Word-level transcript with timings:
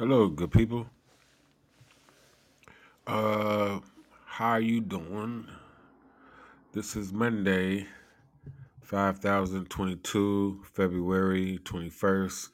Hello, 0.00 0.28
good 0.28 0.52
people. 0.52 0.86
Uh, 3.04 3.80
how 4.26 4.50
are 4.50 4.60
you 4.60 4.80
doing? 4.80 5.48
This 6.72 6.94
is 6.94 7.12
Monday, 7.12 7.88
5022, 8.80 10.62
February 10.72 11.58
21st. 11.64 12.48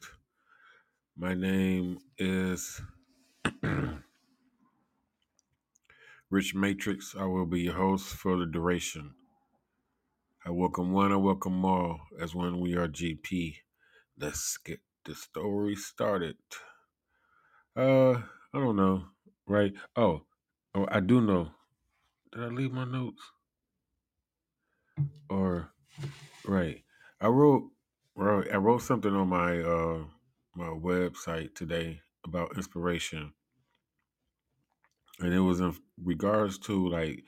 My 1.19 1.35
name 1.35 1.99
is 2.17 2.81
Rich 6.31 6.55
Matrix. 6.55 7.15
I 7.15 7.27
will 7.27 7.45
be 7.45 7.61
your 7.61 7.75
host 7.75 8.07
for 8.07 8.39
the 8.39 8.47
duration. 8.47 9.13
I 10.47 10.51
welcome 10.51 10.93
one, 10.93 11.13
I 11.13 11.17
welcome 11.17 11.63
all, 11.63 12.01
as 12.19 12.35
when 12.35 12.59
we 12.59 12.75
are 12.75 12.89
GP. 12.89 13.57
Let's 14.19 14.57
get 14.57 14.81
the 15.05 15.15
story 15.15 15.77
started. 15.77 16.37
Uh, 17.77 18.13
I 18.13 18.59
don't 18.61 18.77
know, 18.77 19.05
right? 19.47 19.73
Oh, 19.97 20.23
oh, 20.75 20.87
I 20.91 21.01
do 21.01 21.21
know. 21.21 21.51
Did 22.33 22.43
I 22.45 22.49
leave 22.49 22.73
my 22.73 22.85
notes? 22.85 23.23
Or 25.31 25.71
Right. 26.45 26.85
I 27.21 27.29
wrote 27.29 27.71
right, 28.17 28.49
I 28.53 28.57
wrote 28.57 28.83
something 28.83 29.15
on 29.15 29.29
my 29.29 29.61
uh 29.61 30.05
my 30.57 30.67
website 30.69 31.55
today 31.55 32.01
about 32.25 32.57
inspiration. 32.57 33.33
And 35.21 35.33
it 35.35 35.41
was 35.41 35.61
in 35.61 35.75
regards 36.03 36.59
to 36.61 36.89
like 36.89 37.25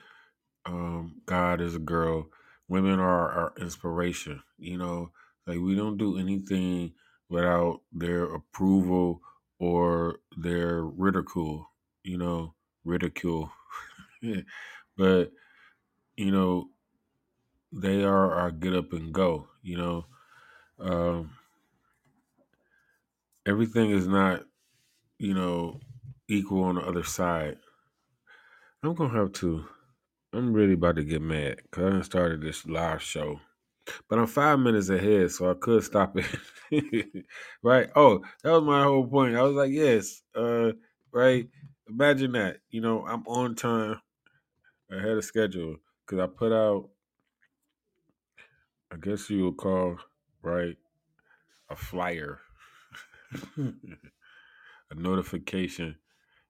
um 0.65 1.21
God 1.25 1.61
is 1.61 1.75
a 1.75 1.79
girl, 1.79 2.29
women 2.67 2.99
are 2.99 3.31
our 3.31 3.53
inspiration. 3.59 4.43
You 4.57 4.77
know, 4.77 5.11
like 5.47 5.59
we 5.59 5.75
don't 5.75 5.97
do 5.97 6.17
anything 6.19 6.93
without 7.29 7.81
their 7.93 8.25
approval 8.25 9.21
or 9.59 10.19
their 10.37 10.83
ridicule, 10.83 11.67
you 12.03 12.17
know, 12.17 12.53
ridicule. 12.83 13.51
but, 14.97 15.31
you 16.17 16.31
know, 16.31 16.69
they 17.71 18.03
are 18.03 18.33
our 18.33 18.51
get 18.51 18.75
up 18.75 18.93
and 18.93 19.13
go, 19.13 19.47
you 19.61 19.77
know. 19.77 20.05
Um 20.79 21.31
everything 23.45 23.91
is 23.91 24.07
not, 24.07 24.43
you 25.19 25.33
know, 25.33 25.79
equal 26.27 26.63
on 26.63 26.75
the 26.75 26.81
other 26.81 27.03
side. 27.03 27.57
I'm 28.83 28.93
gonna 28.95 29.13
have 29.13 29.33
to. 29.33 29.65
I'm 30.33 30.53
really 30.53 30.73
about 30.73 30.97
to 30.97 31.03
get 31.03 31.21
mad 31.21 31.61
because 31.63 31.93
I 31.93 32.01
started 32.01 32.41
this 32.41 32.65
live 32.65 33.01
show, 33.01 33.39
but 34.09 34.19
I'm 34.19 34.27
five 34.27 34.59
minutes 34.59 34.89
ahead, 34.89 35.31
so 35.31 35.49
I 35.49 35.53
could 35.53 35.83
stop 35.83 36.15
it. 36.17 37.25
right? 37.63 37.89
Oh, 37.95 38.23
that 38.43 38.51
was 38.51 38.63
my 38.63 38.83
whole 38.83 39.07
point. 39.07 39.35
I 39.35 39.43
was 39.43 39.53
like, 39.55 39.71
yes, 39.71 40.21
uh, 40.35 40.71
right. 41.11 41.47
Imagine 41.89 42.33
that. 42.33 42.57
You 42.69 42.81
know, 42.81 43.05
I'm 43.07 43.25
on 43.27 43.55
time 43.55 44.01
ahead 44.91 45.17
of 45.17 45.23
schedule 45.23 45.77
because 46.05 46.19
I 46.19 46.27
put 46.27 46.51
out. 46.51 46.89
I 48.91 48.95
guess 48.97 49.29
you 49.29 49.45
would 49.45 49.57
call 49.57 49.97
right 50.41 50.77
a 51.69 51.75
flyer, 51.75 52.39
a 53.57 54.95
notification 54.95 55.97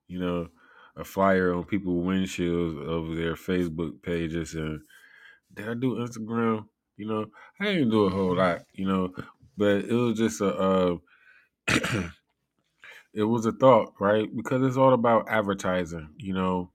you 0.08 0.20
know, 0.20 0.48
a 0.96 1.04
flyer 1.04 1.54
on 1.54 1.64
people's 1.66 2.06
windshields 2.06 2.82
of 2.82 3.16
their 3.16 3.36
Facebook 3.36 4.02
pages. 4.02 4.56
And 4.56 4.82
did 5.54 5.70
I 5.70 5.74
do 5.74 5.96
Instagram? 5.96 6.68
You 6.98 7.08
know, 7.08 7.26
I 7.60 7.66
didn't 7.66 7.92
do 7.92 8.06
a 8.06 8.10
whole 8.10 8.36
lot, 8.36 8.64
you 8.74 8.88
know, 8.88 9.14
but 9.56 9.86
it 9.86 9.94
was 9.94 10.18
just 10.18 10.42
a, 10.42 10.54
uh, 10.56 10.98
it 13.14 13.24
was 13.24 13.46
a 13.46 13.52
thought, 13.52 13.94
right? 14.00 14.34
Because 14.36 14.64
it's 14.66 14.78
all 14.78 14.94
about 14.94 15.28
advertising, 15.30 16.14
you 16.18 16.34
know, 16.34 16.72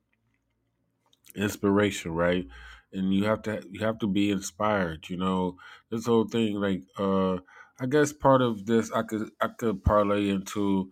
inspiration, 1.35 2.13
right? 2.13 2.47
And 2.93 3.15
you 3.15 3.25
have 3.25 3.43
to 3.43 3.63
you 3.71 3.81
have 3.85 3.99
to 4.01 4.07
be 4.07 4.31
inspired, 4.31 5.09
you 5.09 5.17
know. 5.17 5.57
This 5.91 6.07
whole 6.07 6.27
thing, 6.27 6.57
like, 6.57 6.83
uh, 6.99 7.39
I 7.81 7.87
guess 7.89 8.13
part 8.13 8.43
of 8.43 8.67
this 8.67 8.93
I 8.93 9.03
could 9.03 9.31
I 9.41 9.49
could 9.49 9.85
parlay 9.85 10.29
into 10.29 10.91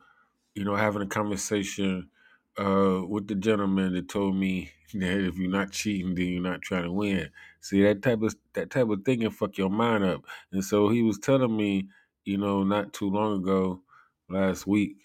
you 0.54 0.64
know, 0.64 0.76
having 0.76 1.02
a 1.02 1.06
conversation 1.06 2.10
uh, 2.58 3.02
with 3.06 3.28
the 3.28 3.34
gentleman 3.34 3.94
that 3.94 4.08
told 4.08 4.36
me 4.36 4.70
that 4.94 5.20
if 5.24 5.36
you're 5.36 5.50
not 5.50 5.72
cheating, 5.72 6.14
then 6.14 6.26
you're 6.26 6.42
not 6.42 6.62
trying 6.62 6.84
to 6.84 6.92
win. 6.92 7.30
See 7.60 7.82
that 7.82 8.02
type 8.02 8.22
of 8.22 8.34
that 8.54 8.70
type 8.70 8.88
of 8.88 9.04
thing 9.04 9.20
can 9.20 9.30
fuck 9.30 9.58
your 9.58 9.70
mind 9.70 10.04
up. 10.04 10.24
And 10.52 10.64
so 10.64 10.88
he 10.88 11.02
was 11.02 11.18
telling 11.18 11.56
me, 11.56 11.88
you 12.24 12.38
know, 12.38 12.62
not 12.64 12.92
too 12.92 13.10
long 13.10 13.40
ago, 13.42 13.82
last 14.28 14.66
week, 14.66 14.96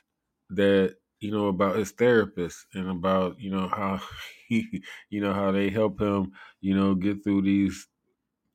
that 0.50 0.96
you 1.20 1.32
know 1.32 1.48
about 1.48 1.78
his 1.78 1.92
therapist 1.92 2.66
and 2.74 2.90
about 2.90 3.40
you 3.40 3.50
know 3.52 3.68
how 3.68 4.02
he, 4.48 4.84
you 5.10 5.22
know 5.22 5.34
how 5.34 5.52
they 5.52 5.70
help 5.70 6.00
him, 6.00 6.32
you 6.62 6.76
know, 6.76 6.96
get 6.96 7.24
through 7.24 7.44
these 7.44 7.88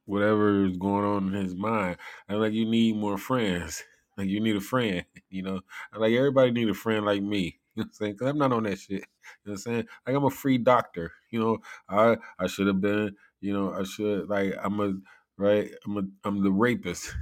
whatever 0.07 0.65
is 0.67 0.77
going 0.77 1.05
on 1.05 1.28
in 1.34 1.45
his 1.45 1.55
mind. 1.55 1.97
I'm 2.28 2.41
like, 2.41 2.53
you 2.53 2.67
need 2.67 2.97
more 2.97 3.19
friends. 3.19 3.83
Like 4.19 4.28
you 4.28 4.41
need 4.41 4.57
a 4.57 4.61
friend, 4.61 5.07
you 5.31 5.43
know. 5.43 5.62
Like 5.97 6.12
everybody 6.12 6.51
need 6.51 6.69
a 6.69 6.75
friend 6.75 7.07
like 7.07 7.22
me. 7.22 7.59
You 7.76 7.82
know 7.82 7.84
what 7.84 7.86
I'm 7.86 7.92
saying? 7.92 8.16
Cause 8.16 8.28
I'm 8.28 8.38
not 8.38 8.53
on 8.53 8.62
that 8.64 8.78
shit. 8.78 8.91
You 8.92 8.98
know 8.98 9.04
what 9.44 9.53
I'm 9.53 9.56
saying? 9.58 9.86
Like 10.06 10.16
I'm 10.16 10.25
a 10.25 10.31
free 10.31 10.58
doctor. 10.58 11.12
You 11.31 11.41
know, 11.41 11.58
I 11.88 12.16
I 12.38 12.47
should 12.47 12.66
have 12.66 12.81
been. 12.81 13.14
You 13.41 13.53
know, 13.53 13.72
I 13.72 13.84
should 13.84 14.28
like 14.28 14.54
I'm 14.62 14.81
a 14.81 14.94
right. 15.36 15.70
I'm 15.86 15.97
a 15.98 16.03
I'm 16.25 16.42
the 16.42 16.50
rapist. 16.53 17.14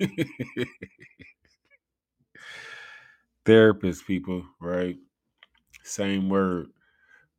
Therapist, 3.44 4.06
people, 4.06 4.44
right? 4.60 4.96
Same 5.84 6.28
word. 6.28 6.68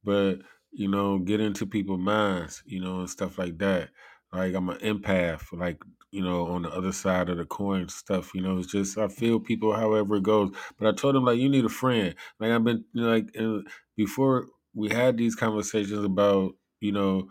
but 0.04 0.38
you 0.72 0.90
know, 0.90 1.20
get 1.20 1.42
into 1.42 1.66
people's 1.68 2.02
minds, 2.02 2.64
you 2.66 2.82
know, 2.82 3.00
and 3.02 3.10
stuff 3.10 3.38
like 3.40 3.60
that. 3.60 3.90
Like 4.34 4.56
I'm 4.56 4.70
an 4.70 4.80
empath, 4.80 5.44
like 5.54 5.82
you 6.16 6.24
know, 6.24 6.48
on 6.48 6.64
the 6.64 6.72
other 6.72 6.94
side 6.94 7.30
of 7.30 7.38
the 7.38 7.46
coin 7.46 7.90
stuff. 7.90 8.34
You 8.36 8.42
know, 8.42 8.60
it's 8.60 8.72
just 8.72 8.98
I 8.98 9.10
feel 9.10 9.40
people 9.40 9.76
however 9.76 10.18
it 10.18 10.24
goes. 10.24 10.56
But 10.80 10.88
I 10.88 10.94
told 10.94 11.16
him 11.16 11.26
like 11.26 11.40
you 11.40 11.50
need 11.50 11.66
a 11.66 11.70
friend. 11.70 12.16
Like 12.40 12.52
I've 12.52 12.64
been 12.64 12.86
you 12.94 13.04
know, 13.04 13.10
like 13.10 13.38
uh, 13.40 13.70
before 13.98 14.48
we 14.74 14.90
had 14.90 15.18
these 15.18 15.36
conversations 15.36 16.06
about 16.06 16.56
you 16.82 16.94
know 16.94 17.30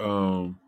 um 0.00 0.60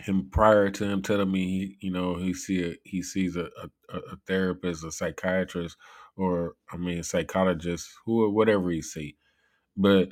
him 0.00 0.28
prior 0.30 0.70
to 0.70 0.84
him 0.84 1.02
telling 1.02 1.30
me 1.30 1.46
he, 1.80 1.86
you 1.86 1.90
know 1.92 2.16
he 2.16 2.34
see 2.34 2.72
a, 2.72 2.76
he 2.84 3.02
sees 3.02 3.36
a, 3.36 3.50
a, 3.90 3.98
a 3.98 4.16
therapist, 4.26 4.84
a 4.84 4.92
psychiatrist, 4.92 5.76
or 6.16 6.54
I 6.70 6.76
mean 6.76 6.98
a 6.98 7.04
psychologist, 7.04 7.88
who 8.04 8.22
or 8.24 8.30
whatever 8.30 8.70
he 8.70 8.82
see. 8.82 9.16
But 9.76 10.10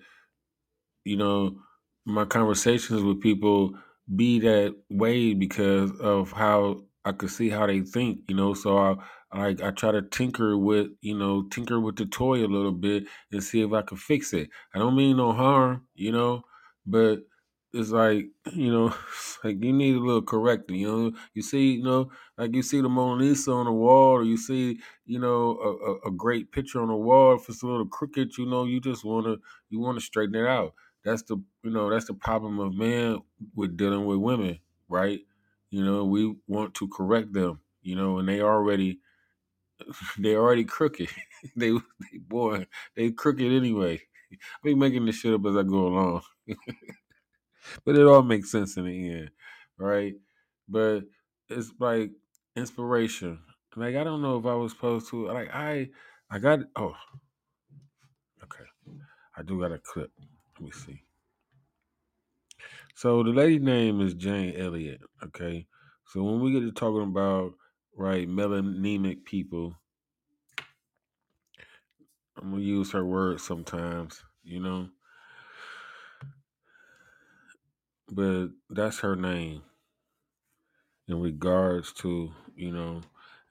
you 1.04 1.16
know, 1.16 1.60
my 2.04 2.24
conversations 2.24 3.02
with 3.02 3.20
people 3.20 3.78
be 4.14 4.38
that 4.40 4.76
way 4.90 5.34
because 5.34 5.92
of 6.00 6.32
how 6.32 6.84
I 7.04 7.12
could 7.12 7.30
see 7.30 7.48
how 7.50 7.66
they 7.66 7.80
think, 7.80 8.20
you 8.28 8.36
know. 8.36 8.54
So 8.54 8.78
I 8.78 8.96
like 9.34 9.62
I 9.62 9.70
try 9.70 9.92
to 9.92 10.02
tinker 10.02 10.56
with, 10.56 10.88
you 11.00 11.16
know, 11.16 11.42
tinker 11.44 11.80
with 11.80 11.96
the 11.96 12.06
toy 12.06 12.38
a 12.44 12.46
little 12.48 12.72
bit 12.72 13.04
and 13.32 13.42
see 13.42 13.62
if 13.62 13.72
I 13.72 13.82
can 13.82 13.96
fix 13.96 14.32
it. 14.32 14.50
I 14.74 14.78
don't 14.78 14.96
mean 14.96 15.16
no 15.16 15.32
harm, 15.32 15.86
you 15.94 16.12
know, 16.12 16.42
but 16.86 17.20
it's 17.72 17.90
like, 17.90 18.26
you 18.52 18.70
know, 18.72 18.94
like 19.44 19.62
you 19.62 19.72
need 19.72 19.96
a 19.96 20.00
little 20.00 20.22
correcting, 20.22 20.76
you 20.76 20.88
know. 20.88 21.12
You 21.34 21.42
see, 21.42 21.72
you 21.74 21.82
know, 21.82 22.10
like 22.38 22.54
you 22.54 22.62
see 22.62 22.80
the 22.80 22.88
Mona 22.88 23.22
Lisa 23.22 23.52
on 23.52 23.66
the 23.66 23.72
wall, 23.72 24.12
or 24.18 24.22
you 24.24 24.36
see, 24.36 24.78
you 25.06 25.18
know, 25.18 25.58
a, 25.58 26.08
a, 26.08 26.08
a 26.08 26.10
great 26.12 26.52
picture 26.52 26.80
on 26.80 26.88
the 26.88 26.94
wall. 26.96 27.34
If 27.36 27.48
it's 27.48 27.62
a 27.62 27.66
little 27.66 27.86
crooked, 27.86 28.36
you 28.38 28.46
know, 28.46 28.64
you 28.64 28.80
just 28.80 29.04
wanna 29.04 29.36
you 29.70 29.80
wanna 29.80 30.00
straighten 30.00 30.34
it 30.36 30.46
out 30.46 30.74
that's 31.04 31.22
the 31.22 31.36
you 31.62 31.70
know 31.70 31.90
that's 31.90 32.06
the 32.06 32.14
problem 32.14 32.60
of 32.60 32.74
men 32.74 33.20
with 33.54 33.76
dealing 33.76 34.06
with 34.06 34.18
women, 34.18 34.60
right? 34.88 35.20
You 35.70 35.84
know, 35.84 36.04
we 36.04 36.36
want 36.46 36.74
to 36.76 36.88
correct 36.88 37.32
them, 37.32 37.60
you 37.82 37.96
know, 37.96 38.18
and 38.18 38.28
they 38.28 38.40
already 38.42 39.00
they 40.18 40.36
already 40.36 40.64
crooked. 40.64 41.08
they 41.56 41.70
they 41.72 42.18
boy, 42.18 42.66
they 42.96 43.10
crooked 43.12 43.52
anyway. 43.52 44.00
I 44.32 44.36
be 44.64 44.74
making 44.74 45.06
this 45.06 45.16
shit 45.16 45.34
up 45.34 45.46
as 45.46 45.56
I 45.56 45.62
go 45.62 45.86
along, 45.88 46.22
but 47.84 47.96
it 47.96 48.06
all 48.06 48.22
makes 48.22 48.50
sense 48.50 48.76
in 48.76 48.86
the 48.86 49.10
end, 49.12 49.30
right? 49.78 50.14
But 50.68 51.04
it's 51.48 51.72
like 51.78 52.12
inspiration. 52.56 53.40
Like 53.76 53.96
I 53.96 54.04
don't 54.04 54.22
know 54.22 54.38
if 54.38 54.46
I 54.46 54.54
was 54.54 54.72
supposed 54.72 55.08
to. 55.10 55.28
Like 55.28 55.50
I, 55.54 55.90
I 56.30 56.38
got. 56.38 56.60
Oh, 56.76 56.94
okay. 58.42 58.64
I 59.36 59.42
do 59.42 59.60
got 59.60 59.72
a 59.72 59.78
clip. 59.78 60.12
Let 60.58 60.66
me 60.66 60.70
see. 60.70 61.02
So 62.94 63.22
the 63.22 63.30
lady 63.30 63.58
name 63.58 64.00
is 64.00 64.14
Jane 64.14 64.54
Elliott. 64.56 65.00
Okay. 65.24 65.66
So 66.06 66.22
when 66.22 66.40
we 66.40 66.52
get 66.52 66.60
to 66.60 66.72
talking 66.72 67.02
about 67.02 67.54
right 67.96 68.28
melanemic 68.28 69.24
people, 69.24 69.74
I'm 72.36 72.50
gonna 72.52 72.62
use 72.62 72.92
her 72.92 73.04
words 73.04 73.42
sometimes, 73.42 74.22
you 74.44 74.60
know. 74.60 74.88
But 78.10 78.48
that's 78.70 79.00
her 79.00 79.16
name 79.16 79.62
in 81.08 81.20
regards 81.20 81.92
to, 81.94 82.32
you 82.54 82.70
know, 82.70 83.00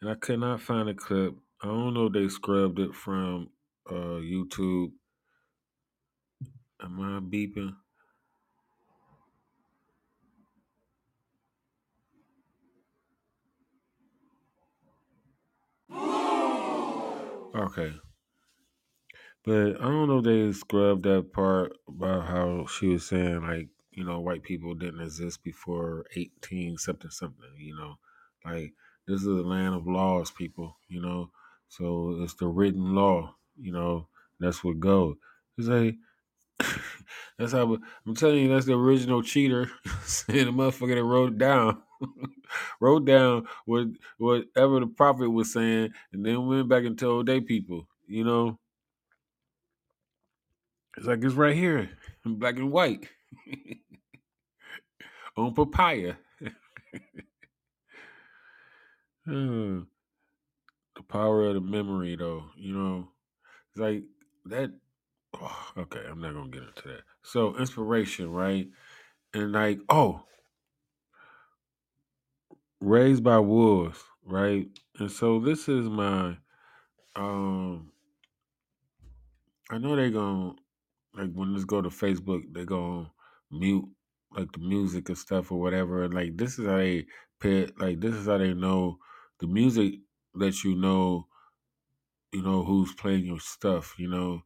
and 0.01 0.09
I 0.09 0.15
could 0.15 0.39
not 0.39 0.61
find 0.61 0.87
a 0.89 0.93
clip. 0.93 1.35
I 1.61 1.67
don't 1.67 1.93
know 1.93 2.07
if 2.07 2.13
they 2.13 2.29
scrubbed 2.29 2.79
it 2.79 2.95
from 2.95 3.49
uh 3.89 4.21
YouTube. 4.21 4.91
Am 6.83 6.99
I 7.01 7.19
beeping? 7.19 7.75
Okay. 17.55 17.93
But 19.43 19.81
I 19.81 19.85
don't 19.85 20.07
know 20.07 20.19
if 20.19 20.25
they 20.25 20.51
scrubbed 20.53 21.03
that 21.03 21.33
part 21.33 21.73
about 21.87 22.27
how 22.27 22.65
she 22.67 22.87
was 22.87 23.05
saying 23.05 23.41
like, 23.41 23.69
you 23.91 24.03
know, 24.03 24.19
white 24.19 24.43
people 24.43 24.73
didn't 24.73 25.01
exist 25.01 25.43
before 25.43 26.05
eighteen 26.15 26.77
something 26.77 27.11
something, 27.11 27.53
you 27.57 27.75
know. 27.75 27.95
Like 28.45 28.73
this 29.07 29.21
is 29.21 29.27
a 29.27 29.31
land 29.31 29.75
of 29.75 29.87
laws, 29.87 30.31
people, 30.31 30.77
you 30.87 31.01
know. 31.01 31.31
So 31.67 32.19
it's 32.21 32.35
the 32.35 32.47
written 32.47 32.95
law, 32.95 33.35
you 33.57 33.71
know, 33.71 34.07
that's 34.39 34.63
what 34.63 34.79
go. 34.79 35.17
It's 35.57 35.67
like 35.67 35.95
that's 37.37 37.51
how 37.51 37.77
I'm 38.05 38.15
telling 38.15 38.43
you, 38.43 38.49
that's 38.49 38.65
the 38.65 38.73
original 38.77 39.21
cheater 39.21 39.69
the 40.27 40.45
motherfucker 40.45 40.95
that 40.95 41.03
wrote 41.03 41.37
down. 41.37 41.81
wrote 42.79 43.05
down 43.05 43.47
what 43.65 43.87
whatever 44.17 44.79
the 44.79 44.87
prophet 44.87 45.29
was 45.29 45.53
saying 45.53 45.91
and 46.11 46.25
then 46.25 46.45
went 46.47 46.67
back 46.67 46.83
and 46.83 46.97
told 46.97 47.25
they 47.25 47.39
people, 47.39 47.87
you 48.07 48.23
know. 48.23 48.59
It's 50.97 51.07
like 51.07 51.23
it's 51.23 51.33
right 51.33 51.55
here, 51.55 51.89
in 52.23 52.35
black 52.35 52.57
and 52.57 52.71
white, 52.71 53.09
on 55.35 55.53
papaya. 55.53 56.15
Hmm. 59.25 59.83
the 60.97 61.03
power 61.07 61.47
of 61.47 61.53
the 61.53 61.61
memory, 61.61 62.17
though, 62.17 62.43
you 62.57 62.73
know, 62.75 63.07
it's 63.71 63.79
like 63.79 64.03
that. 64.45 64.71
Okay, 65.77 66.01
I'm 66.09 66.21
not 66.21 66.33
gonna 66.33 66.49
get 66.49 66.63
into 66.63 66.87
that. 66.89 67.01
So 67.23 67.57
inspiration, 67.57 68.31
right? 68.31 68.67
And 69.33 69.51
like, 69.51 69.79
oh, 69.89 70.23
raised 72.79 73.23
by 73.23 73.39
wolves, 73.39 74.03
right? 74.25 74.67
And 74.99 75.11
so 75.11 75.39
this 75.39 75.67
is 75.67 75.89
my, 75.89 76.37
um, 77.15 77.91
I 79.69 79.77
know 79.77 79.95
they 79.95 80.11
gonna 80.11 80.53
like 81.15 81.31
when 81.33 81.53
this 81.53 81.65
go 81.65 81.81
to 81.81 81.89
Facebook, 81.89 82.41
they 82.53 82.65
gonna 82.65 83.11
mute 83.51 83.85
like 84.35 84.51
the 84.51 84.59
music 84.59 85.09
and 85.09 85.17
stuff 85.17 85.51
or 85.51 85.59
whatever. 85.59 86.03
And 86.03 86.13
like 86.13 86.37
this 86.37 86.59
is 86.59 86.67
how 86.67 86.77
they 86.77 87.05
pit 87.39 87.73
like 87.79 87.99
this 87.99 88.15
is 88.15 88.27
how 88.27 88.37
they 88.37 88.53
know 88.53 88.97
the 89.39 89.47
music 89.47 89.95
that 90.35 90.63
you 90.63 90.75
know, 90.75 91.27
you 92.31 92.41
know 92.41 92.63
who's 92.63 92.93
playing 92.93 93.25
your 93.25 93.39
stuff. 93.39 93.95
You 93.97 94.09
know, 94.09 94.41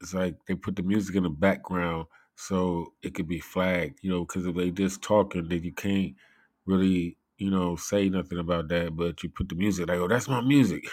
it's 0.00 0.14
like 0.14 0.36
they 0.46 0.54
put 0.54 0.76
the 0.76 0.82
music 0.82 1.16
in 1.16 1.22
the 1.24 1.30
background 1.30 2.06
so 2.36 2.94
it 3.02 3.14
could 3.14 3.28
be 3.28 3.40
flagged. 3.40 4.00
You 4.02 4.10
know, 4.10 4.20
because 4.24 4.46
if 4.46 4.54
they 4.54 4.70
just 4.70 5.02
talking, 5.02 5.48
then 5.48 5.62
you 5.62 5.72
can't 5.72 6.14
really 6.66 7.18
you 7.38 7.50
know 7.50 7.76
say 7.76 8.08
nothing 8.08 8.38
about 8.38 8.68
that. 8.68 8.96
But 8.96 9.22
you 9.22 9.28
put 9.30 9.48
the 9.48 9.54
music 9.54 9.88
like, 9.88 9.98
oh, 9.98 10.08
that's 10.08 10.28
my 10.28 10.40
music. 10.40 10.84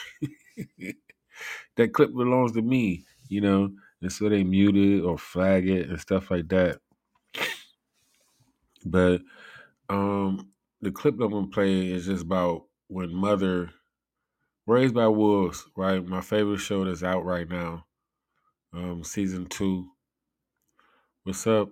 that 1.76 1.94
clip 1.94 2.14
belongs 2.14 2.54
to 2.54 2.62
me. 2.62 3.06
You 3.30 3.42
know, 3.42 3.76
and 4.02 4.12
so 4.12 4.30
they 4.30 4.44
mute 4.44 4.76
it 4.78 5.02
or 5.02 5.18
flag 5.18 5.68
it 5.68 5.90
and 5.90 6.00
stuff 6.00 6.30
like 6.30 6.48
that. 6.50 6.80
But 8.86 9.22
um 9.90 10.52
the 10.82 10.92
clip 10.92 11.18
that 11.18 11.26
I'm 11.26 11.32
gonna 11.32 11.48
play 11.48 11.92
is 11.92 12.06
just 12.08 12.24
about 12.24 12.68
when 12.88 13.14
mother 13.14 13.72
raised 14.68 14.96
by 14.96 15.08
wolves, 15.08 15.68
right? 15.76 16.06
My 16.06 16.22
favorite 16.22 16.60
show 16.60 16.86
that's 16.86 17.04
out 17.04 17.26
right 17.26 17.48
now, 17.50 17.86
um, 18.74 19.04
season 19.04 19.46
two. 19.48 19.88
What's 21.24 21.48
up, 21.48 21.70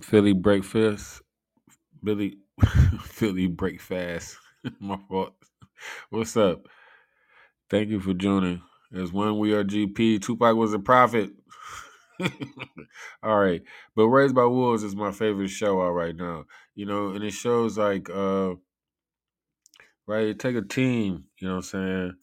Philly 0.00 0.32
Breakfast? 0.32 1.22
Billy, 2.02 2.38
Philly 3.02 3.46
Breakfast. 3.48 4.38
My 4.80 4.98
fault. 5.08 5.34
What's 6.10 6.36
up? 6.36 6.66
Thank 7.70 7.88
you 7.88 8.00
for 8.00 8.14
joining. 8.14 8.62
As 8.94 9.12
one 9.12 9.38
we 9.38 9.52
are 9.54 9.64
GP. 9.64 10.18
Tupac 10.18 10.56
was 10.56 10.74
a 10.74 10.78
prophet. 10.78 11.30
all 13.22 13.38
right. 13.38 13.62
But 13.96 14.08
Raised 14.08 14.34
by 14.34 14.44
Wolves 14.44 14.82
is 14.84 14.94
my 14.94 15.10
favorite 15.12 15.48
show 15.48 15.82
out 15.82 15.90
right 15.92 16.14
now. 16.14 16.44
You 16.74 16.86
know, 16.86 17.08
and 17.10 17.24
it 17.24 17.32
shows 17.32 17.78
like 17.78 18.10
uh 18.10 18.54
right, 20.06 20.38
take 20.38 20.56
a 20.56 20.62
team, 20.62 21.26
you 21.40 21.48
know 21.48 21.56
what 21.56 21.58
I'm 21.58 21.62
saying, 21.62 22.16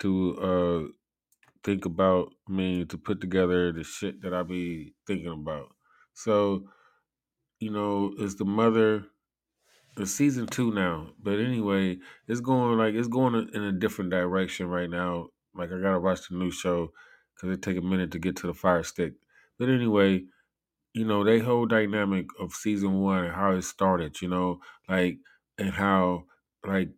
to 0.00 0.36
uh 0.38 0.92
think 1.64 1.84
about 1.84 2.32
I 2.48 2.52
mean, 2.52 2.88
to 2.88 2.98
put 2.98 3.20
together 3.20 3.72
the 3.72 3.84
shit 3.84 4.22
that 4.22 4.34
I 4.34 4.42
be 4.42 4.94
thinking 5.06 5.28
about. 5.32 5.74
So, 6.14 6.68
you 7.60 7.70
know, 7.70 8.14
it's 8.18 8.36
the 8.36 8.44
mother 8.44 9.06
it's 9.96 10.12
season 10.12 10.46
two 10.46 10.72
now. 10.72 11.10
But 11.18 11.38
anyway, 11.38 11.98
it's 12.26 12.40
going 12.40 12.78
like 12.78 12.94
it's 12.94 13.08
going 13.08 13.50
in 13.52 13.62
a 13.62 13.72
different 13.72 14.10
direction 14.10 14.66
right 14.68 14.88
now. 14.88 15.28
Like 15.54 15.70
I 15.70 15.80
gotta 15.80 16.00
watch 16.00 16.28
the 16.28 16.36
new 16.36 16.50
show 16.50 16.92
because 17.34 17.50
it 17.56 17.62
take 17.62 17.76
a 17.76 17.82
minute 17.82 18.10
to 18.12 18.18
get 18.18 18.36
to 18.36 18.46
the 18.46 18.54
fire 18.54 18.82
stick. 18.82 19.14
But 19.58 19.68
anyway, 19.68 20.24
you 20.94 21.04
know, 21.04 21.24
they 21.24 21.38
whole 21.38 21.66
dynamic 21.66 22.26
of 22.40 22.52
season 22.52 23.00
one 23.00 23.24
and 23.26 23.34
how 23.34 23.52
it 23.52 23.62
started, 23.62 24.20
you 24.22 24.28
know, 24.28 24.60
like 24.88 25.18
and 25.58 25.70
how 25.70 26.24
like 26.66 26.90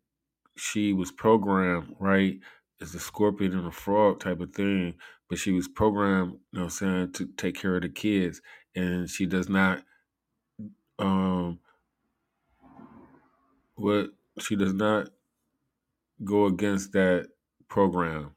she 0.57 0.93
was 0.93 1.11
programmed, 1.11 1.97
right, 1.99 2.39
as 2.81 2.95
a 2.95 3.01
scorpion 3.01 3.53
and 3.57 3.67
a 3.67 3.73
frog 3.73 4.21
type 4.21 4.41
of 4.41 4.53
thing, 4.55 4.95
but 5.29 5.39
she 5.39 5.53
was 5.53 5.69
programmed, 5.69 6.33
you 6.33 6.39
know 6.53 6.61
what 6.61 6.65
I'm 6.65 6.71
saying, 6.71 7.13
to 7.13 7.27
take 7.37 7.57
care 7.57 7.77
of 7.77 7.83
the 7.83 7.89
kids. 7.89 8.41
And 8.77 9.09
she 9.09 9.27
does 9.27 9.49
not 9.49 9.83
um 10.99 11.59
what 13.75 14.11
she 14.39 14.55
does 14.57 14.73
not 14.73 15.09
go 16.25 16.47
against 16.47 16.93
that 16.93 17.29
program. 17.69 18.35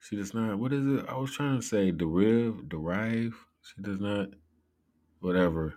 She 0.00 0.16
does 0.16 0.34
not 0.34 0.58
what 0.58 0.72
is 0.72 0.84
it? 0.86 1.06
I 1.08 1.16
was 1.16 1.32
trying 1.32 1.60
to 1.60 1.66
say 1.66 1.90
derive, 1.90 2.68
derive. 2.68 3.34
She 3.62 3.82
does 3.82 4.00
not 4.00 4.28
whatever. 5.20 5.74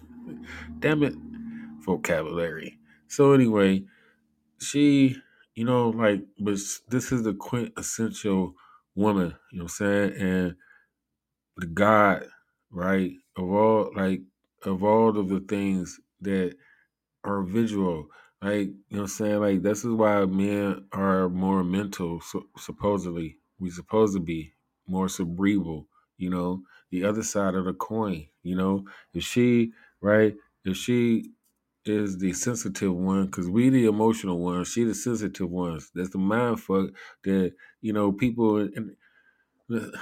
Damn 0.78 1.02
it. 1.02 1.14
Vocabulary. 1.80 2.78
So 3.08 3.32
anyway, 3.32 3.84
she, 4.60 5.16
you 5.54 5.64
know, 5.64 5.90
like, 5.90 6.22
but 6.38 6.58
this 6.88 7.12
is 7.12 7.22
the 7.22 7.34
quintessential 7.34 8.54
woman, 8.94 9.34
you 9.52 9.58
know 9.58 9.64
what 9.64 9.72
I'm 9.80 10.12
saying? 10.12 10.12
And 10.18 10.56
the 11.56 11.66
God, 11.66 12.26
right? 12.70 13.12
Of 13.36 13.50
all, 13.50 13.92
like, 13.94 14.22
of 14.64 14.82
all 14.84 15.18
of 15.18 15.28
the 15.28 15.40
things 15.40 16.00
that 16.22 16.56
are 17.24 17.42
visual, 17.42 18.08
like, 18.42 18.68
you 18.68 18.76
know 18.90 18.98
what 18.98 19.00
I'm 19.02 19.08
saying? 19.08 19.40
Like, 19.40 19.62
this 19.62 19.80
is 19.84 19.92
why 19.92 20.24
men 20.26 20.86
are 20.92 21.28
more 21.28 21.64
mental, 21.64 22.20
so, 22.20 22.46
supposedly. 22.58 23.38
We 23.58 23.70
supposed 23.70 24.14
to 24.14 24.20
be 24.20 24.54
more 24.86 25.08
cerebral, 25.08 25.88
you 26.18 26.30
know, 26.30 26.62
the 26.90 27.04
other 27.04 27.22
side 27.22 27.54
of 27.54 27.66
the 27.66 27.74
coin, 27.74 28.26
you 28.42 28.56
know? 28.56 28.84
If 29.14 29.24
she, 29.24 29.72
right? 30.00 30.34
If 30.64 30.76
she 30.76 31.32
is 31.86 32.18
the 32.18 32.32
sensitive 32.34 32.94
one 32.94 33.26
because 33.26 33.48
we 33.48 33.70
the 33.70 33.86
emotional 33.86 34.38
ones. 34.40 34.68
She 34.68 34.84
the 34.84 34.94
sensitive 34.94 35.50
ones. 35.50 35.90
That's 35.94 36.10
the 36.10 36.18
mind 36.18 36.60
fuck 36.60 36.90
that 37.24 37.52
you 37.82 37.92
know 37.92 38.12
people 38.12 38.58
and 38.58 38.96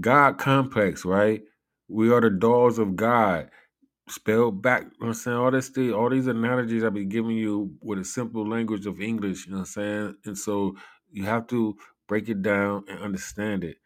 God 0.00 0.38
complex, 0.38 1.04
right? 1.04 1.42
We 1.88 2.12
are 2.12 2.20
the 2.20 2.30
dolls 2.30 2.78
of 2.78 2.96
God. 2.96 3.50
Spelled 4.08 4.62
back, 4.62 4.82
you 4.82 4.88
know 4.88 4.92
what 4.98 5.08
I'm 5.08 5.14
saying? 5.14 5.36
All 5.38 5.50
this 5.52 5.70
all 5.94 6.10
these 6.10 6.26
analogies 6.28 6.84
I've 6.84 6.94
been 6.94 7.08
giving 7.08 7.36
you 7.36 7.72
with 7.82 7.98
a 8.00 8.04
simple 8.04 8.46
language 8.48 8.86
of 8.86 9.00
English, 9.00 9.46
you 9.46 9.52
know 9.52 9.58
what 9.58 9.62
I'm 9.62 9.66
saying? 9.66 10.16
And 10.26 10.38
so 10.38 10.76
you 11.12 11.24
have 11.24 11.46
to 11.48 11.76
break 12.08 12.28
it 12.28 12.42
down 12.42 12.84
and 12.88 13.00
understand 13.00 13.64
it. 13.64 13.78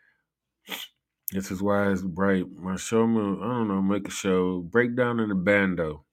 This 1.33 1.51
is 1.51 1.63
why 1.63 1.91
it's 1.91 2.03
bright. 2.03 2.47
My 2.57 2.77
show, 2.77 3.05
I 3.05 3.07
don't 3.07 3.69
know, 3.69 3.83
make 3.83 4.09
a 4.09 4.11
show, 4.11 4.61
break 4.61 4.97
down 4.97 5.21
in 5.21 5.29
the 5.29 5.35
bando. 5.35 6.05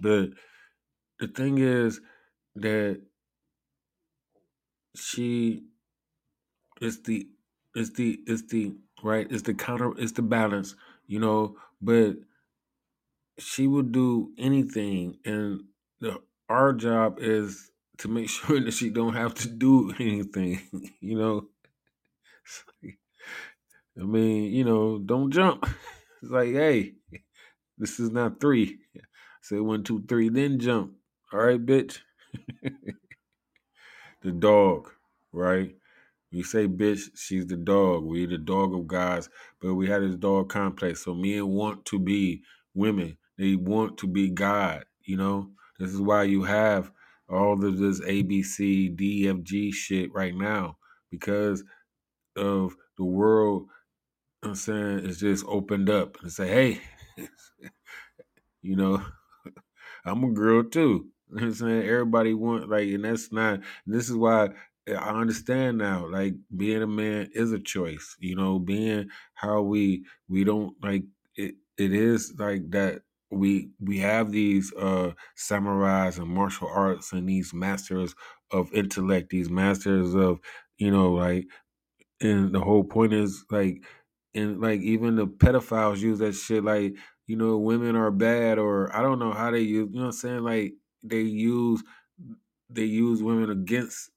But 0.00 0.30
the 1.18 1.28
thing 1.28 1.58
is 1.58 2.00
that 2.56 3.00
she 4.94 5.64
is 6.80 7.02
the 7.02 7.28
is 7.74 7.92
the 7.94 8.18
is 8.26 8.46
the 8.48 8.74
right 9.02 9.30
is 9.30 9.42
the 9.42 9.54
counter 9.54 9.96
is 9.98 10.12
the 10.14 10.22
balance 10.22 10.74
you 11.06 11.18
know 11.18 11.56
but 11.80 12.16
she 13.38 13.66
would 13.66 13.92
do 13.92 14.32
anything 14.38 15.18
and 15.24 15.62
the, 16.00 16.18
our 16.48 16.72
job 16.72 17.18
is 17.20 17.70
to 17.98 18.08
make 18.08 18.28
sure 18.30 18.60
that 18.60 18.72
she 18.72 18.90
don't 18.90 19.14
have 19.14 19.34
to 19.34 19.48
do 19.48 19.92
anything 19.98 20.60
you 21.00 21.18
know 21.18 21.46
i 24.00 24.04
mean 24.04 24.52
you 24.52 24.64
know 24.64 24.98
don't 24.98 25.30
jump 25.32 25.64
it's 26.22 26.30
like 26.30 26.52
hey 26.52 26.94
this 27.78 28.00
is 28.00 28.10
not 28.10 28.40
three 28.40 28.78
Say 29.46 29.60
one, 29.60 29.84
two, 29.84 30.02
three, 30.08 30.28
then 30.28 30.58
jump. 30.58 30.94
All 31.32 31.38
right, 31.38 31.64
bitch. 31.64 32.00
the 34.22 34.32
dog, 34.32 34.90
right? 35.32 35.72
You 36.32 36.42
say 36.42 36.66
bitch, 36.66 37.02
she's 37.14 37.46
the 37.46 37.56
dog. 37.56 38.02
We 38.02 38.26
the 38.26 38.38
dog 38.38 38.74
of 38.74 38.88
guys, 38.88 39.28
but 39.60 39.74
we 39.74 39.86
had 39.86 40.02
this 40.02 40.16
dog 40.16 40.48
complex. 40.48 41.04
So 41.04 41.14
men 41.14 41.46
want 41.46 41.84
to 41.84 42.00
be 42.00 42.42
women. 42.74 43.18
They 43.38 43.54
want 43.54 43.98
to 43.98 44.08
be 44.08 44.30
God. 44.30 44.84
You 45.04 45.16
know, 45.16 45.50
this 45.78 45.92
is 45.92 46.00
why 46.00 46.24
you 46.24 46.42
have 46.42 46.90
all 47.28 47.52
of 47.52 47.78
this 47.78 48.00
ABC, 48.00 48.98
DFG 48.98 49.72
shit 49.72 50.12
right 50.12 50.34
now 50.34 50.76
because 51.08 51.62
of 52.34 52.74
the 52.98 53.04
world. 53.04 53.68
I'm 54.46 54.54
saying 54.54 55.00
it's 55.06 55.18
just 55.18 55.44
opened 55.46 55.90
up 55.90 56.22
and 56.22 56.30
say, 56.32 56.48
hey, 56.48 56.80
you 58.62 58.76
know, 58.76 59.04
I'm 60.04 60.24
a 60.24 60.30
girl 60.30 60.64
too. 60.64 61.08
I'm 61.36 61.52
saying? 61.52 61.82
Everybody 61.88 62.34
want 62.34 62.68
like 62.68 62.88
and 62.88 63.04
that's 63.04 63.32
not 63.32 63.60
this 63.86 64.08
is 64.08 64.16
why 64.16 64.50
I 64.88 65.10
understand 65.10 65.78
now, 65.78 66.06
like 66.08 66.34
being 66.56 66.82
a 66.82 66.86
man 66.86 67.28
is 67.34 67.52
a 67.52 67.58
choice. 67.58 68.16
You 68.20 68.36
know, 68.36 68.58
being 68.60 69.10
how 69.34 69.62
we 69.62 70.06
we 70.28 70.44
don't 70.44 70.76
like 70.82 71.04
it 71.34 71.56
it 71.76 71.92
is 71.92 72.34
like 72.38 72.70
that 72.70 73.02
we 73.32 73.70
we 73.80 73.98
have 73.98 74.30
these 74.30 74.72
uh 74.74 75.12
samurais 75.36 76.18
and 76.18 76.28
martial 76.28 76.68
arts 76.68 77.12
and 77.12 77.28
these 77.28 77.52
masters 77.52 78.14
of 78.52 78.72
intellect, 78.72 79.30
these 79.30 79.50
masters 79.50 80.14
of, 80.14 80.38
you 80.78 80.90
know, 80.92 81.12
like 81.12 81.46
and 82.20 82.54
the 82.54 82.60
whole 82.60 82.84
point 82.84 83.12
is 83.12 83.44
like 83.50 83.84
and 84.36 84.60
like 84.60 84.80
even 84.82 85.16
the 85.16 85.26
pedophiles 85.26 86.00
use 86.00 86.20
that 86.20 86.34
shit 86.34 86.64
like 86.64 86.96
you 87.26 87.36
know 87.36 87.58
women 87.58 87.96
are 87.96 88.12
bad 88.12 88.58
or 88.58 88.94
i 88.96 89.02
don't 89.02 89.20
know 89.20 89.32
how 89.32 89.50
they 89.50 89.60
use 89.60 89.88
you 89.92 89.96
know 89.96 90.02
what 90.02 90.06
i'm 90.06 90.12
saying? 90.12 90.44
Like 90.44 90.74
they 91.02 91.22
use 91.22 91.82
they 92.70 92.84
use 92.84 93.22
women 93.22 93.50
against 93.50 94.10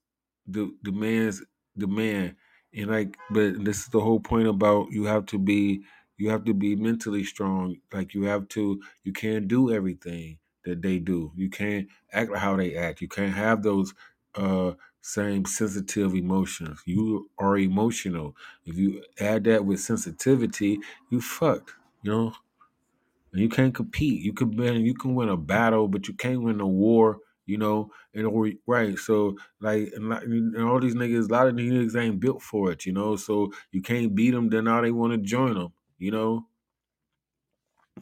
the 0.46 0.72
the 0.82 0.92
man's 0.92 1.42
the 1.76 1.86
man. 1.86 2.36
And 2.74 2.90
like 2.90 3.16
but 3.30 3.64
this 3.64 3.80
is 3.80 3.86
the 3.88 4.00
whole 4.00 4.20
point 4.20 4.48
about 4.48 4.90
you 4.90 5.04
have 5.04 5.26
to 5.26 5.38
be 5.38 5.84
you 6.18 6.30
have 6.30 6.44
to 6.44 6.54
be 6.54 6.76
mentally 6.76 7.24
strong. 7.24 7.76
Like 7.92 8.14
you 8.14 8.24
have 8.24 8.48
to 8.50 8.82
you 9.04 9.12
can't 9.12 9.48
do 9.48 9.72
everything 9.72 10.38
that 10.64 10.82
they 10.82 10.98
do. 10.98 11.32
You 11.36 11.50
can't 11.50 11.88
act 12.12 12.34
how 12.36 12.56
they 12.56 12.76
act. 12.76 13.00
You 13.00 13.08
can't 13.08 13.34
have 13.34 13.62
those 13.62 13.94
uh 14.34 14.72
same 15.02 15.44
sensitive 15.44 16.14
emotions 16.14 16.82
you 16.86 17.30
are 17.38 17.56
emotional 17.58 18.36
if 18.66 18.76
you 18.76 19.02
add 19.18 19.44
that 19.44 19.64
with 19.64 19.80
sensitivity 19.80 20.78
you 21.10 21.20
fucked 21.20 21.72
you 22.02 22.10
know 22.12 22.32
and 23.32 23.40
you 23.42 23.48
can't 23.48 23.74
compete. 23.74 24.22
You 24.22 24.32
can 24.32 24.56
win. 24.56 24.84
You 24.84 24.94
can 24.94 25.14
win 25.14 25.28
a 25.28 25.36
battle, 25.36 25.88
but 25.88 26.08
you 26.08 26.14
can't 26.14 26.42
win 26.42 26.60
a 26.60 26.66
war. 26.66 27.18
You 27.46 27.58
know, 27.58 27.90
and 28.14 28.54
right. 28.66 28.96
So 28.96 29.36
like, 29.60 29.90
and, 29.94 30.12
and 30.12 30.62
all 30.64 30.78
these 30.78 30.94
niggas, 30.94 31.28
a 31.28 31.32
lot 31.32 31.48
of 31.48 31.56
these 31.56 31.72
niggas 31.72 32.00
ain't 32.00 32.20
built 32.20 32.42
for 32.42 32.70
it. 32.70 32.86
You 32.86 32.92
know, 32.92 33.16
so 33.16 33.52
you 33.72 33.82
can't 33.82 34.14
beat 34.14 34.30
them. 34.30 34.50
Then 34.50 34.64
now 34.64 34.80
they 34.80 34.92
want 34.92 35.12
to 35.12 35.18
join 35.18 35.54
them. 35.54 35.72
You 35.98 36.12
know, 36.12 36.46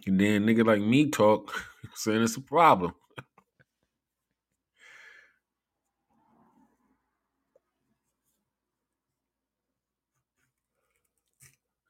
and 0.07 0.21
then 0.21 0.45
nigga 0.47 0.67
like 0.67 0.81
me 0.83 1.11
talk, 1.11 1.53
saying 1.95 2.23
it's 2.23 2.37
a 2.37 2.41
problem. 2.43 2.95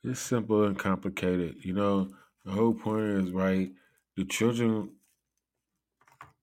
It's 0.04 0.20
simple 0.20 0.64
and 0.64 0.78
complicated. 0.78 1.56
You 1.64 1.74
know, 1.74 2.08
the 2.44 2.52
whole 2.52 2.74
point 2.74 3.04
is 3.04 3.30
right. 3.30 3.70
The 4.16 4.24
children 4.24 4.90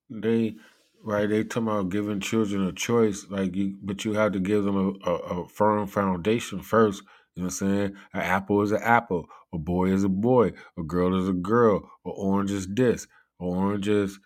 they 0.10 0.56
right 1.04 1.30
they 1.30 1.44
talking 1.44 1.68
about 1.68 1.90
giving 1.90 2.20
children 2.20 2.66
a 2.68 2.72
choice 2.72 3.26
like 3.30 3.56
you 3.56 3.76
but 3.82 4.06
you 4.06 4.14
have 4.14 4.32
to 4.32 4.40
give 4.40 4.64
them 4.64 5.00
a, 5.06 5.10
a, 5.10 5.14
a 5.14 5.48
firm 5.48 5.88
foundation 5.88 6.62
first 6.62 7.04
you 7.36 7.42
know 7.42 7.48
what 7.48 7.62
i'm 7.62 7.70
saying 7.70 7.96
an 8.14 8.22
apple 8.22 8.62
is 8.62 8.72
an 8.72 8.82
apple 8.82 9.26
a 9.54 9.58
boy 9.58 9.86
is 9.86 10.04
a 10.04 10.10
boy 10.10 10.52
a 10.78 10.84
girl 10.84 11.20
is 11.20 11.28
a 11.30 11.34
girl 11.34 11.78
an 12.06 12.14
orange 12.16 12.52
is 12.52 12.68
this 12.68 13.08
an 13.40 13.48
orange 13.48 13.88
is 13.88 14.20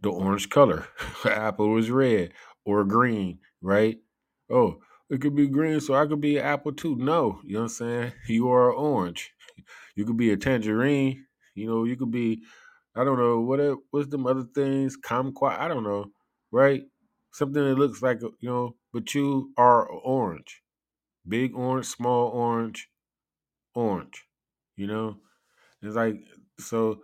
the 0.00 0.10
orange 0.10 0.50
color 0.50 0.86
apple 1.24 1.76
is 1.78 1.90
red 1.90 2.32
or 2.64 2.84
green 2.84 3.38
right 3.62 3.98
oh 4.50 4.78
it 5.14 5.22
could 5.22 5.36
be 5.36 5.48
green 5.48 5.80
so 5.80 5.94
i 5.94 6.06
could 6.06 6.20
be 6.22 6.38
an 6.38 6.44
apple 6.46 6.72
too 6.72 6.96
no 6.96 7.40
you 7.44 7.54
know 7.54 7.60
what 7.60 7.64
i'm 7.64 7.70
saying 7.70 8.12
you 8.28 8.50
are 8.50 8.70
an 8.72 8.76
orange 8.78 9.32
you 9.96 10.04
could 10.06 10.16
be 10.18 10.32
a 10.32 10.36
tangerine 10.36 11.26
you 11.54 11.66
know 11.66 11.84
you 11.84 11.96
could 11.96 12.12
be 12.12 12.42
I 12.94 13.04
don't 13.04 13.18
know 13.18 13.40
what 13.40 13.60
it, 13.60 13.76
what's 13.90 14.08
them 14.10 14.26
other 14.26 14.44
things, 14.54 14.96
kumquat. 14.98 15.58
I 15.58 15.68
don't 15.68 15.84
know, 15.84 16.12
right? 16.52 16.84
Something 17.32 17.64
that 17.64 17.76
looks 17.78 18.02
like 18.02 18.20
you 18.20 18.34
know, 18.42 18.76
but 18.92 19.14
you 19.14 19.52
are 19.56 19.88
orange, 19.88 20.62
big 21.28 21.54
orange, 21.54 21.86
small 21.86 22.28
orange, 22.30 22.88
orange. 23.74 24.26
You 24.76 24.88
know, 24.88 25.18
it's 25.82 25.96
like 25.96 26.20
so. 26.60 27.02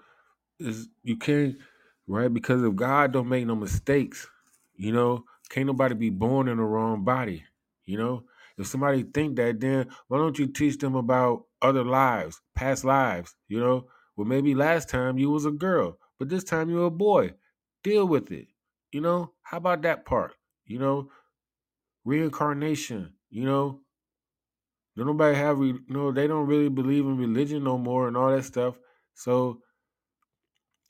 Is 0.60 0.88
you 1.04 1.16
can't 1.18 1.56
right 2.08 2.32
because 2.32 2.62
if 2.64 2.76
God 2.76 3.12
don't 3.12 3.28
make 3.28 3.46
no 3.46 3.56
mistakes, 3.56 4.28
you 4.74 4.92
know, 4.92 5.24
can't 5.50 5.66
nobody 5.66 5.94
be 5.94 6.10
born 6.10 6.48
in 6.48 6.58
the 6.58 6.64
wrong 6.64 7.04
body. 7.04 7.44
You 7.86 7.98
know, 7.98 8.24
if 8.58 8.66
somebody 8.66 9.02
think 9.02 9.36
that, 9.36 9.60
then 9.60 9.90
why 10.08 10.18
don't 10.18 10.38
you 10.38 10.46
teach 10.46 10.78
them 10.78 10.94
about 10.94 11.46
other 11.62 11.84
lives, 11.84 12.40
past 12.54 12.84
lives? 12.84 13.34
You 13.48 13.60
know, 13.60 13.88
well 14.16 14.26
maybe 14.26 14.54
last 14.54 14.88
time 14.88 15.18
you 15.18 15.30
was 15.30 15.44
a 15.46 15.50
girl, 15.50 15.98
but 16.18 16.28
this 16.28 16.44
time 16.44 16.70
you're 16.70 16.86
a 16.86 16.90
boy. 16.90 17.34
Deal 17.82 18.06
with 18.06 18.30
it. 18.30 18.48
You 18.92 19.00
know, 19.00 19.34
how 19.42 19.56
about 19.58 19.82
that 19.82 20.04
part? 20.04 20.34
You 20.66 20.78
know, 20.78 21.10
reincarnation. 22.04 23.14
You 23.30 23.44
know, 23.44 23.80
don't 24.96 25.06
nobody 25.06 25.36
have 25.36 25.58
re- 25.58 25.80
no. 25.88 26.12
They 26.12 26.26
don't 26.26 26.46
really 26.46 26.68
believe 26.68 27.04
in 27.06 27.16
religion 27.16 27.64
no 27.64 27.78
more 27.78 28.08
and 28.08 28.16
all 28.16 28.30
that 28.30 28.44
stuff. 28.44 28.78
So 29.14 29.62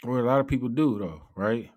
well, 0.04 0.20
a 0.20 0.24
lot 0.24 0.40
of 0.40 0.48
people 0.48 0.68
do 0.68 0.98
though, 0.98 1.22
right? 1.36 1.70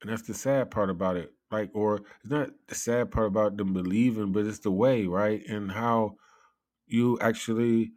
And 0.00 0.10
that's 0.10 0.22
the 0.22 0.34
sad 0.34 0.70
part 0.70 0.90
about 0.90 1.16
it. 1.16 1.32
Like, 1.50 1.70
or 1.74 1.96
it's 1.96 2.30
not 2.30 2.50
the 2.68 2.74
sad 2.74 3.10
part 3.10 3.28
about 3.28 3.56
them 3.56 3.72
believing, 3.72 4.32
but 4.32 4.46
it's 4.46 4.60
the 4.60 4.70
way, 4.70 5.06
right? 5.06 5.42
And 5.48 5.72
how 5.72 6.16
you 6.86 7.18
actually, 7.20 7.92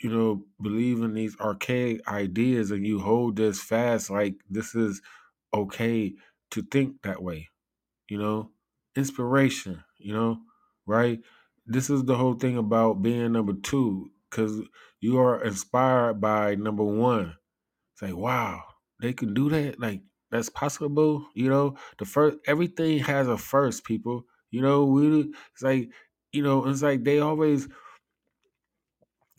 you 0.00 0.10
know, 0.10 0.44
believe 0.60 1.02
in 1.02 1.14
these 1.14 1.36
archaic 1.40 2.06
ideas 2.08 2.70
and 2.70 2.86
you 2.86 3.00
hold 3.00 3.36
this 3.36 3.60
fast, 3.62 4.10
like 4.10 4.36
this 4.50 4.74
is 4.74 5.02
okay 5.54 6.14
to 6.52 6.62
think 6.62 7.02
that 7.02 7.22
way, 7.22 7.48
you 8.08 8.18
know? 8.18 8.50
Inspiration, 8.96 9.82
you 9.98 10.14
know, 10.14 10.38
right? 10.86 11.20
This 11.66 11.90
is 11.90 12.04
the 12.04 12.16
whole 12.16 12.34
thing 12.34 12.58
about 12.58 13.02
being 13.02 13.32
number 13.32 13.54
two, 13.54 14.10
because 14.30 14.60
you 15.00 15.18
are 15.18 15.42
inspired 15.44 16.20
by 16.20 16.54
number 16.56 16.84
one 16.84 17.34
it's 17.94 18.02
like, 18.02 18.16
wow, 18.16 18.62
they 19.00 19.12
can 19.12 19.34
do 19.34 19.48
that. 19.50 19.80
Like 19.80 20.02
that's 20.32 20.48
possible. 20.48 21.26
You 21.34 21.48
know, 21.50 21.76
the 21.98 22.04
first 22.04 22.38
everything 22.46 22.98
has 23.00 23.28
a 23.28 23.38
first. 23.38 23.84
People, 23.84 24.24
you 24.50 24.62
know, 24.62 24.84
we 24.86 25.32
it's 25.52 25.62
like, 25.62 25.90
you 26.32 26.42
know, 26.42 26.66
it's 26.66 26.82
like 26.82 27.04
they 27.04 27.20
always. 27.20 27.68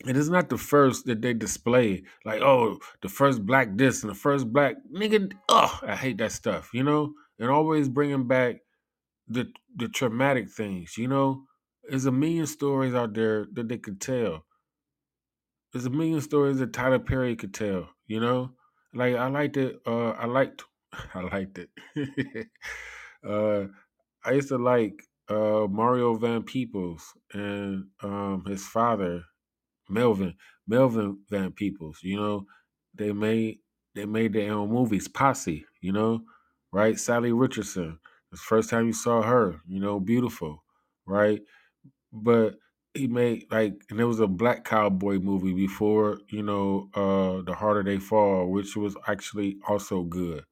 It 0.06 0.16
is 0.16 0.28
not 0.30 0.50
the 0.50 0.58
first 0.58 1.06
that 1.06 1.22
they 1.22 1.32
display, 1.32 2.04
like, 2.26 2.42
oh, 2.42 2.78
the 3.00 3.08
first 3.08 3.46
black 3.46 3.68
this 3.76 4.02
and 4.02 4.10
the 4.10 4.14
first 4.14 4.52
black 4.52 4.76
nigga. 4.94 5.32
Oh, 5.48 5.80
I 5.82 5.96
hate 5.96 6.18
that 6.18 6.32
stuff, 6.32 6.70
you 6.74 6.84
know. 6.84 7.14
And 7.38 7.50
always 7.50 7.88
bringing 7.88 8.26
back 8.26 8.56
the 9.28 9.52
the 9.76 9.88
traumatic 9.88 10.50
things, 10.50 10.98
you 10.98 11.08
know. 11.08 11.44
There's 11.88 12.06
a 12.06 12.12
million 12.12 12.46
stories 12.46 12.94
out 12.94 13.14
there 13.14 13.46
that 13.54 13.68
they 13.68 13.78
could 13.78 14.00
tell 14.00 14.44
there's 15.74 15.86
a 15.86 15.90
million 15.90 16.20
stories 16.20 16.58
that 16.58 16.72
Tyler 16.72 17.00
Perry 17.00 17.34
could 17.34 17.52
tell, 17.52 17.88
you 18.06 18.20
know? 18.20 18.52
Like 18.94 19.16
I 19.16 19.26
liked 19.26 19.56
it, 19.56 19.80
uh 19.84 20.10
I 20.10 20.26
liked 20.26 20.62
I 21.14 21.20
liked 21.22 21.58
it. 21.58 21.70
uh 23.28 23.66
I 24.24 24.32
used 24.32 24.48
to 24.48 24.58
like 24.58 25.02
uh 25.28 25.66
Mario 25.70 26.14
Van 26.16 26.42
Peebles 26.42 27.14
and 27.32 27.86
um 28.02 28.44
his 28.46 28.66
father, 28.66 29.24
Melvin, 29.88 30.34
Melvin 30.66 31.20
Van 31.30 31.52
Peebles, 31.52 32.00
you 32.02 32.16
know, 32.16 32.46
they 32.94 33.12
made 33.12 33.60
they 33.94 34.06
made 34.06 34.32
their 34.34 34.52
own 34.54 34.70
movies, 34.70 35.08
Posse, 35.08 35.66
you 35.80 35.92
know, 35.92 36.24
right? 36.72 36.96
Salli 36.96 37.32
Richardson. 37.38 37.98
The 38.32 38.38
first 38.38 38.70
time 38.70 38.86
you 38.86 38.92
saw 38.94 39.22
her, 39.22 39.60
you 39.66 39.80
know, 39.80 40.00
beautiful, 40.00 40.64
right? 41.06 41.42
but 42.12 42.56
he 42.94 43.06
made 43.08 43.46
like 43.50 43.74
and 43.90 43.98
there 43.98 44.06
was 44.06 44.20
a 44.20 44.26
black 44.26 44.64
cowboy 44.64 45.18
movie 45.18 45.52
before 45.52 46.20
you 46.28 46.42
know 46.42 46.88
uh 46.94 47.42
the 47.42 47.54
harder 47.54 47.82
they 47.82 47.98
fall 47.98 48.46
which 48.50 48.76
was 48.76 48.96
actually 49.06 49.58
also 49.66 50.02
good 50.02 50.44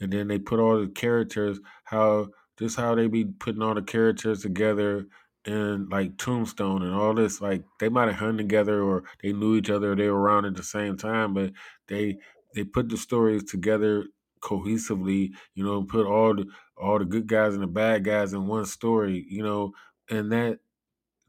and 0.00 0.12
then 0.12 0.28
they 0.28 0.38
put 0.38 0.60
all 0.60 0.80
the 0.80 0.88
characters 0.88 1.58
how 1.84 2.28
just 2.58 2.76
how 2.76 2.94
they 2.94 3.06
be 3.06 3.24
putting 3.24 3.62
all 3.62 3.74
the 3.74 3.82
characters 3.82 4.42
together 4.42 5.06
and 5.46 5.88
like 5.90 6.16
tombstone 6.18 6.82
and 6.82 6.94
all 6.94 7.14
this 7.14 7.40
like 7.40 7.62
they 7.80 7.88
might 7.88 8.08
have 8.08 8.18
hung 8.18 8.36
together 8.36 8.82
or 8.82 9.04
they 9.22 9.32
knew 9.32 9.56
each 9.56 9.70
other 9.70 9.94
they 9.94 10.08
were 10.08 10.20
around 10.20 10.44
at 10.44 10.54
the 10.56 10.62
same 10.62 10.96
time 10.96 11.32
but 11.32 11.52
they 11.86 12.18
they 12.54 12.64
put 12.64 12.88
the 12.88 12.96
stories 12.96 13.44
together 13.44 14.04
cohesively, 14.40 15.32
you 15.54 15.64
know, 15.64 15.82
put 15.82 16.06
all 16.06 16.34
the 16.34 16.46
all 16.76 16.98
the 16.98 17.04
good 17.04 17.26
guys 17.26 17.54
and 17.54 17.62
the 17.62 17.66
bad 17.66 18.04
guys 18.04 18.32
in 18.32 18.46
one 18.46 18.64
story, 18.64 19.26
you 19.28 19.42
know, 19.42 19.72
and 20.10 20.32
that 20.32 20.60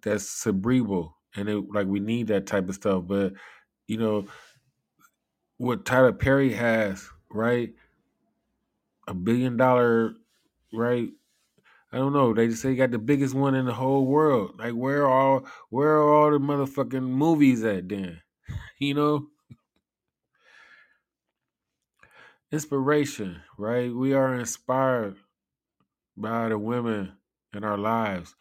that's 0.01 0.29
cerebral 0.29 1.17
and 1.35 1.49
it 1.49 1.63
like 1.71 1.87
we 1.87 1.99
need 1.99 2.27
that 2.27 2.47
type 2.47 2.69
of 2.69 2.75
stuff. 2.75 3.03
But 3.07 3.33
you 3.87 3.97
know, 3.97 4.25
what 5.57 5.85
Tyler 5.85 6.13
Perry 6.13 6.53
has, 6.53 7.07
right? 7.31 7.73
A 9.09 9.13
billion 9.13 9.57
dollar, 9.57 10.13
right? 10.71 11.09
I 11.91 11.97
don't 11.97 12.13
know. 12.13 12.33
They 12.33 12.47
just 12.47 12.61
say 12.61 12.75
got 12.75 12.91
the 12.91 12.99
biggest 12.99 13.33
one 13.33 13.55
in 13.55 13.65
the 13.65 13.73
whole 13.73 14.05
world. 14.05 14.59
Like 14.59 14.73
where 14.73 15.07
are 15.07 15.09
all 15.09 15.45
where 15.71 15.97
are 15.97 16.13
all 16.13 16.31
the 16.31 16.37
motherfucking 16.37 17.01
movies 17.01 17.63
at 17.63 17.89
then? 17.89 18.21
You 18.79 18.93
know? 18.93 19.27
Inspiration, 22.51 23.41
right? 23.57 23.93
We 23.93 24.13
are 24.13 24.35
inspired 24.35 25.17
by 26.15 26.49
the 26.49 26.57
women 26.57 27.13
in 27.53 27.63
our 27.63 27.77
lives. 27.77 28.35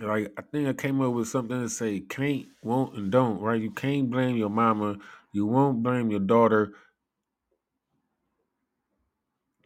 Like 0.00 0.32
I 0.36 0.42
think 0.42 0.68
I 0.68 0.72
came 0.72 1.00
up 1.00 1.12
with 1.12 1.28
something 1.28 1.60
to 1.60 1.68
say 1.68 2.00
can't, 2.00 2.46
won't, 2.62 2.96
and 2.96 3.12
don't, 3.12 3.40
right? 3.40 3.62
You 3.62 3.70
can't 3.70 4.10
blame 4.10 4.36
your 4.36 4.50
mama. 4.50 4.98
You 5.32 5.46
won't 5.46 5.82
blame 5.82 6.10
your 6.10 6.20
daughter. 6.20 6.72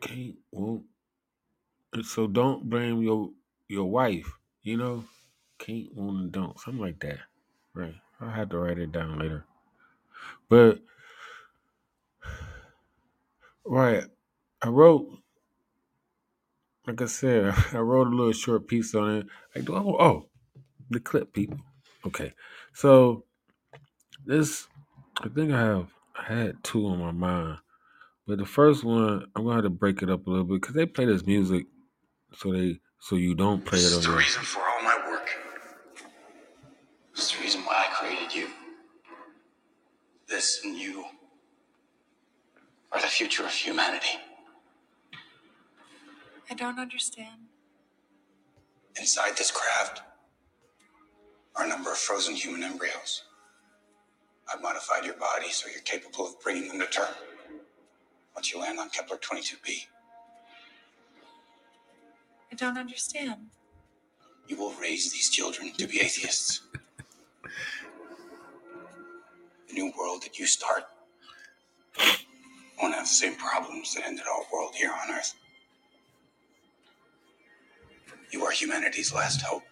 Can't, 0.00 0.36
won't. 0.52 0.84
and 1.92 2.04
So 2.06 2.26
don't 2.26 2.68
blame 2.68 3.02
your 3.02 3.30
your 3.68 3.90
wife. 3.90 4.30
You 4.62 4.76
know, 4.76 5.04
can't, 5.58 5.94
won't, 5.94 6.18
and 6.18 6.32
don't. 6.32 6.60
Something 6.60 6.82
like 6.82 7.00
that. 7.00 7.18
Right. 7.74 7.94
I'll 8.20 8.30
have 8.30 8.48
to 8.50 8.58
write 8.58 8.78
it 8.78 8.92
down 8.92 9.18
later. 9.18 9.44
But 10.48 10.80
right, 13.64 14.04
I 14.62 14.68
wrote, 14.68 15.08
like 16.86 17.00
I 17.02 17.06
said, 17.06 17.54
I 17.72 17.78
wrote 17.78 18.08
a 18.08 18.16
little 18.16 18.32
short 18.32 18.66
piece 18.66 18.94
on 18.94 19.18
it. 19.18 19.26
Like, 19.54 19.64
do 19.66 19.74
I, 19.74 19.80
oh, 19.80 20.28
the 20.90 21.00
clip, 21.00 21.32
people. 21.32 21.58
Okay, 22.06 22.32
so 22.72 23.24
this, 24.24 24.66
I 25.20 25.28
think 25.28 25.52
I 25.52 25.60
have, 25.60 25.88
I 26.18 26.32
had 26.32 26.64
two 26.64 26.86
on 26.86 26.98
my 26.98 27.12
mind, 27.12 27.58
but 28.28 28.36
the 28.36 28.44
first 28.44 28.84
one, 28.84 29.24
I'm 29.34 29.44
gonna 29.44 29.54
have 29.54 29.64
to 29.64 29.70
break 29.70 30.02
it 30.02 30.10
up 30.10 30.26
a 30.26 30.30
little 30.30 30.44
bit 30.44 30.60
because 30.60 30.74
they 30.74 30.84
play 30.84 31.06
this 31.06 31.24
music, 31.24 31.66
so 32.34 32.52
they, 32.52 32.78
so 33.00 33.16
you 33.16 33.34
don't 33.34 33.64
play 33.64 33.78
This 33.78 33.86
it 33.86 33.86
is 33.86 33.96
on 33.96 34.02
the 34.02 34.08
your. 34.10 34.18
reason 34.18 34.42
for 34.42 34.60
all 34.60 34.82
my 34.82 34.98
work. 35.08 35.30
This 37.16 37.32
is 37.32 37.38
the 37.38 37.42
reason 37.42 37.62
why 37.62 37.86
I 37.88 37.94
created 37.94 38.34
you. 38.34 38.48
This 40.28 40.60
and 40.62 40.76
you 40.76 41.06
are 42.92 43.00
the 43.00 43.06
future 43.06 43.44
of 43.44 43.50
humanity. 43.50 44.18
I 46.50 46.54
don't 46.54 46.78
understand. 46.78 47.46
Inside 48.98 49.36
this 49.38 49.50
craft 49.50 50.02
are 51.56 51.64
a 51.64 51.68
number 51.68 51.90
of 51.90 51.96
frozen 51.96 52.34
human 52.34 52.62
embryos. 52.62 53.22
I've 54.52 54.60
modified 54.60 55.04
your 55.06 55.14
body 55.14 55.50
so 55.50 55.68
you're 55.70 55.80
capable 55.80 56.26
of 56.26 56.40
bringing 56.40 56.68
them 56.68 56.80
to 56.80 56.86
term. 56.86 57.14
Once 58.38 58.52
you 58.52 58.60
land 58.60 58.78
on 58.78 58.88
Kepler 58.90 59.16
22b, 59.16 59.86
I 62.52 62.54
don't 62.54 62.78
understand. 62.78 63.48
you 64.46 64.56
will 64.56 64.74
raise 64.74 65.10
these 65.10 65.28
children 65.28 65.72
to 65.76 65.88
be 65.88 65.98
atheists. 65.98 66.60
The 69.66 69.74
new 69.74 69.92
world 69.98 70.22
that 70.22 70.38
you 70.38 70.46
start 70.46 70.84
won't 72.80 72.94
have 72.94 73.06
the 73.06 73.08
same 73.08 73.34
problems 73.34 73.96
that 73.96 74.06
ended 74.06 74.26
our 74.32 74.44
world 74.52 74.76
here 74.76 74.92
on 74.92 75.16
Earth. 75.16 75.34
You 78.30 78.44
are 78.44 78.52
humanity's 78.52 79.12
last 79.12 79.42
hope. 79.42 79.64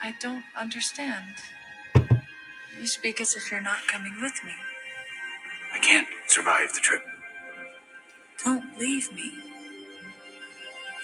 I 0.00 0.14
don't 0.20 0.44
understand. 0.56 1.34
You 2.80 2.86
speak 2.86 3.20
as 3.20 3.34
if 3.34 3.50
you're 3.50 3.60
not 3.60 3.78
coming 3.88 4.14
with 4.22 4.40
me. 4.44 4.52
I 5.74 5.78
can't 5.78 6.08
survive 6.28 6.72
the 6.72 6.80
trip. 6.80 7.02
Don't 8.44 8.78
leave 8.78 9.12
me. 9.12 9.32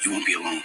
You 0.05 0.12
won't 0.12 0.27
be 0.27 0.35
alone. 0.35 0.62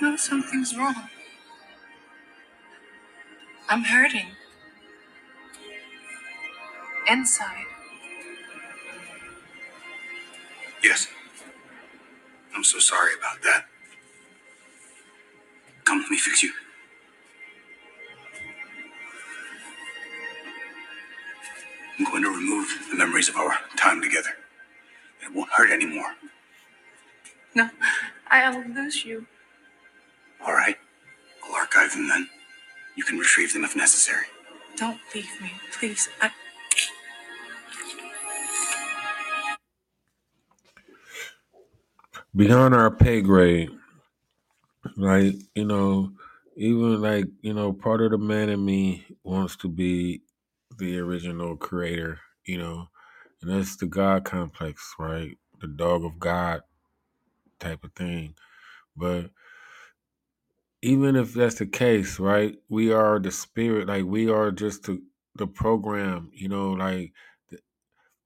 No, 0.00 0.16
something's 0.16 0.76
wrong. 0.76 1.08
I'm 3.68 3.84
hurting. 3.84 4.26
Inside. 7.08 7.66
Yes. 10.82 11.06
I'm 12.54 12.64
so 12.64 12.78
sorry 12.78 13.12
about 13.18 13.42
that. 13.42 13.66
Come, 15.90 16.02
let 16.02 16.10
me 16.12 16.18
fix 16.18 16.40
you. 16.40 16.52
I'm 21.98 22.04
going 22.04 22.22
to 22.22 22.28
remove 22.28 22.86
the 22.92 22.96
memories 22.96 23.28
of 23.28 23.34
our 23.34 23.58
time 23.76 24.00
together. 24.00 24.30
It 25.20 25.34
won't 25.34 25.50
hurt 25.50 25.72
anymore. 25.72 26.14
No, 27.56 27.70
I'll 28.30 28.62
lose 28.68 29.04
you. 29.04 29.26
All 30.46 30.52
right? 30.52 30.76
I'll 31.44 31.56
archive 31.56 31.90
them 31.90 32.06
then. 32.06 32.28
You 32.96 33.02
can 33.02 33.18
retrieve 33.18 33.52
them 33.52 33.64
if 33.64 33.74
necessary. 33.74 34.26
Don't 34.76 35.00
leave 35.12 35.42
me, 35.42 35.50
please. 35.72 36.08
I. 36.22 36.30
beyond 42.36 42.76
our 42.76 42.92
pay 42.92 43.20
grade. 43.20 43.70
Like, 44.96 45.36
you 45.54 45.64
know, 45.64 46.12
even 46.56 47.02
like, 47.02 47.26
you 47.42 47.54
know, 47.54 47.72
part 47.72 48.02
of 48.02 48.12
the 48.12 48.18
man 48.18 48.48
in 48.50 48.64
me 48.64 49.06
wants 49.24 49.56
to 49.58 49.68
be 49.68 50.22
the 50.78 50.98
original 50.98 51.56
creator, 51.56 52.20
you 52.46 52.58
know, 52.58 52.88
and 53.42 53.50
that's 53.50 53.76
the 53.76 53.86
God 53.86 54.24
complex, 54.24 54.94
right? 54.98 55.38
The 55.60 55.68
dog 55.68 56.04
of 56.04 56.18
God 56.18 56.62
type 57.60 57.84
of 57.84 57.92
thing. 57.94 58.34
But 58.96 59.30
even 60.82 61.16
if 61.16 61.34
that's 61.34 61.56
the 61.56 61.66
case, 61.66 62.18
right? 62.20 62.56
We 62.68 62.92
are 62.92 63.18
the 63.18 63.30
spirit, 63.30 63.88
like 63.88 64.04
we 64.04 64.30
are 64.30 64.50
just 64.50 64.84
the 64.84 65.02
the 65.36 65.46
program, 65.46 66.30
you 66.34 66.48
know, 66.48 66.72
like 66.72 67.12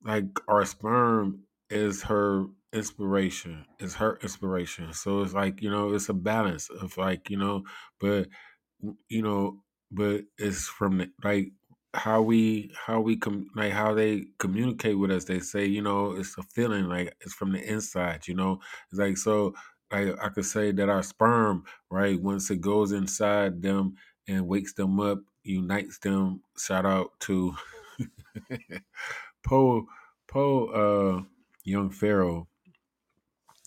like 0.05 0.27
our 0.48 0.64
sperm 0.64 1.40
is 1.70 2.03
her 2.05 2.46
inspiration 2.74 3.64
is 3.80 3.94
her 3.96 4.18
inspiration. 4.22 4.92
So 4.92 5.22
it's 5.22 5.34
like 5.34 5.62
you 5.62 5.70
know 5.70 5.94
it's 5.94 6.08
a 6.10 6.14
balance 6.14 6.68
of 6.70 6.96
like 6.98 7.30
you 7.30 7.38
know 7.38 7.64
but 8.00 8.28
you 9.08 9.22
know 9.22 9.62
but 9.90 10.22
it's 10.38 10.66
from 10.68 10.98
the, 10.98 11.10
like 11.22 11.52
how 11.94 12.20
we 12.20 12.72
how 12.87 13.00
we 13.00 13.16
com 13.16 13.46
like 13.54 13.72
how 13.72 13.94
they 13.94 14.24
communicate 14.38 14.98
with 14.98 15.10
us 15.12 15.24
they 15.24 15.38
say 15.38 15.64
you 15.64 15.80
know 15.80 16.12
it's 16.12 16.37
a 16.38 16.42
feeling 16.42 16.87
like 16.88 17.14
it's 17.20 17.34
from 17.34 17.52
the 17.52 17.62
inside 17.72 18.26
you 18.26 18.34
know? 18.34 18.58
It's 18.90 18.98
like 18.98 19.16
so 19.16 19.54
like 19.92 20.08
i 20.20 20.28
could 20.28 20.44
say 20.44 20.72
that 20.72 20.88
our 20.88 21.02
sperm 21.04 21.64
right 21.90 22.20
once 22.20 22.50
it 22.50 22.60
goes 22.60 22.90
inside 22.92 23.62
them 23.62 23.94
and 24.26 24.48
wakes 24.48 24.72
them 24.74 24.98
up 24.98 25.20
unites 25.44 25.98
them 26.00 26.42
shout 26.58 26.84
out 26.87 27.10
to 27.20 27.54
Poe 29.46 29.87
Poe 30.26 30.66
uh 30.66 31.22
young 31.64 31.90
Pharaoh, 31.90 32.48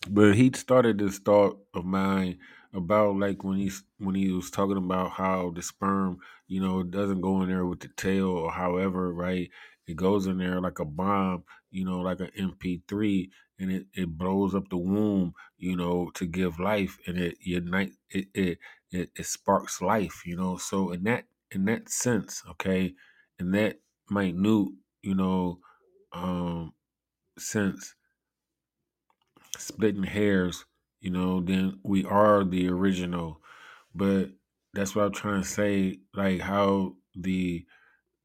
but 0.10 0.36
he 0.36 0.52
started 0.56 0.98
this 1.00 1.20
thought 1.20 1.60
of 1.74 1.86
mine 1.86 2.40
about 2.74 3.16
like 3.18 3.44
when 3.44 3.58
he's 3.58 3.84
when 3.98 4.16
he 4.16 4.32
was 4.32 4.52
talking 4.52 4.78
about 4.78 5.12
how 5.12 5.52
the 5.52 5.62
sperm, 5.62 6.20
you 6.48 6.60
know, 6.62 6.84
doesn't 6.84 7.22
go 7.22 7.42
in 7.42 7.50
there 7.50 7.66
with 7.66 7.80
the 7.80 7.90
tail 7.90 8.28
or 8.30 8.52
however, 8.52 9.14
right? 9.14 9.50
It 9.88 9.96
goes 9.96 10.28
in 10.28 10.38
there 10.38 10.60
like 10.62 10.80
a 10.80 10.86
bomb, 10.86 11.44
you 11.72 11.86
know, 11.86 12.00
like 12.00 12.20
an 12.20 12.32
MP3, 12.38 13.32
and 13.60 13.72
it, 13.72 13.88
it 13.94 14.18
blows 14.18 14.54
up 14.54 14.70
the 14.70 14.78
womb, 14.78 15.34
you 15.58 15.76
know, 15.76 16.10
to 16.16 16.26
give 16.26 16.60
life, 16.60 16.98
and 17.08 17.18
it 17.18 17.38
unite 17.42 17.94
it 18.10 18.28
it 18.34 18.60
it, 18.92 19.12
it 19.16 19.26
sparks 19.26 19.82
life, 19.82 20.24
you 20.26 20.36
know. 20.36 20.58
So 20.58 20.92
in 20.92 21.04
that 21.04 21.26
in 21.52 21.66
that 21.66 21.90
sense, 21.90 22.44
okay, 22.52 22.94
in 23.40 23.52
that 23.52 23.80
minute, 24.10 24.70
you 25.02 25.16
know, 25.16 25.60
um 26.14 26.74
sense 27.40 27.96
splitting 29.58 30.04
hairs, 30.04 30.66
you 31.02 31.10
know, 31.12 31.42
then 31.42 31.80
we 31.84 32.06
are 32.06 32.44
the 32.44 32.70
original. 32.70 33.42
But 33.96 34.32
that's 34.74 34.96
what 34.96 35.06
I'm 35.06 35.14
trying 35.14 35.42
to 35.42 35.48
say, 35.48 36.00
like 36.14 36.42
how 36.42 36.96
the 37.16 37.66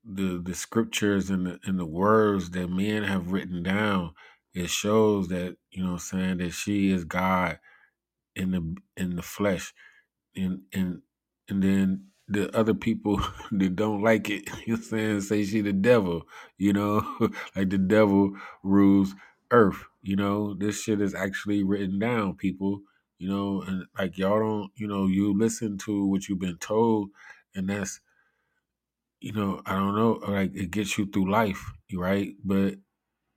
the 0.05 0.43
the 0.45 0.55
scriptures 0.55 1.31
and 1.31 1.47
the 1.47 1.61
and 1.65 1.79
the 1.79 1.87
words 1.87 2.51
that 2.51 2.69
men 2.69 3.05
have 3.05 3.33
written 3.33 3.63
down, 3.63 4.13
it 4.55 4.71
shows 4.71 5.29
that 5.29 5.57
you 5.71 5.85
know 5.85 5.97
saying 5.97 6.39
that 6.39 6.51
she 6.53 6.91
is 6.91 7.05
God 7.05 7.59
in 8.35 8.51
the 8.53 8.77
in 8.97 9.17
the 9.17 9.23
flesh. 9.23 9.73
And 10.37 10.63
and 10.73 11.03
and 11.49 11.63
then 11.63 12.07
the 12.29 12.55
other 12.57 12.75
people 12.75 13.21
that 13.53 13.77
don't 13.77 14.03
like 14.03 14.31
it, 14.31 14.49
you 14.67 14.77
know 14.77 14.83
saying, 14.83 15.21
say 15.23 15.45
she 15.45 15.61
the 15.61 15.73
devil, 15.73 16.23
you 16.59 16.73
know, 16.73 17.05
like 17.57 17.71
the 17.71 17.79
devil 17.79 18.33
rules 18.63 19.15
earth, 19.51 19.85
you 20.03 20.17
know. 20.17 20.55
This 20.55 20.83
shit 20.83 21.01
is 21.01 21.15
actually 21.15 21.63
written 21.63 21.99
down, 21.99 22.37
people, 22.37 22.81
you 23.19 23.29
know, 23.29 23.63
and 23.63 23.85
like 23.99 24.19
y'all 24.19 24.41
don't, 24.41 24.71
you 24.77 24.87
know, 24.87 25.07
you 25.07 25.37
listen 25.37 25.79
to 25.79 26.07
what 26.07 26.29
you've 26.29 26.41
been 26.41 26.59
told 26.59 27.11
and 27.55 27.69
that's 27.69 28.01
you 29.21 29.33
know, 29.33 29.63
I 29.65 29.75
don't 29.77 29.95
know, 29.95 30.19
like 30.27 30.51
it 30.55 30.73
gets 30.73 30.99
you 30.99 31.07
through 31.07 31.31
life, 31.31 31.73
right? 31.95 32.31
But 32.45 32.75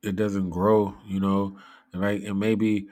it 0.01 0.15
doesn't 0.15 0.49
grow, 0.49 0.95
you 1.06 1.19
know, 1.19 1.60
and 1.93 2.01
like 2.01 2.23
and 2.23 2.39
maybe 2.39 2.88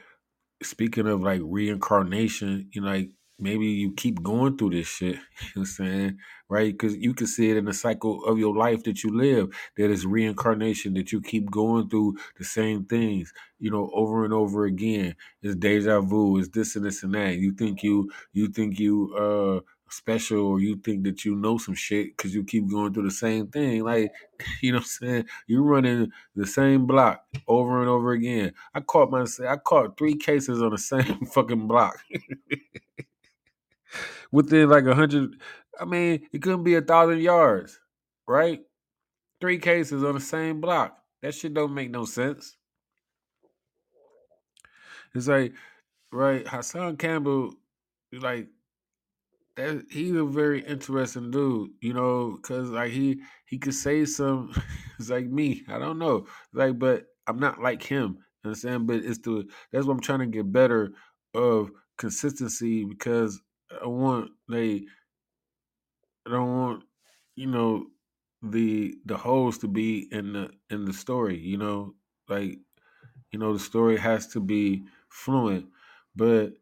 speaking 0.62 1.08
of 1.08 1.22
like 1.22 1.42
reincarnation, 1.44 2.70
you 2.72 2.82
know, 2.82 2.88
like 2.88 3.10
maybe 3.44 3.68
you 3.68 3.94
keep 3.94 4.24
going 4.24 4.58
through 4.58 4.72
this 4.72 4.88
shit, 4.88 5.16
you 5.16 5.18
know 5.18 5.22
what 5.56 5.62
I'm 5.62 5.66
saying? 5.66 6.18
Right? 6.50 6.74
Because 6.74 6.96
you 6.98 7.14
can 7.14 7.28
see 7.28 7.52
it 7.52 7.58
in 7.58 7.66
the 7.66 7.74
cycle 7.74 8.26
of 8.26 8.40
your 8.40 8.56
life 8.56 8.84
that 8.84 9.04
you 9.04 9.16
live, 9.16 9.50
that 9.78 9.92
is 9.92 10.06
reincarnation, 10.06 10.94
that 10.96 11.12
you 11.12 11.22
keep 11.22 11.52
going 11.52 11.90
through 11.90 12.18
the 12.38 12.46
same 12.46 12.86
things, 12.86 13.34
you 13.60 13.72
know, 13.72 13.92
over 13.94 14.26
and 14.26 14.34
over 14.34 14.66
again. 14.66 15.16
It's 15.42 15.56
deja 15.56 16.02
vu, 16.02 16.38
it's 16.40 16.50
this 16.50 16.76
and 16.76 16.86
this 16.86 17.04
and 17.04 17.14
that. 17.16 17.38
You 17.38 17.54
think 17.54 17.84
you 17.84 18.12
you 18.34 18.48
think 18.50 18.80
you 18.80 19.14
uh 19.16 19.62
special 19.90 20.46
or 20.48 20.60
you 20.60 20.76
think 20.78 21.04
that 21.04 21.24
you 21.24 21.36
know 21.36 21.58
some 21.58 21.76
shit 21.76 22.18
because 22.18 22.34
you 22.34 22.44
keep 22.44 22.70
going 22.70 22.94
through 22.94 23.04
the 23.04 23.12
same 23.12 23.48
thing. 23.48 23.84
Like, 23.84 24.12
you 24.62 24.72
know 24.72 24.78
what 24.80 24.84
I'm 24.84 24.88
saying? 24.88 25.26
You're 25.48 25.64
running 25.64 26.12
the 26.36 26.48
same 26.48 26.86
block 26.88 27.24
over 27.48 27.80
and 27.82 27.90
over 27.90 28.12
again. 28.12 28.54
I 28.74 28.82
caught 28.82 29.12
myself. 29.12 29.50
I 29.50 29.58
caught 29.58 29.98
three 29.98 30.16
cases 30.16 30.62
on 30.62 30.72
the 30.72 30.78
same 30.80 31.26
fucking 31.26 31.68
block 31.68 31.98
within 34.34 34.68
like 34.68 34.86
a 34.86 34.96
hundred. 34.96 35.40
I 35.80 35.86
mean, 35.86 36.28
it 36.34 36.42
couldn't 36.42 36.64
be 36.64 36.76
a 36.76 36.82
thousand 36.82 37.22
yards, 37.22 37.80
right? 38.28 38.62
Three 39.40 39.60
cases 39.60 40.04
on 40.04 40.16
the 40.16 40.22
same 40.22 40.60
block. 40.60 40.98
That 41.22 41.34
shit 41.34 41.54
don't 41.54 41.74
make 41.74 41.92
no 41.92 42.04
sense. 42.04 42.58
It's 45.16 45.28
like, 45.28 45.54
right? 46.12 46.46
Hassan 46.48 46.98
Campbell, 46.98 47.54
like 48.12 48.48
that. 49.56 49.86
He's 49.90 50.16
a 50.16 50.26
very 50.26 50.62
interesting 50.66 51.32
dude, 51.32 51.70
you 51.82 51.94
know, 51.94 52.38
because 52.42 52.70
like 52.70 52.92
he 52.92 53.22
he 53.46 53.58
could 53.58 53.76
say 53.76 54.04
some. 54.06 54.54
It's 55.00 55.10
like 55.10 55.26
me. 55.26 55.64
I 55.68 55.80
don't 55.80 55.98
know, 55.98 56.28
like, 56.54 56.78
but 56.78 57.08
I'm 57.28 57.40
not 57.40 57.60
like 57.60 57.82
him. 57.82 58.20
Understand? 58.46 58.86
But 58.88 58.98
it's 58.98 59.18
the 59.18 59.46
that's 59.72 59.86
what 59.86 59.94
I'm 59.94 60.00
trying 60.00 60.20
to 60.20 60.28
get 60.28 60.52
better 60.52 60.94
of 61.34 61.72
consistency 61.98 62.86
because 62.86 63.42
I 63.82 63.88
want 63.88 64.32
they 64.50 64.86
I 66.26 66.32
don't 66.32 66.58
want 66.58 66.84
you 67.36 67.48
know 67.48 67.88
the 68.42 68.96
the 69.06 69.18
holes 69.18 69.58
to 69.60 69.68
be 69.68 70.08
in 70.12 70.34
the 70.34 70.52
in 70.70 70.86
the 70.86 70.94
story. 70.94 71.40
You 71.40 71.58
know, 71.58 71.96
like 72.28 72.60
you 73.32 73.40
know 73.40 73.54
the 73.54 73.60
story 73.60 73.98
has 73.98 74.28
to 74.30 74.40
be 74.40 74.86
fluent. 75.10 75.68
But 76.16 76.54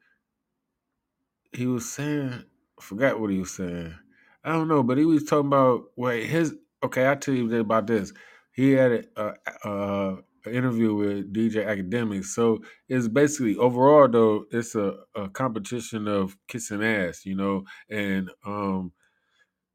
he 1.54 1.66
was 1.68 1.90
saying, 1.90 2.46
I 2.80 2.82
forgot 2.82 3.20
what 3.20 3.30
he 3.32 3.40
was 3.40 3.54
saying. 3.54 3.96
I 4.44 4.54
don't 4.54 4.68
know, 4.68 4.84
but 4.84 4.98
he 4.98 5.06
was 5.06 5.24
talking 5.24 5.48
about 5.48 5.92
wait 5.96 6.26
his. 6.28 6.56
Okay, 6.84 7.10
I 7.10 7.16
tell 7.16 7.36
you 7.36 7.54
about 7.60 7.88
this. 7.88 8.14
He 8.54 8.72
had 8.72 9.08
a, 9.16 9.34
a, 9.64 10.18
interview 10.48 10.94
with 10.96 11.34
DJ 11.34 11.66
Akademiks. 11.66 12.26
So 12.26 12.60
it's 12.90 13.08
basically 13.08 13.56
overall 13.58 14.08
though, 14.08 14.46
it's 14.52 14.76
a, 14.76 14.98
a 15.16 15.30
competition 15.30 16.08
of 16.08 16.38
kissing 16.48 16.84
ass, 16.84 17.26
you 17.26 17.36
know, 17.36 17.66
and 17.90 18.30
um 18.46 18.94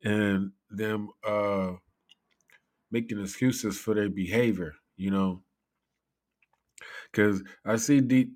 and 0.05 0.53
them 0.71 1.11
uh 1.27 1.75
making 2.91 3.21
excuses 3.21 3.79
for 3.79 3.95
their 3.95 4.09
behavior, 4.09 4.75
you 4.97 5.11
know. 5.11 5.43
Cause 7.13 7.43
I 7.65 7.77
see 7.77 8.01
the 8.01 8.31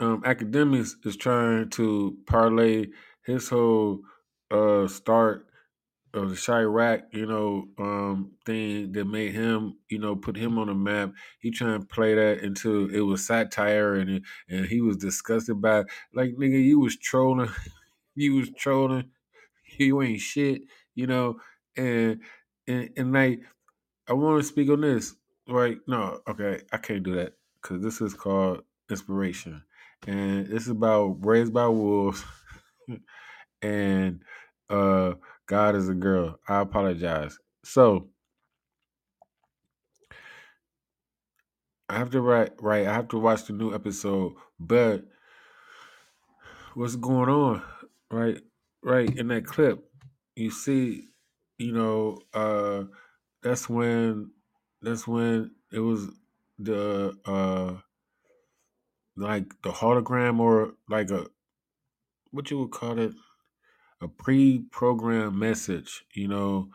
um 0.00 0.22
Akademiks 0.22 0.94
is 1.04 1.16
trying 1.16 1.70
to 1.70 2.16
parlay 2.26 2.86
his 3.24 3.48
whole 3.48 4.00
uh 4.50 4.86
start 4.88 5.46
of 6.14 6.30
the 6.30 6.36
Chiraq, 6.36 7.02
you 7.12 7.26
know, 7.26 7.66
um, 7.78 8.32
thing 8.46 8.92
that 8.92 9.04
made 9.04 9.34
him, 9.34 9.76
you 9.90 9.98
know, 9.98 10.14
put 10.16 10.36
him 10.36 10.58
on 10.58 10.68
the 10.68 10.74
map. 10.74 11.12
He 11.40 11.50
trying 11.50 11.80
to 11.80 11.86
play 11.86 12.14
that 12.14 12.38
into 12.42 12.88
it 12.88 13.00
was 13.00 13.26
satire 13.26 13.94
and 13.96 14.24
and 14.48 14.66
he 14.66 14.80
was 14.80 14.96
disgusted 14.96 15.60
by 15.60 15.80
it. 15.80 15.86
like 16.14 16.30
nigga, 16.36 16.62
you 16.62 16.78
was 16.78 16.96
trolling, 16.96 17.50
you 18.14 18.36
was 18.36 18.50
trolling, 18.56 19.10
you 19.78 20.00
ain't 20.02 20.20
shit, 20.20 20.62
you 20.94 21.06
know, 21.06 21.40
and 21.76 22.20
and 22.68 22.90
and 22.96 23.12
like 23.12 23.40
I 24.08 24.12
want 24.14 24.40
to 24.42 24.48
speak 24.48 24.70
on 24.70 24.82
this. 24.82 25.14
Right? 25.48 25.78
No, 25.86 26.20
okay, 26.28 26.62
I 26.72 26.78
can't 26.78 27.02
do 27.02 27.16
that 27.16 27.34
because 27.60 27.82
this 27.82 28.00
is 28.00 28.14
called 28.14 28.62
inspiration, 28.90 29.62
and 30.06 30.46
this 30.46 30.62
is 30.62 30.70
about 30.70 31.24
raised 31.24 31.52
by 31.52 31.68
wolves, 31.68 32.24
and 33.62 34.22
uh 34.70 35.14
God 35.46 35.76
is 35.76 35.88
a 35.88 35.94
girl. 35.94 36.38
I 36.48 36.60
apologize. 36.60 37.38
So 37.64 38.08
I 41.88 41.98
have 41.98 42.10
to 42.10 42.20
write 42.20 42.52
right. 42.60 42.86
I 42.86 42.94
have 42.94 43.08
to 43.08 43.18
watch 43.18 43.44
the 43.44 43.52
new 43.52 43.74
episode. 43.74 44.34
But 44.58 45.04
what's 46.74 46.96
going 46.96 47.28
on? 47.28 47.62
Right, 48.10 48.40
right 48.82 49.14
in 49.16 49.28
that 49.28 49.46
clip, 49.46 49.84
you 50.36 50.50
see, 50.50 51.08
you 51.58 51.72
know, 51.72 52.18
uh 52.32 52.84
that's 53.42 53.68
when 53.68 54.30
that's 54.80 55.06
when 55.06 55.50
it 55.72 55.80
was 55.80 56.08
the 56.58 57.14
uh 57.24 57.74
like 59.16 59.46
the 59.62 59.70
hologram 59.70 60.40
or 60.40 60.74
like 60.88 61.10
a 61.10 61.26
what 62.30 62.50
you 62.50 62.58
would 62.58 62.70
call 62.70 62.98
it 62.98 63.12
a 64.02 64.08
pre-programmed 64.08 65.36
message, 65.36 66.04
you 66.14 66.28
know, 66.28 66.70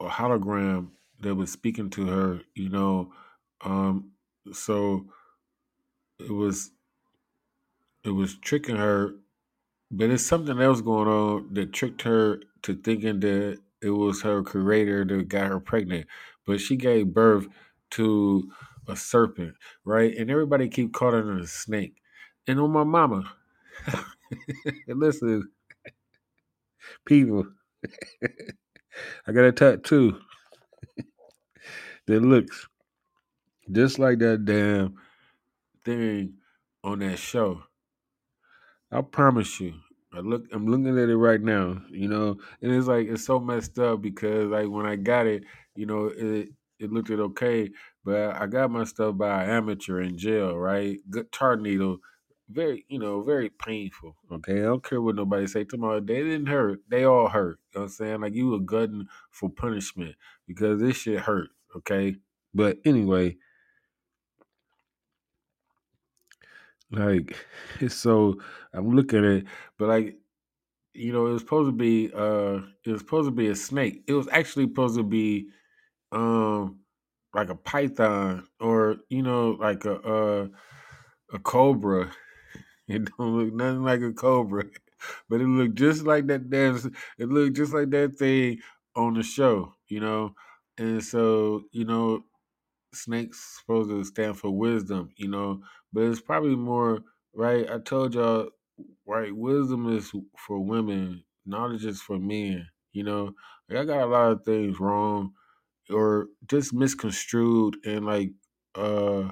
a 0.00 0.08
hologram 0.08 0.90
that 1.20 1.34
was 1.34 1.52
speaking 1.52 1.90
to 1.90 2.06
her, 2.06 2.40
you 2.54 2.68
know. 2.68 3.12
Um, 3.64 4.12
so 4.52 5.06
it 6.20 6.32
was 6.32 6.72
it 8.04 8.10
was 8.10 8.36
tricking 8.38 8.76
her, 8.76 9.14
but 9.90 10.10
it's 10.10 10.24
something 10.24 10.60
else 10.60 10.80
going 10.80 11.08
on 11.08 11.54
that 11.54 11.72
tricked 11.72 12.02
her 12.02 12.40
to 12.62 12.74
thinking 12.76 13.20
that 13.20 13.60
it 13.82 13.90
was 13.90 14.22
her 14.22 14.42
creator 14.42 15.04
that 15.04 15.28
got 15.28 15.48
her 15.50 15.60
pregnant. 15.60 16.06
But 16.46 16.60
she 16.60 16.76
gave 16.76 17.14
birth 17.14 17.46
to 17.92 18.50
a 18.88 18.96
serpent, 18.96 19.54
right? 19.84 20.16
And 20.16 20.30
everybody 20.30 20.68
keep 20.68 20.92
calling 20.94 21.26
her 21.26 21.38
a 21.38 21.46
snake. 21.46 21.96
And 22.46 22.60
on 22.60 22.72
my 22.72 22.84
mama, 22.84 23.32
listen, 24.88 25.50
people, 27.06 27.46
I 29.26 29.32
got 29.32 29.44
a 29.44 29.52
tattoo 29.52 30.20
that 32.06 32.20
looks 32.20 32.68
just 33.70 33.98
like 33.98 34.18
that 34.20 34.44
damn 34.44 34.96
thing 35.84 36.34
on 36.84 37.00
that 37.00 37.18
show. 37.18 37.62
I 38.90 39.02
promise 39.02 39.60
you. 39.60 39.74
I 40.12 40.20
look 40.20 40.44
I'm 40.52 40.66
looking 40.66 40.98
at 40.98 41.08
it 41.08 41.16
right 41.16 41.40
now, 41.40 41.82
you 41.90 42.08
know, 42.08 42.36
and 42.62 42.72
it's 42.72 42.86
like 42.86 43.08
it's 43.08 43.26
so 43.26 43.40
messed 43.40 43.78
up 43.78 44.00
because 44.00 44.50
like 44.50 44.68
when 44.68 44.86
I 44.86 44.96
got 44.96 45.26
it, 45.26 45.44
you 45.74 45.86
know, 45.86 46.06
it 46.06 46.50
it 46.78 46.92
looked 46.92 47.10
it 47.10 47.20
okay, 47.20 47.70
but 48.04 48.36
I 48.40 48.46
got 48.46 48.70
my 48.70 48.84
stuff 48.84 49.16
by 49.16 49.42
an 49.44 49.50
amateur 49.50 50.00
in 50.00 50.16
jail, 50.16 50.56
right? 50.56 50.98
Good 51.10 51.32
tar 51.32 51.56
needle, 51.56 51.98
very, 52.48 52.84
you 52.88 52.98
know, 52.98 53.22
very 53.22 53.50
painful. 53.50 54.16
Okay. 54.30 54.58
I 54.60 54.64
don't 54.64 54.84
care 54.84 55.00
what 55.00 55.16
nobody 55.16 55.46
say. 55.46 55.64
Tomorrow 55.64 56.00
they 56.00 56.22
didn't 56.22 56.46
hurt. 56.46 56.80
They 56.88 57.04
all 57.04 57.28
hurt. 57.28 57.58
You 57.72 57.80
know 57.80 57.82
what 57.82 57.86
I'm 57.86 57.88
saying? 57.90 58.20
Like 58.20 58.34
you 58.34 58.48
were 58.48 58.58
gutting 58.60 59.08
for 59.30 59.48
punishment 59.50 60.16
because 60.46 60.80
this 60.80 60.96
shit 60.96 61.20
hurt. 61.20 61.50
Okay. 61.76 62.16
But 62.52 62.78
anyway, 62.84 63.36
like 66.90 67.36
so 67.88 68.36
I'm 68.72 68.90
looking 68.90 69.24
at 69.24 69.44
but 69.78 69.88
like 69.88 70.16
you 70.94 71.12
know, 71.12 71.26
it 71.26 71.32
was 71.32 71.42
supposed 71.42 71.68
to 71.68 71.72
be 71.72 72.10
uh 72.14 72.60
it 72.84 72.92
was 72.92 73.00
supposed 73.00 73.28
to 73.28 73.32
be 73.32 73.48
a 73.48 73.56
snake. 73.56 74.04
It 74.06 74.12
was 74.14 74.28
actually 74.28 74.66
supposed 74.66 74.96
to 74.96 75.02
be 75.02 75.48
um 76.12 76.80
like 77.34 77.50
a 77.50 77.54
python 77.56 78.46
or 78.60 78.96
you 79.08 79.22
know 79.22 79.52
like 79.52 79.84
a 79.84 79.96
uh 80.00 80.48
a 81.32 81.38
cobra. 81.40 82.12
It 82.88 83.10
don't 83.16 83.36
look 83.38 83.54
nothing 83.54 83.82
like 83.84 84.02
a 84.02 84.12
cobra, 84.12 84.64
but 85.28 85.40
it 85.40 85.46
looked 85.46 85.76
just 85.76 86.02
like 86.04 86.26
that. 86.26 86.50
damn. 86.50 86.76
it 87.18 87.28
looked 87.28 87.56
just 87.56 87.72
like 87.72 87.90
that 87.90 88.16
thing 88.16 88.58
on 88.96 89.14
the 89.14 89.22
show, 89.22 89.74
you 89.88 90.00
know. 90.00 90.34
And 90.78 91.02
so 91.02 91.62
you 91.72 91.84
know, 91.84 92.24
snakes 92.92 93.58
supposed 93.60 93.90
to 93.90 94.04
stand 94.04 94.38
for 94.38 94.50
wisdom, 94.50 95.10
you 95.16 95.28
know, 95.28 95.62
but 95.92 96.04
it's 96.04 96.20
probably 96.20 96.56
more 96.56 97.00
right. 97.34 97.70
I 97.70 97.78
told 97.78 98.14
y'all, 98.14 98.50
right? 99.06 99.34
Wisdom 99.34 99.96
is 99.96 100.12
for 100.38 100.60
women, 100.60 101.24
knowledge 101.46 101.84
is 101.86 102.02
for 102.02 102.18
men. 102.18 102.66
You 102.92 103.04
know, 103.04 103.32
like, 103.68 103.78
I 103.80 103.84
got 103.84 104.02
a 104.02 104.06
lot 104.06 104.32
of 104.32 104.44
things 104.44 104.80
wrong 104.80 105.32
or 105.90 106.28
just 106.46 106.72
misconstrued 106.74 107.76
and 107.84 108.06
like 108.06 108.32
uh 108.74 109.30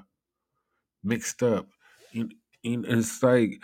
mixed 1.05 1.43
up. 1.43 1.67
You, 2.13 2.29
you, 2.63 2.85
it's 2.87 3.23
like 3.23 3.63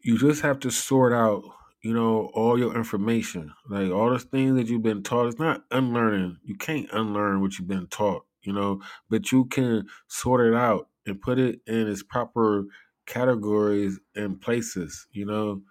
you 0.00 0.18
just 0.18 0.42
have 0.42 0.60
to 0.60 0.70
sort 0.70 1.12
out, 1.12 1.42
you 1.82 1.92
know, 1.92 2.30
all 2.34 2.58
your 2.58 2.76
information, 2.76 3.52
like 3.68 3.90
all 3.90 4.10
the 4.10 4.18
things 4.18 4.56
that 4.56 4.68
you've 4.68 4.82
been 4.82 5.02
taught. 5.02 5.26
It's 5.26 5.38
not 5.38 5.64
unlearning. 5.70 6.38
You 6.44 6.56
can't 6.56 6.88
unlearn 6.92 7.40
what 7.40 7.58
you've 7.58 7.68
been 7.68 7.86
taught, 7.88 8.26
you 8.42 8.52
know, 8.52 8.82
but 9.08 9.32
you 9.32 9.46
can 9.46 9.86
sort 10.08 10.46
it 10.46 10.54
out 10.54 10.88
and 11.06 11.20
put 11.20 11.38
it 11.38 11.60
in 11.66 11.88
its 11.88 12.02
proper 12.02 12.64
categories 13.06 14.00
and 14.14 14.40
places, 14.40 15.06
you 15.12 15.26
know, 15.26 15.62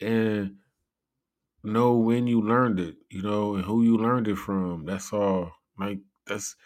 and 0.00 0.56
know 1.64 1.96
when 1.96 2.26
you 2.26 2.40
learned 2.40 2.80
it, 2.80 2.96
you 3.10 3.22
know, 3.22 3.54
and 3.54 3.64
who 3.64 3.82
you 3.82 3.96
learned 3.96 4.28
it 4.28 4.36
from. 4.36 4.84
That's 4.84 5.12
all. 5.12 5.52
Like 5.78 6.00
that's 6.26 6.56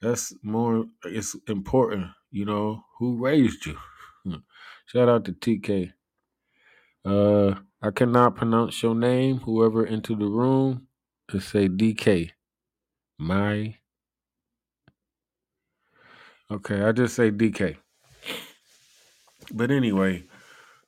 that's 0.00 0.32
more. 0.42 0.86
It's 1.04 1.36
important, 1.48 2.08
you 2.30 2.44
know, 2.44 2.84
who 2.98 3.16
raised 3.16 3.66
you. 3.66 3.78
Shout 4.86 5.08
out 5.08 5.24
to 5.26 5.32
TK. 5.32 5.92
Uh, 7.04 7.54
I 7.82 7.90
cannot 7.90 8.36
pronounce 8.36 8.82
your 8.82 8.94
name. 8.94 9.38
Whoever 9.40 9.86
entered 9.86 10.20
the 10.20 10.26
room, 10.26 10.88
just 11.30 11.50
say 11.50 11.68
DK. 11.68 12.30
My. 13.18 13.76
Okay, 16.50 16.82
I 16.82 16.92
just 16.92 17.16
say 17.16 17.30
DK. 17.30 17.76
But 19.52 19.70
anyway, 19.70 20.24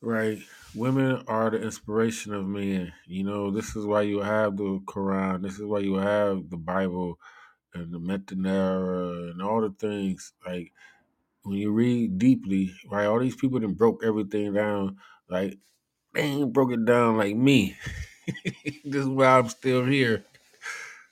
right? 0.00 0.38
Women 0.74 1.24
are 1.26 1.50
the 1.50 1.62
inspiration 1.62 2.34
of 2.34 2.46
men. 2.46 2.92
You 3.06 3.24
know, 3.24 3.50
this 3.50 3.76
is 3.76 3.86
why 3.86 4.02
you 4.02 4.20
have 4.20 4.56
the 4.56 4.80
Quran. 4.86 5.42
This 5.42 5.54
is 5.54 5.64
why 5.64 5.80
you 5.80 5.94
have 5.94 6.50
the 6.50 6.56
Bible 6.56 7.18
and 7.74 7.92
the 7.92 7.98
Metanera 7.98 9.30
and 9.30 9.42
all 9.42 9.60
the 9.60 9.74
things. 9.78 10.32
Like 10.46 10.72
when 11.46 11.58
you 11.58 11.70
read 11.70 12.18
deeply, 12.18 12.72
right? 12.90 13.06
All 13.06 13.20
these 13.20 13.36
people 13.36 13.60
that 13.60 13.76
broke 13.76 14.02
everything 14.04 14.52
down. 14.52 14.98
Like 15.28 15.58
they 16.14 16.22
ain't 16.22 16.52
broke 16.52 16.72
it 16.72 16.84
down 16.84 17.16
like 17.16 17.36
me. 17.36 17.76
this 18.84 19.02
is 19.02 19.08
why 19.08 19.38
I'm 19.38 19.48
still 19.48 19.84
here. 19.84 20.24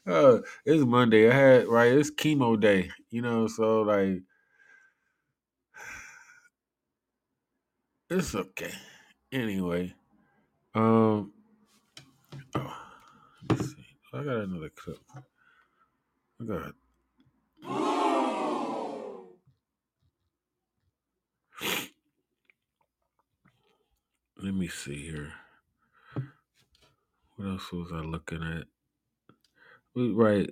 Uh, 0.06 0.40
it's 0.66 0.84
Monday. 0.84 1.30
I 1.30 1.34
had 1.34 1.68
right. 1.68 1.92
It's 1.92 2.10
chemo 2.10 2.60
day. 2.60 2.90
You 3.10 3.22
know, 3.22 3.46
so 3.46 3.82
like 3.82 4.22
it's 8.10 8.34
okay. 8.34 8.72
Anyway, 9.32 9.94
um, 10.74 11.32
oh. 12.54 12.76
I 14.12 14.22
got 14.22 14.36
another 14.44 14.70
clip. 14.70 14.98
I 16.40 16.44
got. 16.44 17.93
Let 24.42 24.54
me 24.54 24.68
see 24.68 25.04
here. 25.04 25.32
What 27.36 27.48
else 27.48 27.72
was 27.72 27.90
I 27.92 28.00
looking 28.00 28.42
at? 28.42 28.64
Right. 29.96 30.50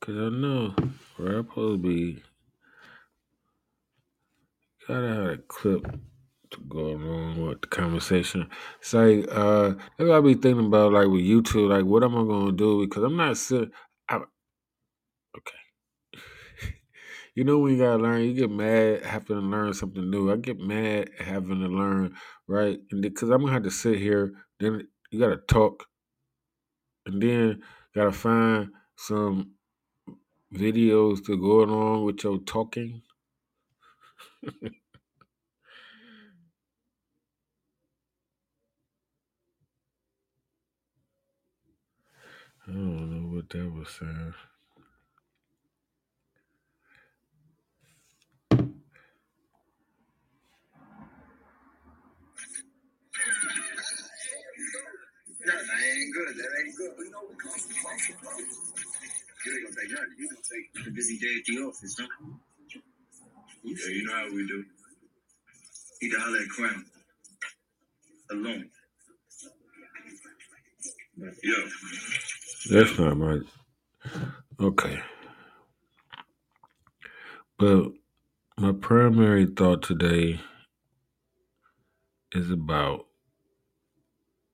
Cause 0.00 0.16
I 0.16 0.28
know 0.28 0.74
where 1.16 1.38
I'm 1.38 1.46
supposed 1.48 1.82
to 1.82 1.88
be. 1.88 2.22
Gotta 4.86 5.08
have 5.08 5.26
a 5.26 5.36
clip 5.38 5.82
to 6.50 6.60
go 6.68 6.78
along 6.78 7.44
with 7.44 7.60
the 7.62 7.66
conversation. 7.66 8.48
It's 8.80 8.94
like 8.94 9.26
uh 9.30 9.74
that's 9.98 10.10
I 10.10 10.20
be 10.20 10.34
thinking 10.34 10.66
about 10.66 10.92
like 10.92 11.08
with 11.08 11.22
YouTube, 11.22 11.70
like 11.70 11.84
what 11.84 12.04
am 12.04 12.16
I 12.16 12.22
gonna 12.24 12.52
do? 12.52 12.86
Because 12.86 13.02
I'm 13.02 13.16
not 13.16 13.36
sitting 13.36 13.72
okay. 15.36 16.70
you 17.34 17.44
know 17.44 17.58
when 17.58 17.72
you 17.72 17.78
gotta 17.78 18.02
learn, 18.02 18.22
you 18.22 18.34
get 18.34 18.50
mad 18.50 19.02
having 19.04 19.36
to 19.40 19.42
learn 19.42 19.74
something 19.74 20.10
new. 20.10 20.32
I 20.32 20.36
get 20.36 20.58
mad 20.58 21.10
having 21.18 21.60
to 21.60 21.68
learn, 21.68 22.14
right? 22.46 22.78
And 22.90 23.02
because 23.02 23.30
I'm 23.30 23.40
gonna 23.40 23.52
have 23.52 23.64
to 23.64 23.70
sit 23.70 23.98
here, 23.98 24.32
then 24.60 24.88
you 25.10 25.20
gotta 25.20 25.38
talk, 25.38 25.86
and 27.06 27.22
then 27.22 27.62
gotta 27.94 28.12
find 28.12 28.70
some 28.96 29.52
videos 30.52 31.24
to 31.24 31.36
go 31.38 31.62
along 31.62 32.04
with 32.04 32.24
your 32.24 32.38
talking. 32.38 33.02
I 42.68 42.72
don't 42.72 43.10
know 43.10 43.36
what 43.36 43.48
that 43.50 43.72
was 43.72 43.88
saying. 43.90 44.34
That 55.46 55.54
ain't 55.54 56.14
good. 56.14 56.36
That 56.36 56.50
ain't 56.60 56.76
good. 56.76 56.92
We 56.98 57.10
know 57.10 57.20
we 57.28 57.36
come 57.36 57.52
from 57.52 58.16
bro. 58.22 58.32
You 58.38 59.52
ain't 59.54 59.64
gonna 59.64 59.76
take 59.80 59.92
nothing. 59.92 60.14
You 60.18 60.28
gonna 60.28 60.42
take 60.42 60.84
the 60.84 60.90
busy 60.92 61.18
day 61.18 61.36
at 61.38 61.44
the 61.46 61.62
office, 61.62 61.96
huh? 62.00 62.08
Yeah, 63.64 63.88
you 63.90 64.04
know 64.06 64.14
how 64.14 64.26
we 64.34 64.46
do. 64.46 64.64
He 66.00 66.10
to 66.10 66.18
holler 66.18 66.38
at 66.38 66.48
Crown. 66.48 66.84
Alone. 68.32 68.70
Yeah. 71.42 71.54
That's 72.70 72.98
not 72.98 73.16
my 73.16 73.40
okay. 74.60 75.00
But 77.58 77.92
my 78.58 78.72
primary 78.72 79.46
thought 79.46 79.82
today 79.82 80.40
is 82.32 82.50
about 82.50 83.05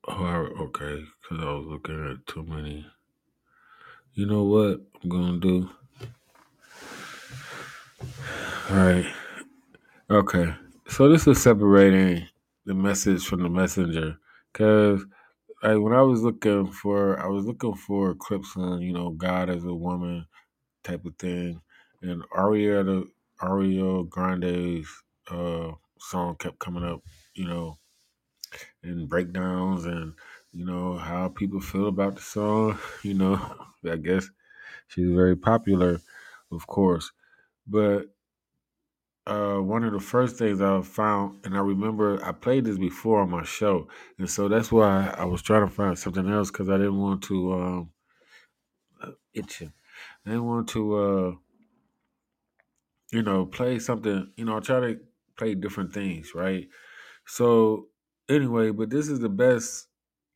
oh 0.08 0.24
I, 0.24 0.36
okay, 0.62 1.04
because 1.22 1.44
I 1.44 1.52
was 1.52 1.66
looking 1.66 2.10
at 2.10 2.26
too 2.26 2.44
many. 2.44 2.86
You 4.14 4.26
know 4.26 4.44
what 4.44 4.80
I'm 5.02 5.08
gonna 5.08 5.38
do? 5.38 5.70
All 8.70 8.76
right. 8.76 9.06
Okay. 10.10 10.54
So 10.88 11.08
this 11.08 11.26
is 11.26 11.42
separating 11.42 12.26
the 12.66 12.74
message 12.74 13.26
from 13.26 13.42
the 13.42 13.48
messenger, 13.48 14.18
because 14.52 15.04
like 15.62 15.78
when 15.78 15.92
I 15.94 16.02
was 16.02 16.22
looking 16.22 16.66
for, 16.68 17.18
I 17.20 17.28
was 17.28 17.44
looking 17.46 17.74
for 17.74 18.14
clips 18.14 18.56
on 18.56 18.82
you 18.82 18.92
know 18.92 19.10
God 19.10 19.50
as 19.50 19.64
a 19.64 19.74
woman 19.74 20.26
type 20.84 21.04
of 21.04 21.16
thing, 21.18 21.60
and 22.02 22.22
Ariana 22.36 23.04
Ariel 23.42 24.04
Grande's 24.04 24.88
uh, 25.30 25.72
song 25.98 26.36
kept 26.36 26.58
coming 26.58 26.84
up, 26.84 27.02
you 27.34 27.46
know, 27.46 27.78
and 28.82 29.08
breakdowns 29.08 29.84
and 29.86 30.14
you 30.52 30.64
know 30.64 30.96
how 30.96 31.28
people 31.28 31.60
feel 31.60 31.88
about 31.88 32.16
the 32.16 32.22
song. 32.22 32.78
You 33.02 33.14
know, 33.14 33.66
I 33.90 33.96
guess 33.96 34.30
she's 34.88 35.10
very 35.10 35.36
popular, 35.36 36.00
of 36.52 36.66
course, 36.66 37.12
but 37.66 38.14
uh, 39.26 39.58
one 39.58 39.84
of 39.84 39.92
the 39.92 40.00
first 40.00 40.36
things 40.36 40.60
I 40.60 40.80
found, 40.82 41.44
and 41.46 41.56
I 41.56 41.60
remember 41.60 42.22
I 42.24 42.32
played 42.32 42.64
this 42.64 42.78
before 42.78 43.20
on 43.20 43.30
my 43.30 43.44
show, 43.44 43.88
and 44.18 44.28
so 44.28 44.48
that's 44.48 44.72
why 44.72 45.08
I 45.16 45.24
was 45.24 45.42
trying 45.42 45.66
to 45.66 45.72
find 45.72 45.96
something 45.98 46.28
else 46.28 46.50
because 46.50 46.68
I 46.68 46.76
didn't 46.76 46.98
want 47.00 47.22
to 47.24 47.52
um, 47.52 47.92
uh, 49.00 49.12
itching. 49.34 49.72
I 50.24 50.30
didn't 50.30 50.46
want 50.46 50.68
to, 50.70 50.96
uh, 50.96 51.36
you 53.12 53.22
know, 53.22 53.46
play 53.46 53.78
something. 53.78 54.32
You 54.36 54.44
know, 54.44 54.56
I 54.56 54.60
try 54.60 54.80
to 54.80 55.00
play 55.36 55.54
different 55.54 55.92
things, 55.92 56.34
right? 56.34 56.68
So 57.26 57.88
anyway, 58.28 58.70
but 58.70 58.90
this 58.90 59.08
is 59.08 59.20
the 59.20 59.28
best 59.28 59.88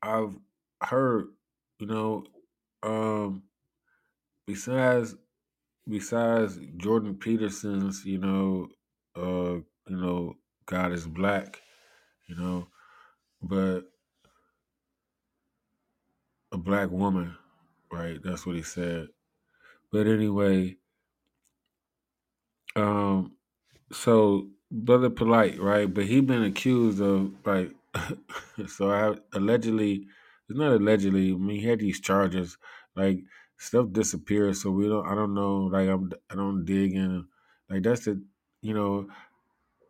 I've 0.02 0.36
heard. 0.82 1.28
You 1.78 1.86
know, 1.86 2.24
um, 2.82 3.42
besides 4.46 5.14
besides 5.88 6.58
Jordan 6.76 7.14
Peterson's, 7.16 8.04
you 8.04 8.18
know, 8.18 8.68
uh, 9.16 9.60
you 9.88 9.96
know, 9.96 10.34
God 10.66 10.92
is 10.92 11.06
black, 11.06 11.60
you 12.26 12.36
know, 12.36 12.68
but 13.42 13.82
a 16.52 16.58
black 16.58 16.90
woman, 16.90 17.36
right? 17.92 18.18
That's 18.22 18.46
what 18.46 18.56
he 18.56 18.62
said. 18.62 19.08
But 19.92 20.06
anyway, 20.06 20.76
um, 22.74 23.36
so 23.92 24.48
brother 24.70 25.10
Polight, 25.10 25.60
right? 25.60 25.92
But 25.92 26.04
he 26.04 26.20
been 26.20 26.42
accused 26.42 27.00
of 27.00 27.32
like, 27.44 27.72
so 28.68 28.90
I 28.90 29.16
allegedly 29.36 30.06
it's 30.48 30.58
not 30.58 30.72
allegedly. 30.72 31.32
I 31.32 31.36
mean, 31.36 31.60
he 31.60 31.66
had 31.66 31.80
these 31.80 32.00
charges. 32.00 32.56
Like 32.94 33.18
stuff 33.58 33.92
disappears, 33.92 34.62
so 34.62 34.70
we 34.70 34.88
don't. 34.88 35.06
I 35.06 35.14
don't 35.14 35.34
know. 35.34 35.64
Like 35.64 35.88
I'm. 35.88 36.12
I 36.30 36.34
don't 36.34 36.64
dig 36.64 36.94
in. 36.94 37.26
Like 37.68 37.82
that's 37.82 38.04
the. 38.04 38.22
You 38.62 38.74
know, 38.74 39.08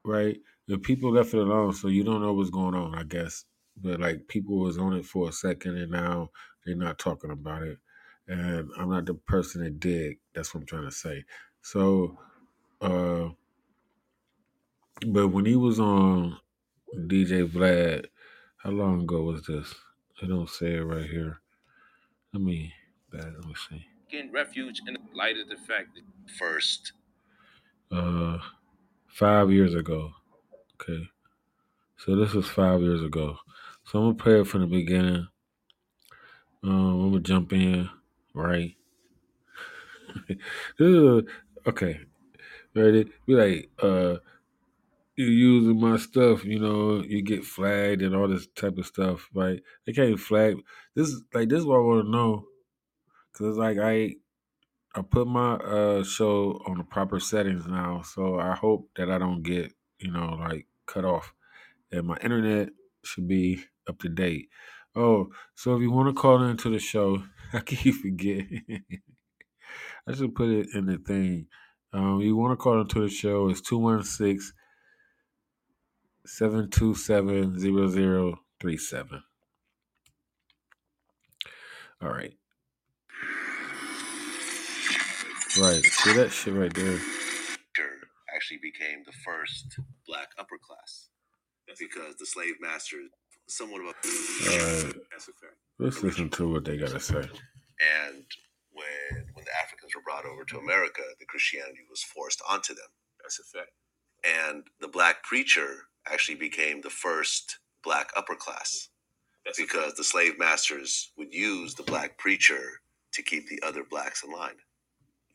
right? 0.05 0.39
The 0.69 0.79
people 0.79 1.13
left 1.13 1.35
it 1.35 1.39
alone, 1.41 1.73
so 1.73 1.89
you 1.89 2.05
don't 2.05 2.23
know 2.23 2.33
what's 2.33 2.51
going 2.51 2.75
on. 2.75 2.95
I 2.95 3.05
guess, 3.05 3.45
but 3.77 4.01
like 4.01 4.29
people 4.29 4.59
was 4.59 4.79
on 4.79 4.95
it 4.95 5.05
for 5.05 5.29
a 5.29 5.33
second, 5.33 5.77
and 5.77 5.93
now 5.93 6.31
they're 6.65 6.75
not 6.77 6.99
talking 6.99 7.31
about 7.31 7.63
it. 7.63 7.79
And 8.29 8.71
I'm 8.77 8.91
not 8.91 9.07
the 9.07 9.15
person 9.15 9.63
that 9.63 9.79
dig. 9.79 10.19
That's 10.35 10.53
what 10.53 10.63
I'm 10.63 10.67
trying 10.67 10.85
to 10.87 10.91
say. 10.91 11.25
So, 11.63 12.19
uh, 12.81 13.29
but 15.07 15.29
when 15.29 15.45
he 15.47 15.57
was 15.57 15.79
on 15.81 16.39
DJ 16.95 17.47
Vlad, 17.49 18.07
how 18.59 18.71
long 18.71 19.03
ago 19.03 19.23
was 19.23 19.45
this? 19.47 19.75
They 20.21 20.29
don't 20.29 20.49
say 20.49 20.77
it 20.77 20.81
right 20.85 21.09
here. 21.09 21.41
Let 22.33 22.43
me, 22.43 22.73
let 23.13 23.45
me 23.45 23.55
see. 23.69 23.87
Getting 24.11 24.33
refuge 24.33 24.81
in 24.87 24.97
light 25.15 25.37
of 25.37 25.49
the 25.49 25.57
fact 25.57 25.95
that 25.95 26.33
first 26.39 26.93
Uh, 27.91 28.39
five 29.07 29.51
years 29.51 29.75
ago. 29.75 30.13
Okay, 30.75 31.09
so 31.97 32.17
this 32.17 32.33
was 32.33 32.49
five 32.49 32.81
years 32.83 33.03
ago. 33.03 33.37
So 33.85 33.99
I'm 33.99 34.05
gonna 34.07 34.15
play 34.23 34.41
it 34.41 34.47
from 34.47 34.63
the 34.63 34.67
beginning. 34.67 35.29
Um, 36.63 36.71
I'm 37.01 37.11
gonna 37.11 37.21
jump 37.21 37.53
in, 37.53 37.89
right? 38.35 38.77
This 40.29 40.39
is 40.81 40.97
a- 40.97 41.25
okay, 41.69 42.01
ready? 42.75 43.11
Be 43.27 43.35
like, 43.35 43.71
uh, 43.81 44.17
you 45.17 45.27
using 45.27 45.81
my 45.81 45.97
stuff, 45.97 46.45
you 46.45 46.59
know, 46.59 47.03
you 47.03 47.23
get 47.23 47.45
flagged 47.45 48.03
and 48.03 48.15
all 48.15 48.29
this 48.29 48.47
type 48.55 48.77
of 48.77 48.87
stuff, 48.87 49.29
right? 49.35 49.61
They 49.87 49.93
can't 49.93 50.21
flag. 50.21 50.57
This 50.95 51.21
like 51.33 51.49
this 51.49 51.61
is 51.61 51.67
what 51.67 51.77
I 51.77 51.81
want 51.81 52.05
to 52.05 52.11
know, 52.11 52.45
cause 53.33 53.57
like 53.57 53.79
I 53.79 54.17
I 54.95 55.03
put 55.03 55.27
my 55.27 55.55
uh 55.55 56.05
show 56.05 56.63
on 56.67 56.79
the 56.79 56.85
proper 56.85 57.19
settings 57.19 57.67
now, 57.67 58.03
so 58.03 58.39
I 58.39 58.55
hope 58.55 58.91
that 58.97 59.11
I 59.11 59.19
don't 59.19 59.43
get 59.43 59.73
you 59.99 60.13
know 60.13 60.37
like 60.39 60.67
cut 60.87 61.07
off, 61.07 61.33
and 61.91 62.07
my 62.07 62.17
internet 62.23 62.69
should 63.03 63.27
be 63.27 63.65
up 63.89 63.99
to 64.01 64.11
date. 64.11 64.49
Oh, 64.95 65.29
so 65.55 65.75
if 65.77 65.81
you 65.81 65.91
want 65.91 66.15
to 66.15 66.21
call 66.21 66.43
into 66.43 66.71
the 66.71 66.79
show, 66.79 67.23
I 67.55 67.61
keep 67.61 67.95
forgetting. 67.95 68.65
I 70.09 70.15
should 70.15 70.35
put 70.35 70.51
it 70.51 70.69
in 70.75 70.87
the 70.87 70.99
thing. 70.99 71.47
Um, 71.93 72.21
you 72.21 72.37
want 72.37 72.53
to 72.53 72.63
call 72.63 72.81
into 72.81 73.01
the 73.01 73.09
show? 73.09 73.49
It's 73.49 73.61
216 73.61 74.53
727 76.27 77.59
0037. 77.59 79.23
All 82.03 82.09
right. 82.09 82.35
Right. 85.59 85.83
See 85.83 86.13
that 86.13 86.31
shit 86.31 86.55
right 86.55 86.75
there? 86.75 87.01
actually 88.37 88.59
became 88.59 89.03
the 89.05 89.13
first 89.25 89.81
black 90.07 90.29
upper 90.39 90.59
class 90.59 91.09
because 91.79 92.15
the 92.17 92.27
slave 92.27 92.55
master 92.61 92.97
somewhat 93.49 93.81
of 93.81 93.87
a 93.87 93.95
All 94.51 94.85
right. 94.85 94.95
Let's 95.79 96.03
listen 96.03 96.31
to 96.31 96.49
what 96.49 96.65
they 96.65 96.77
got 96.77 96.91
to 96.91 97.01
say. 97.01 97.17
And 97.19 98.25
when 98.73 99.25
when 99.33 99.45
the 99.45 99.57
Africans 99.63 99.95
were 99.95 100.03
brought 100.03 100.27
over 100.27 100.45
to 100.45 100.59
America, 100.59 101.03
the 101.19 101.27
Christianity 101.27 101.81
was 101.91 102.03
forced 102.03 102.43
onto 102.49 102.75
them. 102.75 102.89
That's 103.23 103.41
a 103.41 103.59
fact. 103.59 103.73
And 104.25 104.65
the 104.81 104.89
black 104.89 105.23
preacher 105.23 105.89
actually 106.13 106.37
became 106.37 106.81
the 106.83 106.91
first 106.91 107.59
black 107.85 108.11
upper 108.17 108.35
class 108.37 108.89
That's 109.45 109.61
because 109.61 109.95
the 109.95 110.05
slave 110.05 110.39
masters 110.39 111.13
would 111.19 111.33
use 111.35 111.75
the 111.75 111.85
black 111.85 112.19
preacher 112.19 112.81
to 113.13 113.23
keep 113.23 113.49
the 113.49 113.63
other 113.67 113.85
blacks 113.85 114.25
in 114.25 114.33
line. 114.33 114.57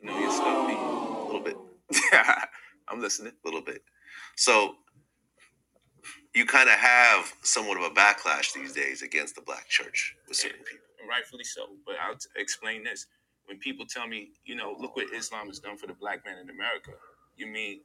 You 0.02 0.08
know, 0.08 0.20
you 0.20 0.32
stuff 0.32 0.68
me 0.68 0.76
a 0.76 1.26
little 1.26 1.42
bit. 1.42 1.58
I'm 2.90 3.02
listening. 3.02 3.34
A 3.46 3.48
little 3.48 3.62
bit. 3.64 3.84
So 4.38 4.76
you 6.36 6.46
kind 6.46 6.70
of 6.70 6.76
have 6.76 7.34
somewhat 7.42 7.78
of 7.78 7.84
a 7.84 7.90
backlash 7.92 8.54
these 8.54 8.74
days 8.74 9.02
against 9.02 9.36
the 9.36 9.42
black 9.42 9.68
church 9.70 10.16
with 10.28 10.38
certain 10.38 10.60
people. 10.64 10.86
and 11.00 11.10
rightfully 11.10 11.44
so. 11.44 11.68
But 11.86 11.96
I'll 12.06 12.16
t- 12.18 12.30
explain 12.38 12.84
this. 12.84 13.08
When 13.48 13.60
people 13.60 13.86
tell 13.86 14.08
me, 14.08 14.32
you 14.46 14.56
know, 14.56 14.76
look 14.80 14.96
what 14.96 15.08
Islam 15.14 15.48
has 15.48 15.60
done 15.60 15.78
for 15.78 15.88
the 15.88 15.94
black 15.94 16.26
man 16.26 16.38
in 16.40 16.50
America, 16.50 16.92
you 17.38 17.48
mean 17.48 17.82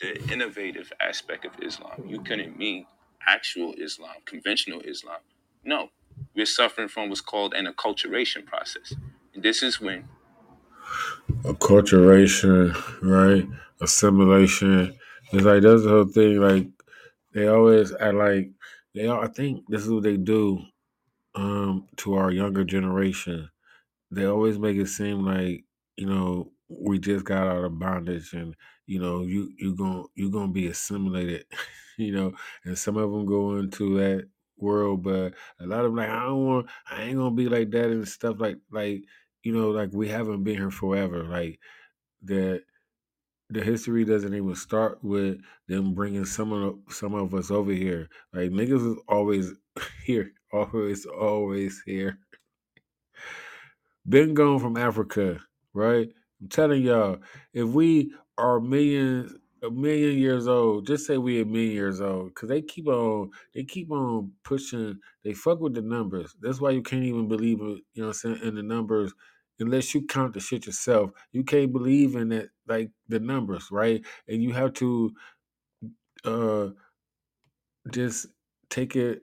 the 0.00 0.22
innovative 0.32 0.92
aspect 1.00 1.44
of 1.44 1.52
Islam. 1.62 2.04
You 2.06 2.20
couldn't 2.22 2.58
mean 2.58 2.86
actual 3.26 3.74
Islam, 3.74 4.16
conventional 4.24 4.80
Islam. 4.82 5.20
No, 5.64 5.90
we're 6.34 6.46
suffering 6.46 6.88
from 6.88 7.08
what's 7.08 7.20
called 7.20 7.54
an 7.54 7.66
acculturation 7.66 8.46
process. 8.46 8.94
And 9.34 9.42
this 9.42 9.62
is 9.62 9.80
when 9.80 10.08
Acculturation, 11.44 12.74
right? 13.02 13.46
Assimilation. 13.80 14.98
It's 15.32 15.44
like 15.44 15.62
that's 15.62 15.82
the 15.82 15.88
whole 15.88 16.04
thing. 16.06 16.40
Like 16.40 16.68
they 17.34 17.46
always 17.48 17.92
act 17.94 18.14
like 18.14 18.50
they. 18.94 19.06
All, 19.08 19.22
I 19.22 19.28
think 19.28 19.64
this 19.68 19.82
is 19.84 19.90
what 19.90 20.02
they 20.04 20.16
do 20.16 20.60
um, 21.34 21.88
to 21.98 22.14
our 22.14 22.30
younger 22.30 22.64
generation. 22.64 23.50
They 24.10 24.26
always 24.26 24.58
make 24.58 24.76
it 24.76 24.88
seem 24.88 25.24
like 25.26 25.64
you 25.96 26.06
know 26.06 26.52
we 26.68 26.98
just 26.98 27.24
got 27.24 27.48
out 27.48 27.64
of 27.64 27.78
bondage, 27.78 28.32
and 28.34 28.54
you 28.88 28.98
know 28.98 29.22
you 29.22 29.52
you 29.58 29.74
going 29.76 30.06
you 30.14 30.30
gonna 30.30 30.48
be 30.48 30.66
assimilated, 30.68 31.44
you 31.98 32.12
know. 32.12 32.32
And 32.64 32.76
some 32.76 32.96
of 32.96 33.12
them 33.12 33.26
go 33.26 33.56
into 33.58 33.98
that 33.98 34.28
world, 34.56 35.02
but 35.04 35.34
a 35.60 35.66
lot 35.66 35.84
of 35.84 35.92
them 35.92 35.96
like 35.96 36.08
I 36.08 36.24
don't 36.24 36.46
want, 36.46 36.66
I 36.90 37.04
ain't 37.04 37.18
gonna 37.18 37.34
be 37.34 37.48
like 37.48 37.70
that 37.72 37.90
and 37.90 38.08
stuff 38.08 38.36
like 38.40 38.56
like 38.72 39.02
you 39.42 39.52
know 39.52 39.70
like 39.70 39.90
we 39.92 40.08
haven't 40.08 40.42
been 40.42 40.56
here 40.56 40.70
forever, 40.70 41.24
like 41.24 41.60
that 42.22 42.62
the 43.50 43.62
history 43.62 44.04
doesn't 44.04 44.34
even 44.34 44.54
start 44.54 45.02
with 45.02 45.40
them 45.68 45.94
bringing 45.94 46.24
some 46.24 46.52
of 46.52 46.78
some 46.88 47.14
of 47.14 47.34
us 47.34 47.50
over 47.50 47.72
here. 47.72 48.08
Like 48.32 48.50
niggas 48.50 48.92
is 48.92 48.98
always 49.06 49.52
here, 50.04 50.32
always, 50.52 51.04
always 51.04 51.82
here. 51.84 52.18
Been 54.08 54.32
gone 54.32 54.58
from 54.58 54.78
Africa, 54.78 55.40
right? 55.74 56.08
I'm 56.40 56.48
telling 56.48 56.82
y'all, 56.82 57.18
if 57.52 57.68
we 57.68 58.12
are 58.38 58.60
millions, 58.60 59.34
a 59.62 59.70
million 59.70 60.18
years 60.18 60.48
old, 60.48 60.86
just 60.86 61.06
say 61.06 61.18
we 61.18 61.42
a 61.42 61.44
million 61.44 61.72
years 61.72 62.00
old, 62.00 62.28
because 62.30 62.48
they 62.50 62.62
keep 62.62 62.88
on, 62.88 63.30
they 63.54 63.64
keep 63.64 63.90
on 63.92 64.32
pushing. 64.44 64.98
They 65.24 65.34
fuck 65.34 65.60
with 65.60 65.74
the 65.74 65.82
numbers. 65.82 66.36
That's 66.40 66.60
why 66.60 66.70
you 66.70 66.82
can't 66.82 67.04
even 67.04 67.28
believe 67.28 67.60
it. 67.60 67.82
You 67.94 68.02
know, 68.02 68.08
what 68.08 68.18
I'm 68.24 68.36
saying 68.36 68.40
in 68.42 68.56
the 68.56 68.62
numbers 68.64 69.12
unless 69.60 69.94
you 69.94 70.06
count 70.06 70.34
the 70.34 70.40
shit 70.40 70.66
yourself. 70.66 71.10
You 71.32 71.44
can't 71.44 71.72
believe 71.72 72.16
in 72.16 72.32
it 72.32 72.50
like 72.68 72.90
the 73.08 73.20
numbers, 73.20 73.68
right? 73.70 74.04
And 74.28 74.42
you 74.42 74.52
have 74.54 74.74
to 74.74 75.12
uh 76.24 76.68
just 77.90 78.26
take 78.70 78.96
it 78.96 79.22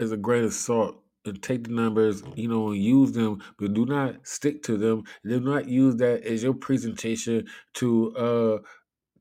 as 0.00 0.12
a 0.12 0.18
grain 0.18 0.44
of 0.44 0.54
salt 0.54 1.02
take 1.32 1.64
the 1.64 1.70
numbers, 1.70 2.22
you 2.34 2.48
know, 2.48 2.70
and 2.70 2.82
use 2.82 3.12
them, 3.12 3.42
but 3.58 3.74
do 3.74 3.86
not 3.86 4.26
stick 4.26 4.62
to 4.64 4.76
them. 4.76 5.04
Do 5.24 5.40
not 5.40 5.68
use 5.68 5.96
that 5.96 6.24
as 6.24 6.42
your 6.42 6.54
presentation 6.54 7.46
to 7.74 8.16
uh 8.16 8.58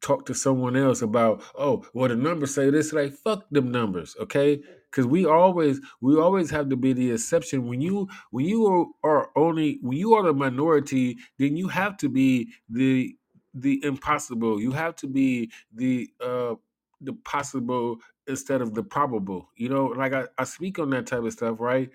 talk 0.02 0.26
to 0.28 0.34
someone 0.36 0.76
else 0.76 1.02
about, 1.02 1.44
oh, 1.58 1.86
well, 1.94 2.10
the 2.10 2.16
numbers 2.16 2.54
say 2.54 2.70
this. 2.70 2.94
Like, 2.94 3.14
fuck 3.14 3.46
them 3.50 3.72
numbers, 3.72 4.16
okay? 4.20 4.62
Because 4.92 5.08
we 5.08 5.26
always, 5.26 5.82
we 6.02 6.20
always 6.20 6.50
have 6.52 6.70
to 6.70 6.76
be 6.76 6.94
the 6.94 7.12
exception. 7.12 7.68
When 7.68 7.82
you, 7.82 8.08
when 8.32 8.46
you 8.46 8.94
are, 9.04 9.10
are 9.10 9.30
only, 9.36 9.80
when 9.82 9.98
you 9.98 10.14
are 10.14 10.24
the 10.24 10.34
minority, 10.34 11.18
then 11.40 11.58
you 11.58 11.68
have 11.70 11.98
to 11.98 12.10
be 12.10 12.54
the, 12.70 13.16
the 13.54 13.84
impossible. 13.84 14.62
You 14.62 14.72
have 14.72 14.96
to 14.98 15.08
be 15.08 15.52
the, 15.74 16.10
uh, 16.22 16.56
the 17.02 17.14
possible 17.14 17.98
instead 18.28 18.62
of 18.62 18.74
the 18.74 18.84
probable. 18.84 19.50
You 19.56 19.70
know, 19.70 19.86
like 19.88 20.14
I, 20.14 20.26
I 20.38 20.44
speak 20.46 20.80
on 20.80 20.90
that 20.92 21.08
type 21.08 21.24
of 21.24 21.34
stuff, 21.34 21.60
right? 21.60 21.90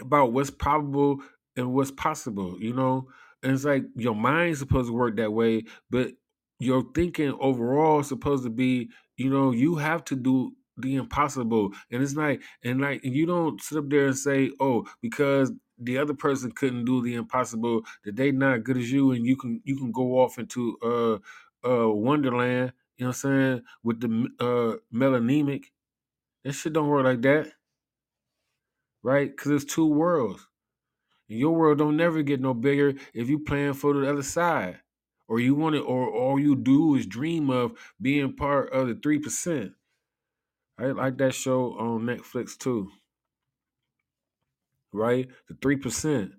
about 0.00 0.32
what's 0.32 0.50
probable 0.50 1.22
and 1.56 1.72
what's 1.74 1.90
possible, 1.90 2.60
you 2.60 2.72
know? 2.72 3.08
And 3.42 3.52
it's 3.52 3.64
like 3.64 3.84
your 3.96 4.14
mind's 4.14 4.58
supposed 4.58 4.88
to 4.88 4.94
work 4.94 5.16
that 5.16 5.32
way, 5.32 5.64
but 5.90 6.12
your 6.58 6.84
thinking 6.94 7.36
overall 7.40 8.00
is 8.00 8.08
supposed 8.08 8.44
to 8.44 8.50
be, 8.50 8.90
you 9.16 9.30
know, 9.30 9.52
you 9.52 9.76
have 9.76 10.04
to 10.06 10.16
do 10.16 10.52
the 10.76 10.96
impossible. 10.96 11.72
And 11.90 12.02
it's 12.02 12.14
like, 12.14 12.42
and 12.64 12.80
like, 12.80 13.04
and 13.04 13.14
you 13.14 13.26
don't 13.26 13.60
sit 13.60 13.78
up 13.78 13.88
there 13.88 14.06
and 14.06 14.16
say, 14.18 14.50
oh, 14.60 14.86
because 15.00 15.52
the 15.78 15.98
other 15.98 16.14
person 16.14 16.50
couldn't 16.50 16.84
do 16.84 17.00
the 17.02 17.14
impossible, 17.14 17.82
that 18.04 18.16
they 18.16 18.32
not 18.32 18.64
good 18.64 18.76
as 18.76 18.90
you, 18.90 19.12
and 19.12 19.24
you 19.24 19.36
can 19.36 19.60
you 19.64 19.76
can 19.76 19.92
go 19.92 20.18
off 20.20 20.36
into 20.38 20.76
uh 20.82 21.68
uh 21.68 21.88
Wonderland, 21.88 22.72
you 22.98 23.04
know 23.06 23.10
what 23.10 23.24
I'm 23.24 23.32
saying, 23.52 23.62
with 23.84 24.00
the 24.00 24.28
uh 24.40 24.78
melanemic. 24.94 25.66
That 26.44 26.54
shit 26.54 26.72
don't 26.74 26.88
work 26.88 27.04
like 27.04 27.22
that, 27.22 27.52
right? 29.02 29.30
Because 29.30 29.52
it's 29.62 29.72
two 29.74 29.86
worlds. 29.86 30.46
And 31.28 31.38
your 31.38 31.54
world 31.56 31.78
don't 31.78 31.96
never 31.96 32.22
get 32.22 32.40
no 32.40 32.54
bigger 32.54 32.94
if 33.14 33.28
you 33.28 33.40
plan 33.40 33.74
for 33.74 33.94
the 33.94 34.10
other 34.10 34.22
side. 34.22 34.80
Or 35.28 35.40
you 35.40 35.54
want 35.54 35.76
it, 35.76 35.80
or 35.80 36.10
all 36.10 36.38
you 36.40 36.56
do 36.56 36.94
is 36.96 37.06
dream 37.06 37.50
of 37.50 37.78
being 38.00 38.34
part 38.36 38.72
of 38.72 38.88
the 38.88 38.94
three 38.96 39.18
percent. 39.20 39.74
I 40.78 40.86
like 40.86 41.18
that 41.18 41.34
show 41.34 41.78
on 41.78 42.06
Netflix 42.06 42.56
too. 42.56 42.90
right? 44.92 45.28
The 45.48 45.54
three 45.60 45.76
percent. 45.76 46.32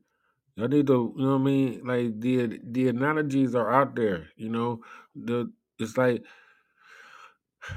I 0.60 0.68
need 0.68 0.88
to, 0.88 1.14
you 1.18 1.26
know 1.26 1.34
what 1.38 1.42
I 1.42 1.46
mean? 1.46 1.82
Like 1.86 2.20
the 2.20 2.60
the 2.64 2.90
analogies 2.90 3.56
are 3.56 3.72
out 3.72 3.96
there, 3.96 4.30
you 4.36 4.50
know. 4.50 4.82
The 5.16 5.52
it's 5.80 5.98
like 5.98 6.26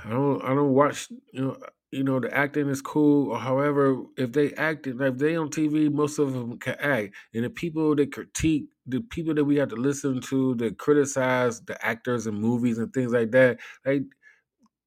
I 0.04 0.10
don't 0.10 0.42
I 0.44 0.48
don't 0.54 0.72
watch 0.74 1.08
you 1.32 1.42
know 1.42 1.56
you 1.90 2.04
know 2.04 2.20
the 2.20 2.34
acting 2.34 2.68
is 2.68 2.80
cool 2.80 3.30
or 3.30 3.38
however 3.38 4.02
if 4.16 4.32
they 4.32 4.52
act 4.54 4.86
it 4.86 4.96
like 4.96 5.14
if 5.14 5.18
they 5.18 5.36
on 5.36 5.50
TV 5.50 5.88
most 5.88 6.18
of 6.18 6.32
them 6.32 6.58
can 6.58 6.74
act. 6.80 7.14
And 7.34 7.44
the 7.44 7.50
people 7.50 7.94
that 7.96 8.12
critique 8.12 8.66
the 8.86 9.00
people 9.00 9.34
that 9.34 9.44
we 9.44 9.56
have 9.56 9.68
to 9.70 9.76
listen 9.76 10.20
to 10.22 10.54
that 10.56 10.78
criticize 10.78 11.60
the 11.62 11.84
actors 11.84 12.26
and 12.26 12.38
movies 12.40 12.78
and 12.78 12.92
things 12.92 13.12
like 13.12 13.30
that 13.32 13.58
like 13.84 14.02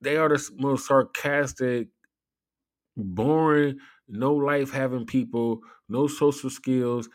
they 0.02 0.18
are 0.18 0.30
the 0.30 0.50
most 0.58 0.88
sarcastic 0.88 1.90
boring 2.98 3.78
no 4.08 4.34
life 4.34 4.72
having 4.72 5.06
people 5.06 5.60
no 5.90 6.08
social 6.08 6.50
skills 6.50 7.10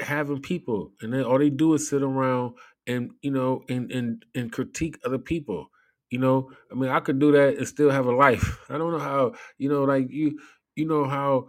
having 0.00 0.40
people. 0.40 0.92
And 1.00 1.12
then 1.12 1.24
all 1.24 1.38
they 1.38 1.50
do 1.50 1.74
is 1.74 1.88
sit 1.88 2.02
around 2.02 2.56
and 2.86 3.12
you 3.22 3.30
know 3.30 3.62
and 3.68 3.90
and 3.92 4.24
and 4.34 4.52
critique 4.52 4.98
other 5.04 5.18
people 5.18 5.70
you 6.10 6.18
know 6.18 6.50
i 6.70 6.74
mean 6.74 6.90
i 6.90 7.00
could 7.00 7.18
do 7.18 7.32
that 7.32 7.56
and 7.56 7.68
still 7.68 7.90
have 7.90 8.06
a 8.06 8.14
life 8.14 8.58
i 8.70 8.78
don't 8.78 8.92
know 8.92 8.98
how 8.98 9.32
you 9.58 9.68
know 9.68 9.84
like 9.84 10.10
you 10.10 10.38
you 10.76 10.86
know 10.86 11.04
how 11.06 11.48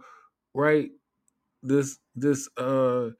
right 0.54 0.90
this 1.62 1.98
this 2.16 2.48
uh 2.58 3.10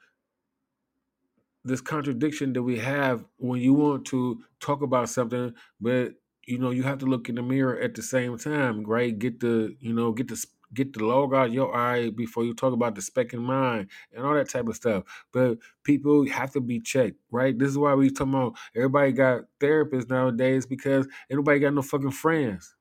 this 1.64 1.80
contradiction 1.80 2.52
that 2.52 2.62
we 2.62 2.78
have 2.78 3.24
when 3.36 3.60
you 3.60 3.72
want 3.74 4.04
to 4.06 4.42
talk 4.60 4.82
about 4.82 5.08
something, 5.08 5.54
but 5.80 6.14
you 6.46 6.58
know 6.58 6.70
you 6.70 6.82
have 6.82 6.98
to 6.98 7.06
look 7.06 7.28
in 7.28 7.36
the 7.36 7.42
mirror 7.42 7.78
at 7.78 7.94
the 7.94 8.02
same 8.02 8.36
time, 8.36 8.84
right? 8.84 9.16
Get 9.18 9.40
the 9.40 9.76
you 9.80 9.92
know 9.92 10.12
get 10.12 10.28
the 10.28 10.44
get 10.74 10.92
the 10.92 11.04
log 11.04 11.34
out 11.34 11.52
your 11.52 11.74
eye 11.74 12.10
before 12.10 12.44
you 12.44 12.54
talk 12.54 12.72
about 12.72 12.94
the 12.94 13.02
speck 13.02 13.32
in 13.32 13.40
mind 13.40 13.88
and 14.12 14.24
all 14.24 14.34
that 14.34 14.48
type 14.50 14.66
of 14.68 14.76
stuff. 14.76 15.04
But 15.32 15.58
people 15.84 16.26
have 16.28 16.52
to 16.52 16.60
be 16.60 16.80
checked, 16.80 17.16
right? 17.30 17.56
This 17.58 17.68
is 17.70 17.78
why 17.78 17.94
we 17.94 18.10
talking 18.10 18.34
about 18.34 18.56
everybody 18.74 19.12
got 19.12 19.42
therapists 19.60 20.08
nowadays 20.10 20.66
because 20.66 21.06
everybody 21.30 21.60
got 21.60 21.74
no 21.74 21.82
fucking 21.82 22.10
friends, 22.12 22.74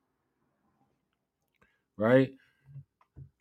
right? 1.96 2.32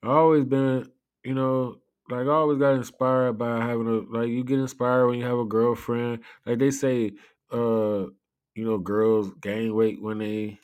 I 0.03 0.07
always 0.07 0.45
been, 0.45 0.91
you 1.23 1.33
know, 1.33 1.81
like 2.09 2.25
I 2.27 2.31
always 2.31 2.59
got 2.59 2.73
inspired 2.75 3.33
by 3.33 3.65
having 3.65 3.87
a 3.87 4.17
like 4.17 4.29
you 4.29 4.43
get 4.43 4.59
inspired 4.59 5.07
when 5.07 5.19
you 5.19 5.25
have 5.25 5.37
a 5.37 5.45
girlfriend. 5.45 6.23
Like 6.45 6.59
they 6.59 6.71
say, 6.71 7.13
uh, 7.51 8.07
you 8.55 8.65
know, 8.65 8.77
girls 8.77 9.31
gain 9.41 9.75
weight 9.75 10.01
when 10.01 10.17
they 10.17 10.59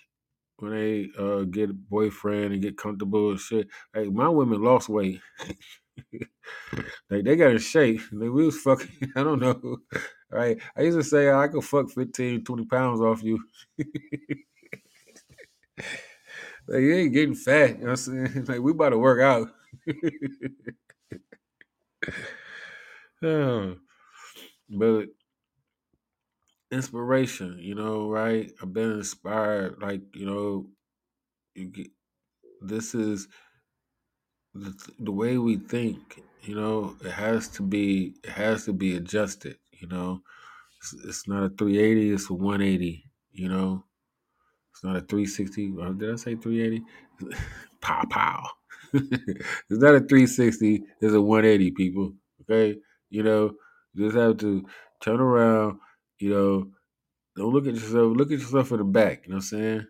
when 0.59 0.71
they 0.71 1.09
uh 1.17 1.43
get 1.43 1.69
a 1.69 1.73
boyfriend 1.73 2.53
and 2.53 2.61
get 2.61 2.77
comfortable 2.77 3.31
and 3.31 3.39
shit. 3.39 3.67
Like 3.95 4.11
my 4.11 4.29
women 4.29 4.61
lost 4.63 4.89
weight. 4.89 5.21
like 7.09 7.23
they 7.23 7.35
got 7.35 7.51
in 7.51 7.57
shape. 7.59 8.01
Like 8.11 8.31
we 8.31 8.45
was 8.45 8.59
fucking 8.61 9.11
I 9.15 9.23
don't 9.23 9.39
know. 9.39 9.77
Right. 10.29 10.59
I 10.75 10.81
used 10.81 10.97
to 10.97 11.03
say 11.03 11.31
I 11.31 11.47
could 11.47 11.63
fuck 11.63 11.89
15, 11.91 12.43
20 12.43 12.65
pounds 12.65 13.01
off 13.01 13.23
you. 13.23 13.39
Like 16.67 16.81
you 16.81 16.93
ain't 16.95 17.13
getting 17.13 17.35
fat. 17.35 17.69
You 17.79 17.85
know 17.85 17.91
what 17.91 18.07
I'm 18.07 18.27
saying? 18.27 18.45
Like 18.45 18.59
we 18.59 18.71
about 18.71 18.89
to 18.89 18.97
work 18.97 19.21
out. 19.21 19.49
But 24.69 25.07
inspiration, 26.71 27.57
you 27.59 27.75
know, 27.75 28.09
right? 28.09 28.51
I've 28.61 28.73
been 28.73 28.91
inspired, 28.91 29.81
like, 29.81 30.01
you 30.15 30.25
know, 30.25 30.67
you 31.55 31.67
get, 31.67 31.87
this 32.61 32.95
is 32.95 33.27
the, 34.53 34.73
the 34.99 35.11
way 35.11 35.37
we 35.37 35.57
think, 35.57 36.21
you 36.43 36.55
know, 36.55 36.95
it 37.03 37.11
has 37.11 37.47
to 37.49 37.63
be, 37.63 38.15
it 38.23 38.29
has 38.31 38.65
to 38.65 38.73
be 38.73 38.95
adjusted, 38.95 39.57
you 39.71 39.87
know. 39.87 40.21
It's, 40.79 40.95
it's 41.05 41.27
not 41.27 41.43
a 41.43 41.49
380, 41.49 42.11
it's 42.11 42.29
a 42.29 42.33
180, 42.33 43.05
you 43.33 43.49
know. 43.49 43.83
It's 44.73 44.83
not 44.83 44.97
a 44.97 45.01
360. 45.01 45.73
uh, 45.81 45.91
Did 45.93 46.13
I 46.13 46.15
say 46.15 46.35
380? 46.35 46.83
pow, 47.81 48.03
pow. 48.09 48.47
it's 48.93 49.81
not 49.81 49.95
a 49.95 50.01
360, 50.01 50.83
it's 51.01 51.13
a 51.13 51.21
180, 51.21 51.71
people, 51.71 52.13
okay? 52.41 52.77
You 53.09 53.23
know, 53.23 53.55
you 53.93 54.05
just 54.07 54.17
have 54.17 54.37
to 54.37 54.65
turn 55.01 55.19
around, 55.21 55.79
you 56.19 56.29
know, 56.31 56.71
Don't 57.35 57.53
look 57.53 57.67
at 57.67 57.73
yourself. 57.75 58.15
Look 58.17 58.31
at 58.31 58.39
yourself 58.39 58.71
in 58.71 58.77
the 58.79 58.83
back. 58.83 59.25
You 59.25 59.31
know 59.31 59.37
what 59.37 59.43
I'm 59.45 59.59
saying? 59.59 59.87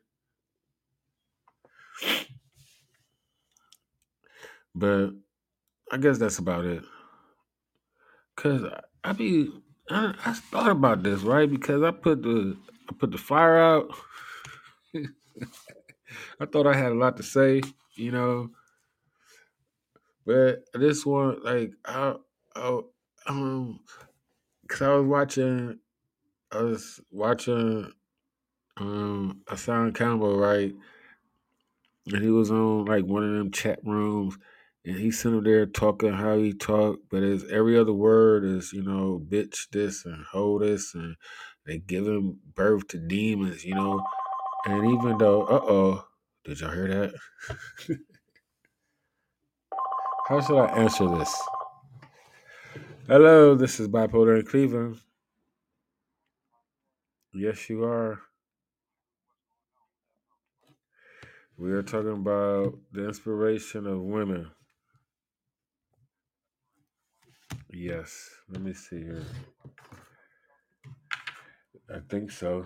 But 4.75 5.11
I 5.91 5.97
guess 5.97 6.17
that's 6.17 6.39
about 6.39 6.65
it. 6.65 6.83
Cause 8.35 8.63
I, 8.63 8.81
I 9.03 9.13
be 9.13 9.51
I, 9.89 10.13
I 10.25 10.33
thought 10.33 10.71
about 10.71 11.03
this 11.03 11.21
right 11.21 11.49
because 11.49 11.83
I 11.83 11.91
put 11.91 12.23
the 12.23 12.57
I 12.89 12.93
put 12.97 13.11
the 13.11 13.17
fire 13.17 13.57
out. 13.57 13.91
I 16.39 16.45
thought 16.45 16.67
I 16.67 16.75
had 16.75 16.91
a 16.91 16.95
lot 16.95 17.17
to 17.17 17.23
say, 17.23 17.61
you 17.95 18.11
know, 18.11 18.49
but 20.25 20.65
this 20.73 21.05
one 21.05 21.43
like 21.43 21.73
I, 21.85 22.15
I 22.55 22.81
um 23.27 23.79
because 24.61 24.81
I 24.81 24.95
was 24.95 25.05
watching 25.07 25.79
I 26.51 26.61
was 26.61 27.01
watching 27.11 27.91
um 28.77 29.41
Hassan 29.47 29.93
Campbell 29.93 30.37
right? 30.37 30.73
And 32.07 32.23
he 32.23 32.29
was 32.29 32.51
on 32.51 32.85
like 32.85 33.05
one 33.05 33.23
of 33.23 33.33
them 33.33 33.51
chat 33.51 33.79
rooms 33.83 34.37
and 34.85 34.97
he's 34.97 35.19
sitting 35.19 35.43
there 35.43 35.65
talking 35.65 36.13
how 36.13 36.37
he 36.37 36.53
talk 36.53 36.99
but 37.11 37.21
his 37.21 37.43
every 37.51 37.77
other 37.77 37.91
word 37.93 38.45
is 38.45 38.71
you 38.71 38.81
know 38.81 39.21
bitch 39.27 39.69
this 39.71 40.05
and 40.05 40.23
hold 40.31 40.61
this 40.61 40.95
and 40.95 41.17
they 41.65 41.79
giving 41.79 42.37
birth 42.55 42.87
to 42.89 42.97
demons 42.97 43.65
you 43.65 43.75
know? 43.75 44.01
And 44.65 44.85
even 44.85 45.17
though 45.17 45.43
uh-oh 45.43 46.05
did 46.45 46.61
y'all 46.61 46.71
hear 46.71 46.87
that? 46.87 47.13
How 50.29 50.39
should 50.41 50.59
i 50.59 50.67
answer 50.67 51.09
this? 51.09 51.41
Hello 53.07 53.53
this 53.55 53.81
is 53.81 53.89
bipolar 53.89 54.39
in 54.39 54.45
cleveland 54.45 55.01
yes 57.37 57.69
you 57.69 57.83
are 57.83 58.19
we 61.55 61.71
are 61.71 61.83
talking 61.83 62.13
about 62.13 62.73
the 62.91 63.05
inspiration 63.07 63.85
of 63.85 64.01
women 64.01 64.49
yes 67.71 68.31
let 68.49 68.61
me 68.61 68.73
see 68.73 68.97
here 68.97 69.25
i 71.93 71.99
think 72.09 72.31
so 72.31 72.65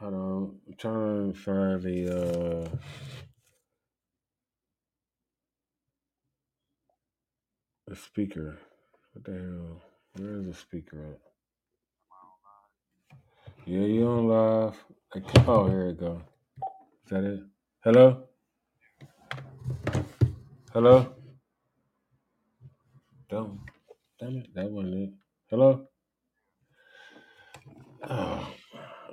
Hold 0.00 0.14
on. 0.14 0.60
I'm 0.66 0.74
trying 0.78 1.32
to 1.34 1.38
find 1.38 1.82
the 1.82 2.08
uh 2.08 2.68
the 7.86 7.96
speaker. 7.96 8.58
What 9.12 9.24
the 9.24 9.32
hell? 9.32 9.89
Where 10.16 10.40
is 10.40 10.46
the 10.46 10.54
speaker 10.54 10.98
at? 11.06 11.20
Yeah, 13.66 13.80
you 13.86 14.06
on 14.06 14.28
live. 14.28 14.84
I 15.14 15.20
Oh, 15.46 15.68
here 15.68 15.88
it 15.90 16.00
go. 16.00 16.22
Is 17.04 17.10
that 17.10 17.24
it? 17.24 17.40
Hello? 17.84 18.24
Hello? 20.72 21.14
Damn. 23.30 23.60
Damn 24.20 24.36
it. 24.38 24.54
That 24.54 24.70
wasn't 24.70 24.94
it. 24.94 25.10
Hello? 25.50 25.86
Oh, 28.08 28.54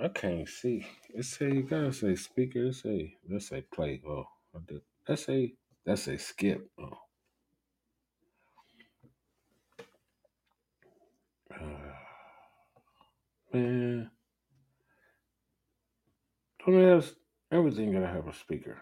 I 0.02 0.08
can't 0.10 0.48
see. 0.50 0.86
It 1.14 1.26
say 1.26 1.48
you 1.48 1.64
gotta 1.64 1.94
say 1.94 2.16
speaker. 2.16 2.68
It 2.68 2.76
say 2.76 3.16
let's 3.30 3.50
say 3.50 3.64
play. 3.74 4.02
Oh, 4.08 4.26
I 4.56 4.60
did. 4.68 4.82
Let's 5.08 5.26
say 5.26 5.54
let's 5.86 6.04
say 6.04 6.18
skip. 6.18 6.70
Oh, 6.80 6.98
man. 13.58 14.12
Don't 16.66 16.98
ask 16.98 17.14
everything 17.52 17.94
gotta 17.94 18.08
have 18.08 18.28
a 18.28 18.34
speaker. 18.34 18.78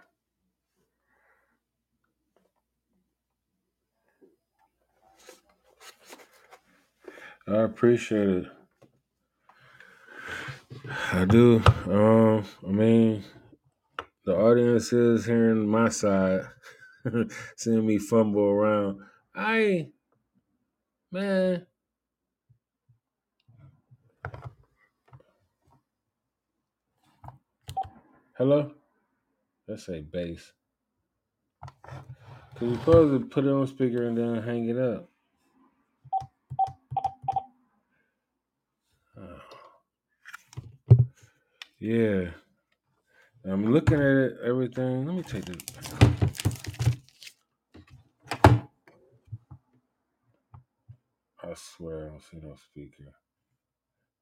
I 7.47 7.57
appreciate 7.61 8.29
it. 8.29 8.45
I 11.13 11.25
do. 11.25 11.61
Um, 11.85 12.43
I 12.67 12.71
mean, 12.71 13.23
the 14.25 14.35
audience 14.35 14.91
is 14.91 15.25
hearing 15.25 15.67
my 15.67 15.89
side, 15.89 16.41
seeing 17.55 17.85
me 17.85 17.99
fumble 17.99 18.41
around. 18.41 18.99
I 19.35 19.89
man, 21.11 21.67
hello. 28.37 28.71
Let's 29.67 29.85
say 29.85 30.01
bass. 30.01 30.51
Cause 31.83 32.01
you're 32.61 32.75
supposed 32.75 33.21
to 33.21 33.27
put 33.29 33.45
it 33.45 33.49
on 33.49 33.65
speaker 33.67 34.07
and 34.07 34.17
then 34.17 34.43
hang 34.43 34.69
it 34.69 34.77
up. 34.77 35.09
Yeah. 41.79 42.31
I'm 43.47 43.71
looking 43.71 43.97
at 43.99 44.01
it, 44.01 44.37
everything. 44.43 45.05
Let 45.05 45.15
me 45.15 45.21
take 45.21 45.45
this. 45.45 45.61
I 51.43 51.53
swear 51.53 52.07
I 52.07 52.09
don't 52.09 52.23
see 52.23 52.37
no 52.41 52.55
speaker. 52.55 53.13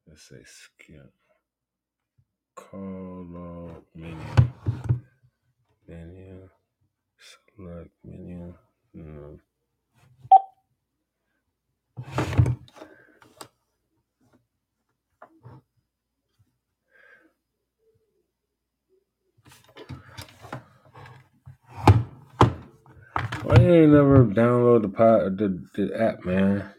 Let's 0.06 0.24
say 0.28 0.44
skip. 0.44 1.14
Call 2.56 3.26
menu. 3.96 4.18
Menu. 5.88 6.50
Select 7.56 7.92
menu. 8.04 8.54
No. 8.94 9.40
Why 23.44 23.56
you 23.58 23.74
ain't 23.74 23.92
never 23.92 24.26
download 24.26 24.84
the 24.84 24.90
pod, 24.90 25.38
the, 25.38 25.64
the 25.76 26.00
app, 26.00 26.24
man? 26.26 26.70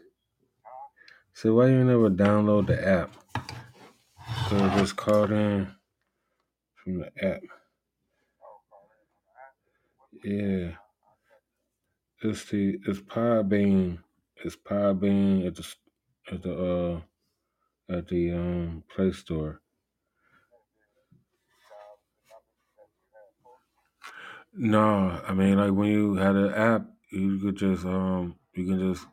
So 1.33 1.53
why 1.55 1.67
you 1.67 1.83
never 1.83 2.09
download 2.09 2.67
the 2.67 2.87
app? 2.87 3.11
So 4.49 4.69
just 4.69 4.95
called 4.95 5.31
in 5.31 5.67
from 6.83 6.99
the 6.99 7.11
app. 7.23 7.41
Yeah. 10.23 10.71
It's 12.21 12.45
the 12.49 12.79
it's 12.85 12.99
Podbean. 12.99 13.99
It's 14.43 14.55
Podbean 14.57 15.47
at 15.47 15.55
the 15.55 15.75
at 16.31 16.43
the 16.43 16.53
uh 16.55 17.01
at 17.97 18.07
the 18.07 18.31
um 18.31 18.83
Play 18.93 19.11
Store. 19.11 19.61
No, 24.53 25.21
I 25.27 25.33
mean 25.33 25.57
like 25.57 25.71
when 25.71 25.91
you 25.91 26.15
had 26.15 26.35
an 26.35 26.53
app, 26.53 26.87
you 27.11 27.39
could 27.39 27.55
just 27.57 27.85
um 27.85 28.35
you 28.53 28.65
can 28.65 28.79
just 28.93 29.07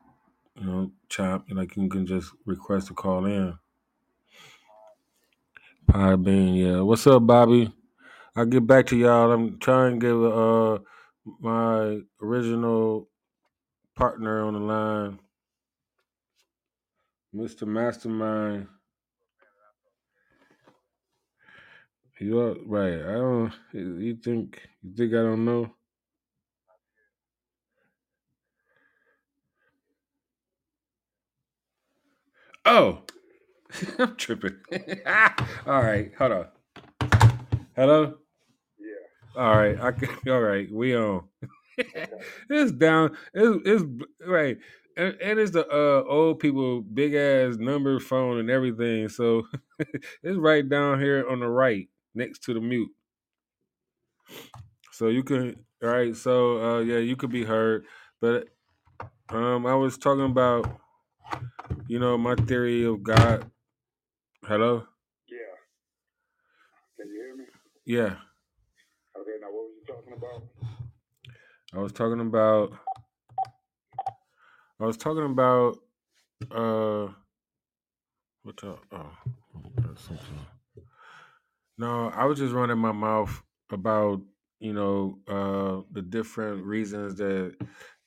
you 0.57 0.67
know 0.67 0.93
chop 1.09 1.47
like 1.51 1.77
you 1.77 1.89
can 1.89 2.07
just 2.07 2.33
request 2.47 2.89
to 2.89 2.95
call 2.95 3.27
in. 3.27 3.59
Podbean, 5.91 6.59
yeah. 6.59 6.81
What's 6.81 7.07
up, 7.07 7.27
Bobby? 7.27 7.73
I'll 8.37 8.47
get 8.47 8.67
back 8.67 8.87
to 8.87 8.97
y'all. 8.97 9.33
I'm 9.33 9.59
trying 9.59 10.01
to 10.01 10.07
give 10.07 10.25
uh 10.25 10.79
my 11.41 12.01
original 12.23 13.09
partner 13.97 14.45
on 14.45 14.55
the 14.55 14.61
line, 14.61 15.19
Mr. 17.35 17.67
Mastermind. 17.67 18.69
You 22.21 22.41
up? 22.41 22.59
Right. 22.67 22.95
I 23.01 23.13
don't 23.13 23.53
you 23.73 24.17
think 24.17 24.61
you 24.83 24.95
think 24.97 25.13
I 25.15 25.19
don't 25.19 25.45
know? 25.45 25.75
Oh, 32.65 33.03
I'm 33.99 34.17
tripping. 34.17 34.57
all 35.67 35.83
right, 35.83 36.13
hold 36.19 36.33
on. 36.33 36.47
Hello. 37.77 38.15
Yeah. 38.79 39.43
All 39.43 39.57
right, 39.57 39.81
I 39.81 39.93
can, 39.93 40.09
all 40.33 40.41
right. 40.41 40.71
We 40.71 40.97
on. 40.97 41.25
it's 42.51 42.73
down. 42.73 43.17
It's, 43.35 43.63
it's 43.67 43.85
right, 44.27 44.59
and, 44.97 45.17
and 45.23 45.39
it's 45.39 45.53
the 45.53 45.67
uh, 45.69 46.05
old 46.09 46.41
people 46.41 46.83
big 46.83 47.15
ass 47.15 47.57
number 47.57 47.99
phone 48.01 48.39
and 48.39 48.51
everything. 48.51 49.09
So 49.09 49.45
it's 49.79 50.39
right 50.39 50.69
down 50.69 51.01
here 51.01 51.29
on 51.29 51.41
the 51.41 51.49
right, 51.49 51.89
next 52.15 52.45
to 52.45 52.55
the 52.55 52.61
mute. 52.61 52.91
So 54.93 55.09
you 55.09 55.23
can. 55.23 55.57
All 55.83 55.89
right. 55.89 56.15
So 56.15 56.63
uh, 56.63 56.81
yeah, 56.81 56.99
you 56.99 57.17
could 57.17 57.31
be 57.33 57.45
heard, 57.45 57.87
but 58.21 58.49
um, 59.31 59.67
I 59.67 59.75
was 59.75 59.99
talking 59.99 60.27
about 60.27 60.81
you 61.89 61.99
know 61.99 62.19
my 62.19 62.35
theory 62.35 62.85
of 62.85 63.03
God. 63.03 63.51
Hello. 64.45 64.87
Yeah. 65.29 65.39
Can 66.97 67.09
you 67.09 67.15
hear 67.15 67.37
me? 67.37 67.45
Yeah, 67.85 68.17
Okay, 69.19 69.33
now 69.41 69.49
what 69.49 69.65
was 69.65 69.73
you 69.79 69.95
talking 69.95 70.13
about? 70.15 70.43
I 71.75 71.79
was 71.79 71.93
talking 71.93 72.21
about. 72.21 72.73
I 74.81 74.85
was 74.87 74.97
talking 74.97 75.25
about 75.25 75.79
uh 76.51 77.13
what 78.43 78.57
the 78.59 78.77
oh 78.93 79.11
something. 79.97 80.47
No, 81.79 82.09
I 82.11 82.25
was 82.25 82.39
just 82.39 82.55
running 82.55 82.79
my 82.79 82.93
mouth 82.93 83.43
about, 83.71 84.21
you 84.61 84.73
know, 84.73 85.19
uh 85.29 85.83
the 85.93 86.03
different 86.03 86.65
reasons 86.65 87.17
that 87.17 87.57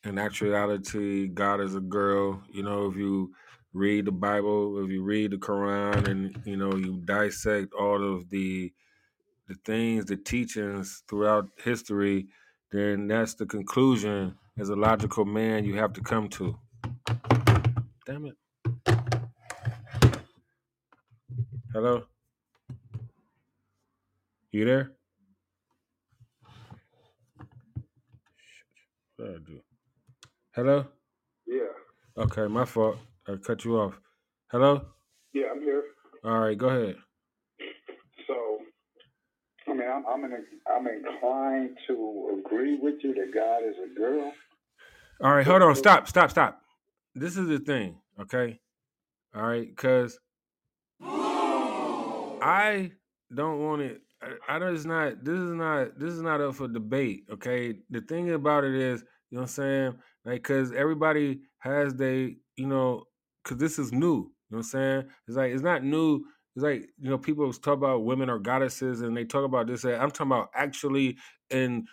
in 0.03 0.17
actuality 0.19 1.27
God 1.27 1.61
is 1.61 1.75
a 1.75 1.81
girl. 1.81 2.41
You 2.51 2.63
know, 2.63 2.89
if 2.89 2.97
you 2.97 3.33
read 3.76 4.05
the 4.05 4.11
Bible, 4.11 4.84
if 4.84 4.89
you 4.89 5.03
read 5.03 5.32
the 5.32 5.38
Quran 5.38 6.07
and 6.07 6.41
you 6.45 6.55
know, 6.55 6.73
you 6.76 7.01
dissect 7.03 7.73
all 7.73 8.15
of 8.15 8.30
the 8.30 8.71
the 9.47 9.55
things, 9.65 10.05
the 10.05 10.17
teachings 10.17 11.03
throughout 11.07 11.49
history, 11.63 12.28
then 12.71 13.07
that's 13.07 13.36
the 13.36 13.45
conclusion 13.45 14.36
as 14.57 14.69
a 14.69 14.76
logical 14.76 15.26
man 15.26 15.65
you 15.65 15.76
have 15.78 15.93
to 15.93 16.01
come 16.01 16.30
to. 16.30 16.57
Damn 18.05 18.26
it. 18.28 18.36
Hello? 21.73 22.03
You 24.51 24.65
there? 24.65 24.91
What 29.17 29.28
did 29.28 29.36
I 29.36 29.39
do? 29.45 29.59
Hello? 30.55 30.86
Yeah. 31.45 31.59
Okay, 32.17 32.47
my 32.47 32.63
fault. 32.65 32.97
I 33.28 33.36
cut 33.38 33.65
you 33.65 33.78
off. 33.80 33.93
Hello? 34.51 34.82
Yeah, 35.34 35.45
I'm 35.51 35.61
here. 35.61 35.84
All 36.23 36.39
right, 36.39 36.57
go 36.57 36.69
ahead. 36.69 36.95
So, 38.28 38.59
I 39.67 39.73
mean, 39.73 39.89
I'm 39.89 40.05
I'm, 40.05 40.23
in, 40.26 40.45
I'm 40.71 40.88
inclined 40.88 41.78
to 41.88 42.39
agree 42.39 42.78
with 42.80 42.95
you 43.03 43.13
that 43.15 43.34
God 43.34 43.63
is 43.67 43.76
a 43.84 43.99
girl. 43.99 44.32
All 45.23 45.34
right, 45.34 45.45
hold 45.45 45.61
on. 45.61 45.76
Stop, 45.76 46.07
stop, 46.07 46.30
stop. 46.30 46.61
This 47.15 47.38
is 47.38 47.47
the 47.47 47.59
thing, 47.59 47.97
okay? 48.21 48.59
All 49.36 49.43
right, 49.43 49.67
because 49.67 50.19
I 51.01 52.91
don't 53.34 53.59
want 53.59 53.82
it. 53.82 54.01
I, 54.21 54.55
I 54.55 54.59
don't. 54.59 54.76
It's 54.76 54.86
not. 54.86 55.23
This 55.23 55.39
is 55.39 55.51
not. 55.51 55.99
This 55.99 56.13
is 56.13 56.21
not 56.21 56.41
up 56.41 56.55
for 56.55 56.67
debate. 56.67 57.23
Okay. 57.32 57.80
The 57.89 58.01
thing 58.01 58.32
about 58.32 58.63
it 58.63 58.76
is, 58.76 59.03
you 59.30 59.38
know 59.38 59.41
what 59.41 59.49
I'm 59.49 59.53
saying? 59.53 59.95
Like, 60.26 60.43
cause 60.43 60.71
everybody 60.71 61.41
has 61.59 61.95
they, 61.95 62.36
you 62.55 62.67
know, 62.67 63.05
cause 63.46 63.58
this 63.60 63.80
is 63.80 63.93
new. 63.93 64.00
You 64.00 64.12
know 64.12 64.30
what 64.50 64.58
I'm 64.60 64.64
saying? 64.64 65.06
It's 65.28 65.38
like 65.38 65.54
it's 65.54 65.64
not 65.64 65.84
new. 65.84 66.26
It's 66.56 66.64
like 66.64 66.89
you 67.00 67.10
know, 67.10 67.18
people 67.18 67.52
talk 67.54 67.76
about 67.76 68.06
women 68.06 68.30
are 68.30 68.39
goddesses, 68.39 69.02
and 69.02 69.16
they 69.16 69.26
talk 69.26 69.46
about 69.46 69.68
this. 69.68 69.86
I'm 69.86 70.12
talking 70.12 70.32
about 70.32 70.50
actually 70.56 71.18
in 71.52 71.88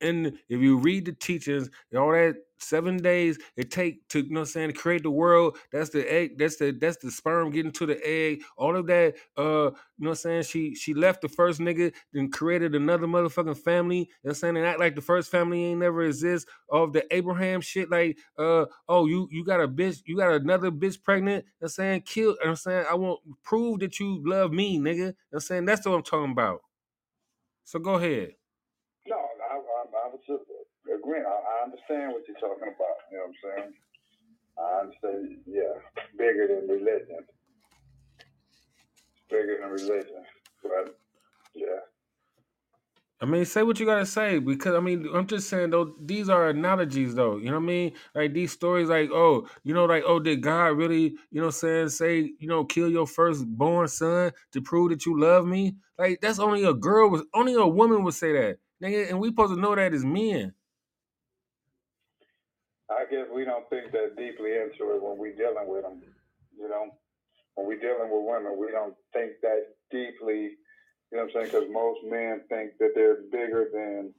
and 0.00 0.38
if 0.48 0.60
you 0.60 0.78
read 0.78 1.06
the 1.06 1.12
teachings, 1.12 1.70
and 1.90 2.00
all 2.00 2.12
that 2.12 2.36
seven 2.58 2.98
days 2.98 3.38
it 3.56 3.70
take 3.70 4.06
to 4.08 4.20
you 4.20 4.30
know 4.30 4.40
what 4.40 4.48
I'm 4.48 4.52
saying 4.52 4.68
to 4.72 4.74
create 4.74 5.02
the 5.02 5.10
world, 5.10 5.58
that's 5.72 5.90
the 5.90 6.10
egg, 6.12 6.38
that's 6.38 6.56
the 6.56 6.72
that's 6.72 6.98
the 6.98 7.10
sperm 7.10 7.50
getting 7.50 7.72
to 7.72 7.86
the 7.86 8.00
egg, 8.06 8.42
all 8.56 8.76
of 8.76 8.86
that, 8.88 9.14
uh, 9.36 9.42
you 9.42 10.04
know 10.04 10.10
what 10.10 10.10
I'm 10.10 10.14
saying? 10.16 10.42
She 10.44 10.74
she 10.74 10.94
left 10.94 11.22
the 11.22 11.28
first 11.28 11.60
nigga, 11.60 11.92
then 12.12 12.30
created 12.30 12.74
another 12.74 13.06
motherfucking 13.06 13.58
family, 13.58 13.98
you 13.98 14.04
know 14.04 14.08
what 14.22 14.30
I'm 14.30 14.34
saying, 14.36 14.56
and 14.56 14.66
act 14.66 14.80
like 14.80 14.94
the 14.94 15.00
first 15.02 15.30
family 15.30 15.64
ain't 15.64 15.80
never 15.80 16.04
exist 16.04 16.48
of 16.70 16.92
the 16.92 17.04
Abraham 17.14 17.60
shit, 17.60 17.90
like 17.90 18.18
uh 18.38 18.66
oh 18.88 19.06
you 19.06 19.28
you 19.30 19.44
got 19.44 19.60
a 19.60 19.68
bitch, 19.68 20.02
you 20.06 20.16
got 20.16 20.32
another 20.32 20.70
bitch 20.70 21.02
pregnant, 21.02 21.44
you 21.44 21.50
know 21.62 21.66
I'm 21.66 21.68
saying, 21.70 22.02
kill 22.02 22.30
you 22.32 22.38
know 22.44 22.50
I'm 22.50 22.56
saying, 22.56 22.86
I 22.90 22.94
won't 22.94 23.20
prove 23.42 23.80
that 23.80 23.98
you 24.00 24.22
love 24.24 24.52
me, 24.52 24.78
nigga. 24.78 24.96
You 24.96 25.04
know 25.04 25.14
I'm 25.34 25.40
saying? 25.40 25.64
That's 25.64 25.86
what 25.86 25.94
I'm 25.94 26.02
talking 26.02 26.32
about. 26.32 26.60
So 27.64 27.78
go 27.78 27.94
ahead. 27.94 28.32
No, 29.08 29.16
I, 29.16 29.56
I, 29.56 29.58
I 29.58 30.08
was 30.08 30.20
just 30.26 30.44
agreeing. 30.88 31.24
Understand 31.64 32.12
what 32.12 32.22
you're 32.28 32.36
talking 32.36 32.68
about. 32.68 32.96
You 33.10 33.18
know 33.18 33.24
what 33.24 33.32
I'm 33.32 33.40
saying? 33.42 33.72
I 34.58 34.80
understand. 34.80 35.38
Yeah, 35.46 35.74
bigger 36.18 36.48
than 36.48 36.68
religion. 36.68 37.24
Bigger 39.30 39.58
than 39.60 39.70
religion. 39.70 40.24
But 40.62 40.98
yeah. 41.54 41.80
I 43.20 43.26
mean, 43.26 43.46
say 43.46 43.62
what 43.62 43.80
you 43.80 43.86
gotta 43.86 44.04
say 44.04 44.38
because 44.38 44.74
I 44.74 44.80
mean, 44.80 45.08
I'm 45.14 45.26
just 45.26 45.48
saying 45.48 45.70
though, 45.70 45.94
these 46.04 46.28
are 46.28 46.50
analogies 46.50 47.14
though. 47.14 47.38
You 47.38 47.46
know 47.46 47.52
what 47.52 47.62
I 47.62 47.66
mean? 47.66 47.92
Like 48.14 48.34
these 48.34 48.52
stories, 48.52 48.90
like 48.90 49.08
oh, 49.10 49.48
you 49.62 49.72
know, 49.72 49.86
like 49.86 50.02
oh, 50.06 50.20
did 50.20 50.42
God 50.42 50.76
really, 50.76 51.14
you 51.30 51.40
know, 51.40 51.48
saying 51.48 51.88
say, 51.88 52.32
you 52.38 52.48
know, 52.48 52.64
kill 52.64 52.90
your 52.90 53.06
firstborn 53.06 53.88
son 53.88 54.32
to 54.52 54.60
prove 54.60 54.90
that 54.90 55.06
you 55.06 55.18
love 55.18 55.46
me? 55.46 55.76
Like 55.98 56.18
that's 56.20 56.38
only 56.38 56.64
a 56.64 56.74
girl 56.74 57.08
was 57.08 57.22
only 57.32 57.54
a 57.54 57.66
woman 57.66 58.04
would 58.04 58.14
say 58.14 58.32
that, 58.32 58.58
nigga, 58.82 59.08
and 59.08 59.20
we 59.20 59.28
supposed 59.28 59.54
to 59.54 59.60
know 59.60 59.74
that 59.74 59.94
as 59.94 60.04
men. 60.04 60.52
Guess 63.14 63.26
we 63.32 63.44
don't 63.44 63.68
think 63.70 63.92
that 63.92 64.16
deeply 64.16 64.52
into 64.52 64.92
it 64.94 65.02
when 65.02 65.16
we're 65.18 65.36
dealing 65.36 65.68
with 65.68 65.82
them. 65.82 66.02
You 66.58 66.68
know, 66.68 66.90
when 67.54 67.68
we're 67.68 67.78
dealing 67.78 68.10
with 68.10 68.24
women, 68.26 68.58
we 68.58 68.72
don't 68.72 68.94
think 69.12 69.32
that 69.42 69.68
deeply. 69.90 70.56
You 71.12 71.18
know 71.18 71.22
what 71.22 71.22
I'm 71.22 71.30
saying? 71.32 71.46
Because 71.46 71.72
most 71.72 72.00
men 72.04 72.40
think 72.48 72.72
that 72.80 72.90
they're 72.96 73.22
bigger 73.30 73.68
than 73.72 74.12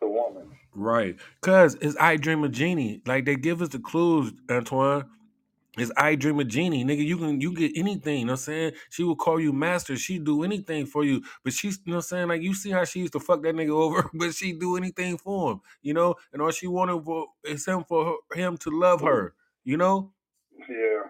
the 0.00 0.08
woman. 0.08 0.50
Right. 0.74 1.16
Cause 1.42 1.76
it's 1.80 1.96
I 2.00 2.16
Dream 2.16 2.42
of 2.42 2.50
Jeannie. 2.50 3.02
Like 3.06 3.24
they 3.24 3.36
give 3.36 3.62
us 3.62 3.68
the 3.68 3.78
clues, 3.78 4.32
Antoine. 4.50 5.08
It's 5.78 5.92
I 5.96 6.16
Dream 6.16 6.40
of 6.40 6.48
Jeannie. 6.48 6.84
Nigga, 6.84 7.04
you 7.04 7.16
can 7.16 7.40
you 7.40 7.52
get 7.52 7.72
anything, 7.76 8.20
you 8.20 8.24
know 8.26 8.32
what 8.32 8.40
I'm 8.40 8.44
saying? 8.44 8.72
She 8.90 9.04
will 9.04 9.16
call 9.16 9.40
you 9.40 9.52
master. 9.52 9.96
She 9.96 10.18
do 10.18 10.42
anything 10.42 10.86
for 10.86 11.04
you. 11.04 11.22
But 11.44 11.52
she's 11.52 11.78
you 11.84 11.92
know 11.92 11.98
what 11.98 12.04
I'm 12.04 12.08
saying? 12.08 12.28
Like 12.28 12.42
you 12.42 12.54
see 12.54 12.70
how 12.70 12.84
she 12.84 13.00
used 13.00 13.12
to 13.14 13.20
fuck 13.20 13.42
that 13.42 13.54
nigga 13.54 13.70
over, 13.84 14.10
but 14.14 14.34
she 14.34 14.52
do 14.52 14.76
anything 14.76 15.18
for 15.18 15.52
him, 15.52 15.60
you 15.82 15.94
know? 15.94 16.16
And 16.32 16.42
all 16.42 16.50
she 16.50 16.66
wanted 16.66 17.04
for 17.04 17.28
is 17.44 17.64
him 17.66 17.84
for 17.84 18.04
her, 18.30 18.36
him 18.36 18.56
to 18.58 18.70
love 18.70 19.00
her, 19.02 19.34
you 19.64 19.76
know? 19.76 20.12
Yeah, 20.58 21.02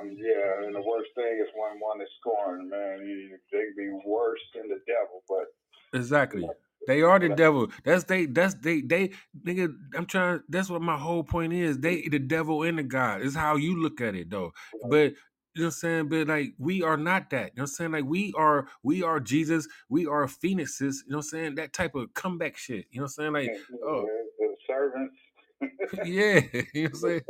um, 0.00 0.10
yeah. 0.16 0.66
And 0.66 0.74
the 0.74 0.82
worst 0.82 1.10
thing 1.14 1.38
is 1.40 1.48
when 1.54 1.80
one 1.80 2.00
is 2.00 2.08
scorned, 2.20 2.68
man. 2.68 3.06
You, 3.06 3.38
they 3.52 3.58
can 3.58 3.74
be 3.76 3.90
worse 4.06 4.40
than 4.54 4.68
the 4.68 4.80
devil, 4.86 5.22
but 5.28 5.46
Exactly. 5.92 6.48
They 6.86 7.02
are 7.02 7.18
the 7.18 7.30
devil. 7.30 7.68
That's 7.84 8.04
they. 8.04 8.26
That's 8.26 8.54
they. 8.54 8.80
They 8.80 9.10
nigga. 9.46 9.74
I'm 9.96 10.06
trying. 10.06 10.40
That's 10.48 10.70
what 10.70 10.82
my 10.82 10.98
whole 10.98 11.24
point 11.24 11.52
is. 11.52 11.78
They 11.78 12.08
the 12.08 12.18
devil 12.18 12.62
and 12.62 12.78
the 12.78 12.82
God. 12.82 13.22
Is 13.22 13.34
how 13.36 13.56
you 13.56 13.80
look 13.80 14.00
at 14.00 14.14
it 14.14 14.30
though. 14.30 14.52
But 14.88 15.12
you 15.54 15.62
know 15.62 15.64
what 15.64 15.64
I'm 15.66 15.70
saying. 15.72 16.08
But 16.08 16.28
like 16.28 16.54
we 16.58 16.82
are 16.82 16.96
not 16.96 17.30
that. 17.30 17.52
You 17.54 17.58
know 17.58 17.62
what 17.62 17.62
I'm 17.62 17.66
saying. 17.68 17.92
Like 17.92 18.04
we 18.04 18.32
are. 18.36 18.66
We 18.82 19.02
are 19.02 19.20
Jesus. 19.20 19.68
We 19.88 20.06
are 20.06 20.26
phoenixes. 20.28 21.04
You 21.06 21.12
know 21.12 21.18
what 21.18 21.24
I'm 21.26 21.30
saying. 21.30 21.54
That 21.56 21.72
type 21.72 21.94
of 21.94 22.14
comeback 22.14 22.56
shit. 22.56 22.86
You 22.90 23.00
know 23.00 23.04
what 23.04 23.24
I'm 23.24 23.34
saying. 23.34 23.34
Like 23.34 23.50
oh 23.84 24.06
the 24.38 24.56
servants. 24.66 25.16
yeah. 26.04 26.40
You 26.74 26.84
know 26.84 26.90
what 26.90 26.94
I'm 26.94 26.94
saying. 27.00 27.22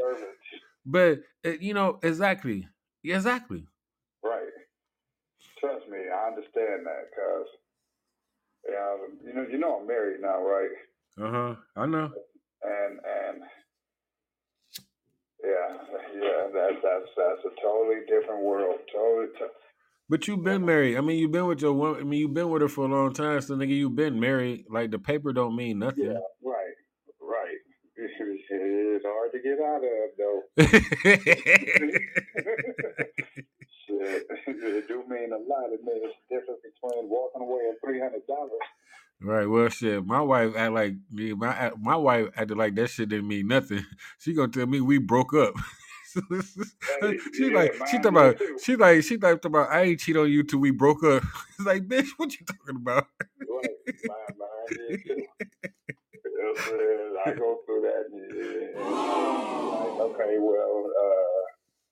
But 0.87 1.21
uh, 1.47 1.51
you 1.61 1.75
know 1.75 1.99
exactly. 2.03 2.69
Exactly. 3.05 3.65
Right. 4.25 4.49
Trust 5.61 5.89
me, 5.89 5.99
I 5.99 6.29
understand 6.29 6.87
that, 6.87 7.11
cause 7.15 7.47
yeah, 8.71 8.97
you 9.27 9.35
know, 9.35 9.47
you 9.51 9.59
know, 9.59 9.81
I'm 9.81 9.87
married 9.87 10.21
now, 10.21 10.43
right? 10.43 10.71
Uh 11.21 11.31
huh. 11.31 11.55
I 11.77 11.87
know. 11.87 12.11
And 12.63 13.01
and 13.01 13.43
yeah, 15.43 15.77
yeah, 16.15 16.49
that 16.53 16.71
that's 16.83 17.11
that's 17.17 17.45
a 17.47 17.61
totally 17.63 18.01
different 18.09 18.43
world. 18.43 18.79
Totally. 18.93 19.29
T- 19.39 19.45
But 20.09 20.29
you've 20.29 20.45
been 20.45 20.65
married. 20.67 20.97
I 20.97 21.01
mean, 21.01 21.19
you've 21.19 21.33
been 21.33 21.47
with 21.47 21.63
your 21.63 21.73
woman. 21.73 22.01
I 22.01 22.05
mean, 22.05 22.21
you've 22.21 22.35
been 22.35 22.51
with 22.51 22.63
her 22.63 22.69
for 22.69 22.85
a 22.87 22.89
long 22.89 23.13
time. 23.15 23.41
So, 23.41 23.55
nigga, 23.57 23.71
you've 23.77 23.97
been 23.97 24.21
married. 24.21 24.67
Like 24.71 24.91
the 24.91 24.99
paper 24.99 25.33
don't 25.33 25.57
mean 25.57 25.79
nothing. 25.81 26.07
yeah, 26.07 26.19
right, 26.45 26.77
right. 27.21 27.59
It's 28.53 29.05
hard 29.07 29.33
to 29.33 29.41
get 29.41 29.59
out 29.61 29.83
of 29.85 30.11
though. 30.19 30.43
It 34.59 34.89
do 34.89 35.05
mean 35.09 35.33
a 35.33 35.39
lot. 35.39 35.73
It 35.73 35.81
means 35.85 36.03
the 36.03 36.37
difference 36.37 36.61
between 36.63 37.09
walking 37.09 37.43
away 37.43 37.63
and 37.69 37.77
three 37.85 38.01
hundred 38.01 38.27
dollars. 38.27 38.51
right. 39.21 39.47
Well, 39.47 39.69
shit. 39.69 40.05
My 40.05 40.21
wife 40.21 40.55
act 40.57 40.73
like 40.73 40.95
me. 41.11 41.35
My 41.35 41.73
my 41.81 41.97
wife 41.97 42.29
acted 42.37 42.59
like 42.59 42.75
that 42.77 42.91
shit 42.91 43.09
didn't 43.09 43.29
mean 43.29 43.49
nothing. 43.49 43.85
She 44.19 44.35
gonna 44.35 44.53
tell 44.53 44.67
me 44.67 44.81
we 44.81 44.99
broke 44.99 45.35
up. 45.35 45.55
she 47.35 47.51
yeah, 47.51 47.55
like 47.55 47.75
she 47.89 47.99
talking 47.99 48.09
about 48.09 48.39
too. 48.39 48.59
she 48.63 48.77
like 48.77 49.03
she 49.05 49.17
like 49.17 49.41
talking 49.41 49.53
about 49.57 49.71
I 49.71 49.83
ain't 49.83 50.01
cheat 50.01 50.17
on 50.17 50.31
you 50.31 50.43
till 50.43 50.59
we 50.59 50.71
broke 50.73 51.05
up. 51.05 51.23
It's 51.59 51.67
like 51.67 51.83
bitch, 51.89 52.09
what 52.17 52.33
you 52.33 52.45
talking 52.47 52.77
about? 52.77 53.07
Right, 53.39 53.77
mine, 54.07 54.17
mine 54.39 54.77
did 54.77 54.99
too. 55.07 55.27
You 56.25 56.39
know 56.39 56.53
what 56.53 56.61
I'm 56.61 56.65
saying? 56.67 57.17
I 57.27 57.33
go 57.39 57.61
through 57.67 57.83
that. 57.83 58.05
And, 58.13 58.75
like, 58.75 60.01
okay, 60.01 60.37
well, 60.41 60.91
uh, 61.05 61.40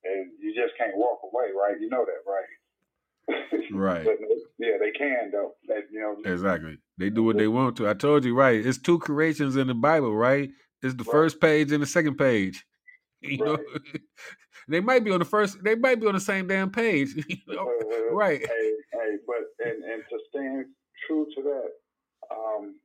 and 0.05 0.31
you 0.41 0.55
just 0.55 0.77
can't 0.79 0.97
walk 0.97 1.21
away, 1.25 1.47
right? 1.59 1.81
You 1.81 1.89
know 1.89 2.05
that, 2.05 2.23
right? 2.31 3.65
Right. 3.73 4.05
but 4.05 4.17
yeah, 4.59 4.77
they 4.81 4.91
can 4.91 5.31
though. 5.33 5.55
That, 5.69 5.85
you 5.91 6.01
know, 6.01 6.31
Exactly. 6.31 6.79
They 6.97 7.11
do 7.11 7.23
what 7.23 7.37
they 7.37 7.49
want 7.49 7.77
to. 7.77 7.89
I 7.89 7.95
told 7.95 8.25
you, 8.25 8.35
right? 8.35 8.65
It's 8.65 8.79
two 8.79 8.99
creations 8.99 9.57
in 9.57 9.67
the 9.67 9.75
Bible, 9.75 10.15
right? 10.15 10.51
It's 10.83 10.95
the 10.95 11.05
Right. 11.05 11.13
first 11.13 11.41
page 11.41 11.73
and 11.73 11.83
the 11.83 11.87
second 11.87 12.17
page. 12.17 12.65
You 13.21 13.45
know, 13.45 13.59
they 14.69 14.79
might 14.79 15.03
be 15.03 15.11
on 15.11 15.19
the 15.19 15.25
first. 15.25 15.59
They 15.65 15.75
might 15.75 16.01
be 16.01 16.07
on 16.07 16.15
the 16.15 16.21
same 16.21 16.47
damn 16.47 16.71
page. 16.71 17.17
you 17.29 17.37
know? 17.49 17.69
Uh, 17.69 18.15
Right. 18.15 18.39
Hey, 18.47 18.73
hey, 18.93 19.17
but 19.27 19.67
and 19.67 19.83
and 19.83 20.03
to 20.09 20.19
stand 20.31 20.67
true 21.05 21.27
to 21.35 21.43
that, 21.43 21.71
um, 22.31 22.77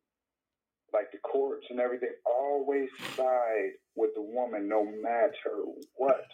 like 0.91 1.11
the 1.11 1.20
courts 1.20 1.68
and 1.70 1.80
everything, 1.80 2.09
always 2.26 2.89
side 3.16 3.72
with 3.95 4.09
the 4.16 4.24
woman, 4.24 4.68
no 4.68 4.84
matter 4.84 5.64
what. 5.95 6.26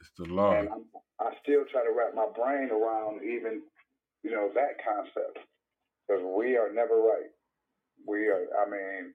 It's 0.00 0.10
the 0.16 0.24
law. 0.24 0.54
And 0.54 0.68
I'm, 0.68 0.84
I 1.20 1.32
still 1.42 1.64
try 1.70 1.84
to 1.84 1.92
wrap 1.96 2.14
my 2.14 2.26
brain 2.34 2.70
around 2.70 3.22
even, 3.22 3.62
you 4.22 4.30
know, 4.30 4.50
that 4.54 4.82
concept 4.82 5.38
because 6.08 6.22
we 6.36 6.56
are 6.56 6.72
never 6.72 6.96
right. 6.96 7.30
We 8.06 8.28
are. 8.28 8.46
I 8.64 8.70
mean, 8.70 9.14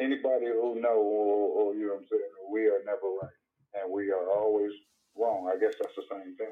anybody 0.00 0.46
who 0.46 0.80
know, 0.80 0.98
or, 0.98 1.70
or 1.70 1.74
you 1.74 1.86
know, 1.86 1.94
what 1.94 2.00
I'm 2.00 2.06
saying, 2.10 2.22
we 2.50 2.66
are 2.66 2.82
never 2.84 3.06
right, 3.22 3.82
and 3.82 3.92
we 3.92 4.10
are 4.10 4.28
always 4.30 4.72
wrong. 5.16 5.50
I 5.54 5.58
guess 5.58 5.74
that's 5.80 5.94
the 5.96 6.02
same 6.10 6.36
thing. 6.36 6.48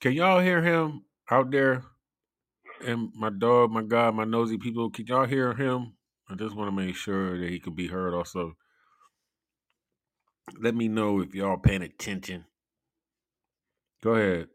Can 0.00 0.12
y'all 0.12 0.40
hear 0.40 0.62
him 0.62 1.04
out 1.30 1.50
there? 1.50 1.84
And 2.84 3.10
my 3.14 3.30
dog, 3.30 3.70
my 3.70 3.82
God, 3.82 4.14
my 4.14 4.24
nosy 4.24 4.56
people, 4.58 4.90
can 4.90 5.06
y'all 5.06 5.26
hear 5.26 5.54
him? 5.54 5.92
I 6.28 6.34
just 6.34 6.56
want 6.56 6.68
to 6.68 6.76
make 6.76 6.96
sure 6.96 7.38
that 7.38 7.50
he 7.50 7.60
could 7.60 7.76
be 7.76 7.88
heard 7.88 8.14
also. 8.14 8.56
Let 10.60 10.74
me 10.74 10.88
know 10.88 11.20
if 11.20 11.34
y'all 11.34 11.58
paying 11.58 11.82
attention. 11.82 12.46
Go 14.02 14.14
ahead. 14.14 14.48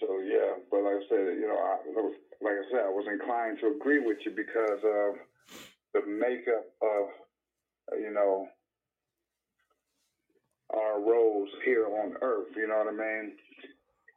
So 0.00 0.20
yeah, 0.20 0.54
but 0.70 0.82
like 0.82 0.96
I 0.96 1.08
said, 1.08 1.36
you 1.38 1.48
know, 1.48 1.58
I, 1.58 2.44
like 2.44 2.54
I 2.54 2.64
said, 2.70 2.80
I 2.86 2.90
was 2.90 3.06
inclined 3.10 3.58
to 3.60 3.68
agree 3.68 3.98
with 3.98 4.18
you 4.24 4.30
because 4.30 4.80
of 4.84 5.14
the 5.92 6.06
makeup 6.06 6.66
of, 6.80 7.08
you 7.98 8.12
know, 8.12 8.46
our 10.72 11.00
roles 11.00 11.48
here 11.64 11.86
on 11.86 12.14
Earth. 12.22 12.48
You 12.56 12.68
know 12.68 12.78
what 12.78 12.94
I 12.94 12.96
mean? 12.96 13.32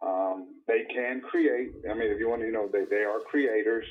Um, 0.06 0.48
they 0.68 0.84
can 0.94 1.22
create. 1.22 1.72
I 1.90 1.94
mean, 1.94 2.12
if 2.12 2.20
you 2.20 2.30
want 2.30 2.42
to, 2.42 2.48
you 2.48 2.54
know, 2.54 2.70
they 2.72 2.86
they 2.90 3.04
are 3.04 3.20
creators. 3.22 3.86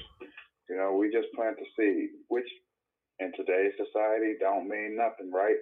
You 0.70 0.76
know, 0.76 0.94
we 0.94 1.10
just 1.10 1.32
plant 1.34 1.56
the 1.56 1.66
seed, 1.76 2.10
which 2.28 2.46
in 3.18 3.32
today's 3.36 3.72
society 3.76 4.34
don't 4.38 4.68
mean 4.68 4.96
nothing, 4.96 5.32
right? 5.32 5.56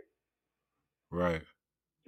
Right. 1.10 1.42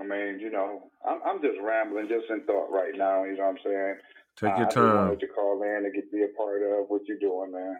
I 0.00 0.04
mean, 0.04 0.40
you 0.40 0.50
know, 0.50 0.90
I'm, 1.06 1.20
I'm 1.24 1.42
just 1.42 1.58
rambling, 1.62 2.08
just 2.08 2.30
in 2.30 2.44
thought 2.44 2.70
right 2.70 2.92
now. 2.96 3.24
You 3.24 3.36
know 3.36 3.44
what 3.44 3.50
I'm 3.50 3.58
saying? 3.64 3.94
Take 4.36 4.56
your 4.56 4.66
just 4.66 4.76
time. 4.76 4.96
wanted 4.96 5.20
to 5.20 5.26
call 5.28 5.62
in 5.62 5.84
to 5.84 5.90
get 5.90 6.10
be 6.10 6.22
a 6.22 6.36
part 6.36 6.62
of 6.62 6.88
what 6.88 7.02
you're 7.06 7.18
doing, 7.18 7.52
man. 7.52 7.76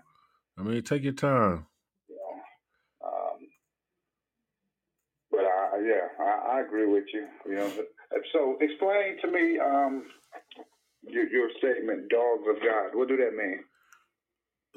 I 0.58 0.62
mean, 0.62 0.82
take 0.82 1.02
your 1.02 1.14
time. 1.14 1.66
You 2.08 2.16
know, 2.16 3.08
um, 3.08 3.38
but 5.30 5.40
I, 5.40 5.78
yeah, 5.80 6.24
I, 6.24 6.56
I 6.56 6.60
agree 6.60 6.86
with 6.86 7.04
you. 7.12 7.26
You 7.46 7.54
know, 7.56 7.72
so 8.32 8.58
explain 8.60 9.18
to 9.22 9.30
me 9.30 9.58
um, 9.58 10.04
your, 11.02 11.26
your 11.28 11.48
statement, 11.58 12.10
"Dogs 12.10 12.44
of 12.48 12.62
God." 12.62 12.90
What 12.92 13.08
do 13.08 13.16
that 13.16 13.34
mean? 13.34 13.60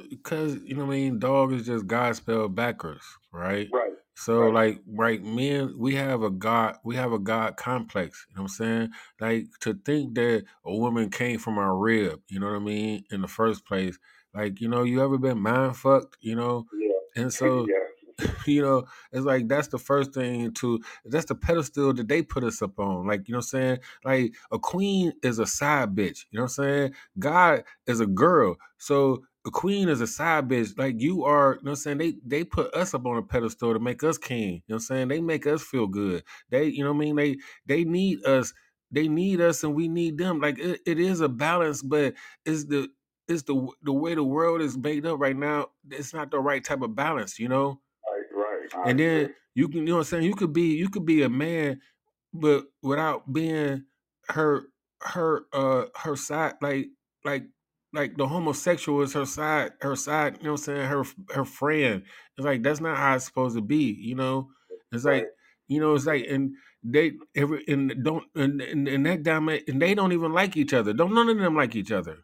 Because, 0.09 0.57
you 0.63 0.75
know 0.75 0.85
what 0.85 0.93
I 0.93 0.97
mean? 0.97 1.19
Dog 1.19 1.53
is 1.53 1.65
just 1.65 1.87
God 1.87 2.15
spelled 2.15 2.55
backwards, 2.55 3.05
right? 3.31 3.69
Right. 3.71 3.93
So 4.15 4.39
Right. 4.39 4.53
like 4.53 4.81
right 4.87 5.23
men 5.23 5.75
we 5.77 5.95
have 5.95 6.23
a 6.23 6.29
God 6.29 6.77
we 6.83 6.95
have 6.95 7.11
a 7.11 7.19
God 7.19 7.57
complex, 7.57 8.25
you 8.29 8.35
know 8.35 8.43
what 8.43 8.51
I'm 8.51 8.55
saying? 8.55 8.89
Like 9.19 9.47
to 9.61 9.73
think 9.85 10.15
that 10.15 10.45
a 10.65 10.75
woman 10.75 11.09
came 11.09 11.37
from 11.37 11.57
our 11.57 11.77
rib, 11.77 12.21
you 12.29 12.39
know 12.39 12.47
what 12.47 12.55
I 12.55 12.59
mean, 12.59 13.03
in 13.11 13.21
the 13.21 13.27
first 13.27 13.65
place. 13.65 13.97
Like, 14.33 14.59
you 14.59 14.67
know, 14.67 14.83
you 14.83 15.01
ever 15.03 15.17
been 15.17 15.39
mind 15.39 15.77
fucked, 15.77 16.17
you 16.21 16.35
know? 16.35 16.65
Yeah. 16.77 17.23
And 17.23 17.33
so 17.33 17.67
yeah. 17.67 17.75
you 18.45 18.61
know, 18.61 18.85
it's 19.11 19.25
like 19.25 19.47
that's 19.47 19.67
the 19.67 19.77
first 19.77 20.13
thing 20.13 20.53
to 20.53 20.79
that's 21.03 21.25
the 21.25 21.35
pedestal 21.35 21.93
that 21.93 22.07
they 22.07 22.21
put 22.21 22.43
us 22.43 22.61
up 22.61 22.79
on. 22.79 23.05
Like, 23.07 23.27
you 23.27 23.33
know 23.33 23.39
what 23.39 23.53
I'm 23.53 23.61
saying? 23.61 23.79
Like 24.03 24.33
a 24.51 24.59
queen 24.59 25.13
is 25.21 25.39
a 25.39 25.45
side 25.45 25.95
bitch. 25.95 26.25
You 26.31 26.39
know 26.39 26.43
what 26.43 26.57
I'm 26.59 26.65
saying? 26.65 26.93
God 27.19 27.63
is 27.87 27.99
a 27.99 28.05
girl. 28.05 28.55
So 28.77 29.23
a 29.45 29.51
queen 29.51 29.89
is 29.89 30.01
a 30.01 30.07
side 30.07 30.49
bitch. 30.49 30.77
Like 30.77 30.95
you 30.99 31.25
are, 31.25 31.55
you 31.59 31.65
know 31.65 31.71
what 31.71 31.71
I'm 31.71 31.75
saying? 31.77 31.97
They 31.99 32.15
they 32.25 32.43
put 32.43 32.73
us 32.75 32.93
up 32.93 33.05
on 33.05 33.17
a 33.17 33.23
pedestal 33.23 33.73
to 33.73 33.79
make 33.79 34.03
us 34.03 34.17
king. 34.17 34.53
You 34.53 34.53
know 34.55 34.61
what 34.67 34.75
I'm 34.75 34.79
saying? 34.81 35.07
They 35.09 35.21
make 35.21 35.47
us 35.47 35.63
feel 35.63 35.87
good. 35.87 36.23
They, 36.51 36.65
you 36.65 36.83
know 36.83 36.91
what 36.93 36.97
I 36.97 37.05
mean? 37.05 37.15
They 37.15 37.37
they 37.65 37.83
need 37.85 38.25
us. 38.25 38.53
They 38.91 39.07
need 39.07 39.41
us 39.41 39.63
and 39.63 39.75
we 39.75 39.87
need 39.87 40.17
them. 40.17 40.39
Like 40.41 40.59
it, 40.59 40.81
it 40.85 40.99
is 40.99 41.21
a 41.21 41.29
balance, 41.29 41.81
but 41.83 42.13
it's 42.45 42.65
the 42.65 42.89
it's 43.27 43.43
the 43.43 43.67
the 43.83 43.93
way 43.93 44.15
the 44.15 44.23
world 44.23 44.61
is 44.61 44.77
made 44.77 45.05
up 45.05 45.19
right 45.19 45.35
now. 45.37 45.67
It's 45.91 46.13
not 46.13 46.31
the 46.31 46.39
right 46.39 46.63
type 46.63 46.81
of 46.81 46.95
balance, 46.95 47.39
you 47.39 47.49
know. 47.49 47.81
Right. 48.35 48.69
Right. 48.75 48.89
And 48.89 48.99
then 48.99 49.33
you 49.55 49.69
can, 49.69 49.79
you 49.81 49.85
know 49.87 49.93
what 49.95 49.99
I'm 50.01 50.05
saying? 50.05 50.23
You 50.23 50.35
could 50.35 50.53
be, 50.53 50.75
you 50.75 50.89
could 50.89 51.05
be 51.05 51.23
a 51.23 51.29
man, 51.29 51.81
but 52.33 52.65
without 52.83 53.31
being 53.31 53.85
her, 54.29 54.63
her, 55.01 55.45
uh, 55.53 55.85
her 55.95 56.15
side, 56.15 56.55
like, 56.61 56.87
like, 57.25 57.45
like 57.95 58.17
the 58.17 58.27
homosexual 58.27 59.01
is 59.01 59.13
her 59.13 59.25
side, 59.25 59.71
her 59.81 59.95
side. 59.95 60.37
You 60.37 60.45
know 60.45 60.51
what 60.51 60.59
I'm 60.59 60.63
saying? 60.65 60.87
Her, 60.87 61.03
her 61.33 61.45
friend. 61.45 62.03
It's 62.37 62.45
like 62.45 62.63
that's 62.63 62.81
not 62.81 62.97
how 62.97 63.15
it's 63.15 63.25
supposed 63.25 63.55
to 63.55 63.61
be. 63.61 63.97
You 63.99 64.15
know, 64.15 64.49
it's 64.91 65.05
like 65.05 65.27
You 65.67 65.79
know, 65.79 65.95
it's 65.95 66.05
like 66.05 66.25
and 66.29 66.51
they 66.83 67.13
every 67.35 67.63
and 67.67 68.03
don't 68.03 68.25
and 68.35 68.61
and, 68.61 68.87
and 68.87 69.05
that 69.05 69.23
damn 69.23 69.49
and 69.49 69.81
they 69.81 69.95
don't 69.95 70.11
even 70.11 70.33
like 70.33 70.57
each 70.57 70.73
other. 70.73 70.93
Don't 70.93 71.13
none 71.13 71.29
of 71.29 71.37
them 71.37 71.55
like 71.55 71.75
each 71.75 71.91
other. 71.91 72.17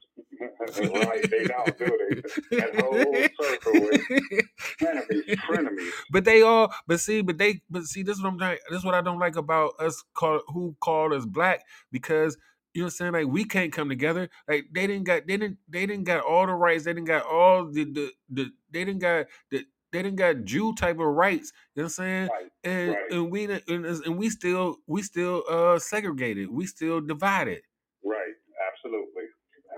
right, 0.79 1.29
they 1.29 1.43
don't 1.45 1.77
do 1.77 2.21
they? 2.49 2.57
That 2.57 2.79
whole 2.79 3.03
circle 3.41 3.89
is 3.89 4.43
frenemies, 4.79 5.37
frenemies. 5.49 5.91
But 6.11 6.25
they 6.25 6.43
all, 6.43 6.71
but 6.87 6.99
see, 6.99 7.21
but 7.21 7.37
they, 7.37 7.61
but 7.69 7.83
see, 7.83 8.03
this 8.03 8.17
is 8.17 8.23
what 8.23 8.29
I'm 8.33 8.37
trying. 8.37 8.57
This 8.69 8.79
is 8.79 8.85
what 8.85 8.93
I 8.93 9.01
don't 9.01 9.19
like 9.19 9.35
about 9.35 9.73
us 9.79 10.03
call 10.13 10.41
who 10.47 10.75
called 10.79 11.13
us 11.13 11.25
black 11.25 11.63
because 11.91 12.37
you 12.73 12.81
know 12.81 12.85
what 12.85 12.87
I'm 12.87 12.91
saying. 12.91 13.13
Like 13.13 13.27
we 13.27 13.43
can't 13.45 13.73
come 13.73 13.89
together. 13.89 14.29
Like 14.47 14.65
they 14.71 14.87
didn't 14.87 15.05
got, 15.05 15.27
they 15.27 15.37
didn't, 15.37 15.57
they 15.67 15.85
didn't 15.85 16.05
got 16.05 16.23
all 16.23 16.45
the 16.47 16.53
rights. 16.53 16.85
They 16.85 16.93
didn't 16.93 17.07
got 17.07 17.25
all 17.25 17.65
the 17.71 17.85
the, 17.85 18.11
the 18.29 18.51
they 18.71 18.85
didn't 18.85 19.01
got 19.01 19.27
the 19.49 19.65
they 19.91 20.01
didn't 20.03 20.17
got 20.17 20.45
Jew 20.45 20.73
type 20.73 20.99
of 20.99 21.05
rights. 21.07 21.51
You 21.75 21.83
know 21.83 21.85
what 21.85 21.85
I'm 21.85 21.89
saying? 21.89 22.29
Right, 22.29 22.51
And 22.63 22.89
right. 22.91 23.11
and 23.11 23.31
we 23.31 23.43
and, 23.45 23.85
and 23.85 24.17
we 24.17 24.29
still 24.29 24.77
we 24.87 25.01
still 25.01 25.43
uh 25.49 25.79
segregated. 25.79 26.49
We 26.49 26.65
still 26.65 27.01
divided. 27.01 27.61
Right, 28.03 28.33
absolutely, 28.71 29.25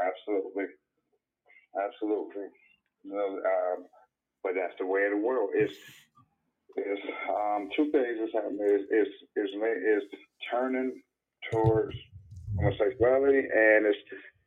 absolutely, 0.01 0.65
absolutely. 1.75 2.47
Um, 3.11 3.85
but 4.43 4.53
that's 4.55 4.73
the 4.79 4.85
way 4.85 5.05
of 5.05 5.11
the 5.11 5.17
world. 5.17 5.49
It's 5.55 5.75
it's 6.75 7.01
um, 7.29 7.69
two 7.75 7.91
things 7.91 8.19
is 8.19 8.29
happening. 8.33 8.59
Is 8.65 8.81
is 8.91 9.07
is 9.35 9.49
is 9.53 10.03
turning 10.51 11.01
towards 11.51 11.95
homosexuality, 12.57 13.39
and 13.39 13.85
it's 13.85 13.97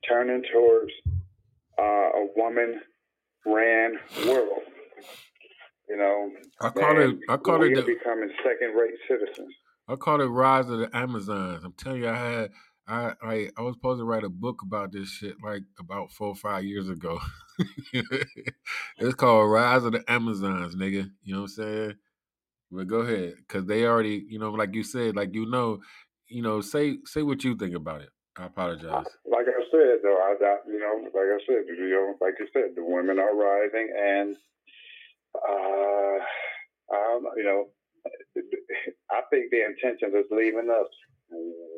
turning 0.08 0.42
towards 0.52 0.92
uh, 1.78 1.82
a 1.82 2.26
woman 2.36 2.80
ran 3.44 3.98
world. 4.26 4.62
You 5.88 5.96
know, 5.96 6.30
I 6.60 6.70
call 6.70 7.00
it 7.00 7.16
I 7.28 7.36
call 7.36 7.62
it 7.62 7.74
the, 7.74 7.82
becoming 7.82 8.30
second 8.42 8.74
rate 8.74 8.94
citizens. 9.08 9.54
I 9.88 9.94
call 9.94 10.20
it 10.20 10.26
Rise 10.26 10.68
of 10.68 10.80
the 10.80 10.90
Amazons. 10.96 11.62
I'm 11.64 11.74
telling 11.74 12.02
you, 12.02 12.08
I 12.08 12.16
had 12.16 12.50
I 12.88 13.12
I, 13.22 13.50
I 13.56 13.62
was 13.62 13.74
supposed 13.74 14.00
to 14.00 14.04
write 14.04 14.24
a 14.24 14.28
book 14.28 14.62
about 14.62 14.92
this 14.92 15.08
shit 15.08 15.36
like 15.44 15.62
about 15.78 16.10
four 16.10 16.28
or 16.28 16.34
five 16.34 16.64
years 16.64 16.88
ago. 16.88 17.20
it's 18.98 19.14
called 19.14 19.50
Rise 19.50 19.84
of 19.84 19.92
the 19.92 20.04
Amazons, 20.08 20.74
nigga. 20.74 21.08
You 21.22 21.34
know 21.34 21.42
what 21.42 21.50
I'm 21.50 21.64
saying? 21.64 21.94
But 22.72 22.88
go 22.88 22.98
ahead, 22.98 23.34
cause 23.48 23.64
they 23.64 23.84
already, 23.84 24.26
you 24.28 24.40
know, 24.40 24.50
like 24.50 24.74
you 24.74 24.82
said, 24.82 25.14
like 25.14 25.32
you 25.34 25.46
know, 25.46 25.78
you 26.28 26.42
know, 26.42 26.60
say 26.60 26.98
say 27.04 27.22
what 27.22 27.44
you 27.44 27.56
think 27.56 27.74
about 27.74 28.02
it. 28.02 28.10
I 28.38 28.46
apologize. 28.46 29.06
Like 29.24 29.46
I 29.48 29.62
said, 29.70 29.98
though, 30.02 30.18
I, 30.18 30.36
I 30.44 30.56
you 30.66 30.78
know, 30.78 31.02
like 31.14 31.30
I 31.32 31.38
said, 31.46 31.64
you 31.68 31.90
know, 31.90 32.14
like 32.20 32.34
you 32.38 32.46
said, 32.52 32.74
the 32.74 32.84
women 32.84 33.18
are 33.18 33.34
rising, 33.34 33.88
and 33.98 34.36
uh, 35.34 36.18
I 36.92 36.96
don't 36.96 37.24
you 37.36 37.44
know, 37.44 37.66
I 39.10 39.22
think 39.30 39.50
their 39.50 39.70
intentions 39.70 40.14
is 40.14 40.26
leaving 40.30 40.70
us 40.70 40.88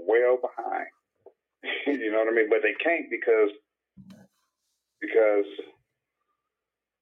well 0.07 0.38
behind. 0.40 0.86
you 1.86 2.11
know 2.11 2.18
what 2.18 2.28
I 2.28 2.36
mean? 2.36 2.49
But 2.51 2.61
they 2.62 2.74
can't 2.82 3.11
because 3.11 3.51
because 5.01 5.46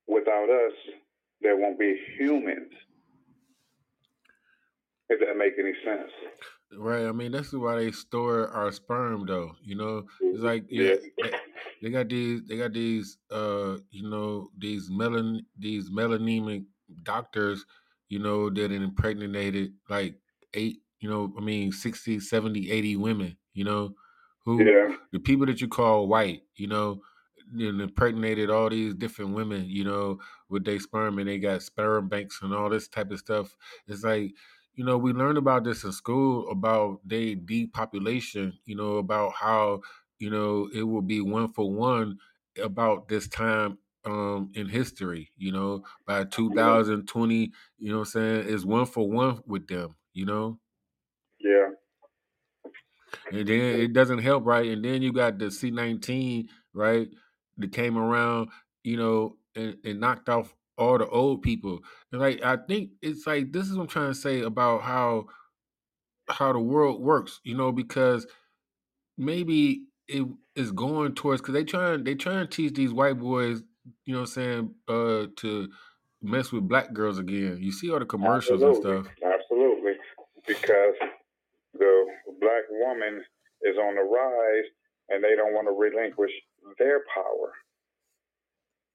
without 0.06 0.50
us, 0.50 0.72
there 1.40 1.56
won't 1.56 1.78
be 1.78 1.98
humans. 2.18 2.72
If 5.08 5.20
that 5.20 5.36
make 5.36 5.52
any 5.58 5.72
sense. 5.84 6.10
Right. 6.72 7.06
I 7.06 7.12
mean, 7.12 7.32
that's 7.32 7.52
why 7.52 7.76
they 7.76 7.92
store 7.92 8.48
our 8.48 8.72
sperm, 8.72 9.26
though. 9.26 9.54
You 9.62 9.76
know, 9.76 10.08
it's 10.32 10.42
like 10.42 10.66
yeah, 10.68 10.96
they, 11.22 11.32
they 11.80 11.90
got 11.90 12.08
these, 12.08 12.42
they 12.44 12.56
got 12.56 12.72
these, 12.72 13.18
uh, 13.30 13.78
you 13.90 14.08
know, 14.08 14.50
these 14.58 14.90
melan, 14.90 15.42
these 15.56 15.90
melanemic 15.90 16.66
doctors, 17.04 17.64
you 18.08 18.18
know, 18.18 18.50
that 18.50 18.72
impregnated 18.72 19.74
like 19.88 20.20
eight, 20.54 20.82
you 20.98 21.08
know, 21.08 21.32
I 21.38 21.40
mean, 21.40 21.70
60, 21.70 22.18
70, 22.18 22.70
80 22.70 22.96
women, 22.96 23.38
you 23.54 23.64
know, 23.64 23.94
who 24.44 24.64
Yeah. 24.64 24.96
the 25.12 25.20
people 25.20 25.46
that 25.46 25.60
you 25.60 25.68
call 25.68 26.08
white, 26.08 26.42
you 26.56 26.66
know, 26.66 27.00
and 27.52 27.80
impregnated 27.80 28.50
all 28.50 28.68
these 28.68 28.94
different 28.94 29.34
women, 29.34 29.66
you 29.66 29.84
know, 29.84 30.20
with 30.48 30.64
their 30.64 30.80
sperm 30.80 31.18
and 31.18 31.28
they 31.28 31.38
got 31.38 31.62
sperm 31.62 32.08
banks 32.08 32.40
and 32.42 32.52
all 32.52 32.68
this 32.68 32.88
type 32.88 33.10
of 33.12 33.18
stuff. 33.20 33.56
It's 33.86 34.02
like, 34.02 34.34
you 34.76 34.84
know, 34.84 34.98
we 34.98 35.12
learned 35.12 35.38
about 35.38 35.64
this 35.64 35.84
in 35.84 35.92
school 35.92 36.48
about 36.50 37.00
they 37.04 37.34
depopulation, 37.34 38.58
you 38.66 38.76
know, 38.76 38.98
about 38.98 39.34
how, 39.34 39.82
you 40.18 40.30
know, 40.30 40.70
it 40.74 40.84
will 40.84 41.02
be 41.02 41.20
one 41.20 41.48
for 41.48 41.72
one 41.72 42.18
about 42.62 43.08
this 43.08 43.28
time 43.28 43.78
um 44.04 44.50
in 44.54 44.68
history, 44.68 45.32
you 45.36 45.52
know, 45.52 45.84
by 46.06 46.24
2020, 46.24 47.52
you 47.78 47.90
know 47.90 47.98
what 48.00 48.08
I'm 48.08 48.12
saying, 48.12 48.48
is 48.48 48.64
one 48.66 48.86
for 48.86 49.10
one 49.10 49.42
with 49.46 49.68
them, 49.68 49.96
you 50.14 50.26
know? 50.26 50.60
Yeah. 51.38 51.70
And 53.30 53.46
then 53.48 53.60
it 53.80 53.92
doesn't 53.92 54.18
help, 54.18 54.44
right? 54.44 54.66
And 54.70 54.84
then 54.84 55.02
you 55.02 55.12
got 55.12 55.38
the 55.38 55.50
C 55.50 55.70
nineteen, 55.70 56.48
right? 56.72 57.08
That 57.56 57.72
came 57.72 57.96
around, 57.96 58.50
you 58.82 58.96
know, 58.96 59.38
and, 59.54 59.78
and 59.84 60.00
knocked 60.00 60.28
off 60.28 60.54
all 60.78 60.98
the 60.98 61.08
old 61.08 61.42
people. 61.42 61.80
And 62.12 62.20
like 62.20 62.42
I 62.44 62.56
think 62.56 62.90
it's 63.02 63.26
like 63.26 63.52
this 63.52 63.68
is 63.68 63.76
what 63.76 63.84
I'm 63.84 63.88
trying 63.88 64.12
to 64.12 64.18
say 64.18 64.40
about 64.40 64.82
how 64.82 65.26
how 66.28 66.52
the 66.52 66.58
world 66.58 67.00
works, 67.00 67.40
you 67.44 67.54
know, 67.54 67.72
because 67.72 68.26
maybe 69.16 69.86
it 70.08 70.26
is 70.54 70.72
going 70.72 71.14
towards 71.14 71.40
because 71.40 71.54
they 71.54 71.64
trying 71.64 72.04
they 72.04 72.14
trying 72.14 72.46
to 72.46 72.46
teach 72.46 72.74
these 72.74 72.92
white 72.92 73.18
boys, 73.18 73.62
you 74.04 74.14
know 74.14 74.20
what 74.20 74.28
I'm 74.28 74.34
saying, 74.34 74.74
uh 74.88 75.26
to 75.36 75.68
mess 76.22 76.52
with 76.52 76.68
black 76.68 76.92
girls 76.92 77.18
again. 77.18 77.58
You 77.60 77.72
see 77.72 77.90
all 77.90 77.98
the 77.98 78.06
commercials 78.06 78.62
Absolutely. 78.62 78.96
and 78.96 79.04
stuff. 79.06 79.14
Absolutely. 79.22 79.92
Because 80.46 80.94
the 81.74 82.06
black 82.40 82.62
woman 82.70 83.22
is 83.62 83.76
on 83.76 83.94
the 83.94 84.02
rise 84.02 84.64
and 85.08 85.22
they 85.22 85.36
don't 85.36 85.54
want 85.54 85.66
to 85.66 85.72
relinquish 85.72 86.32
their 86.78 87.02
power. 87.14 87.52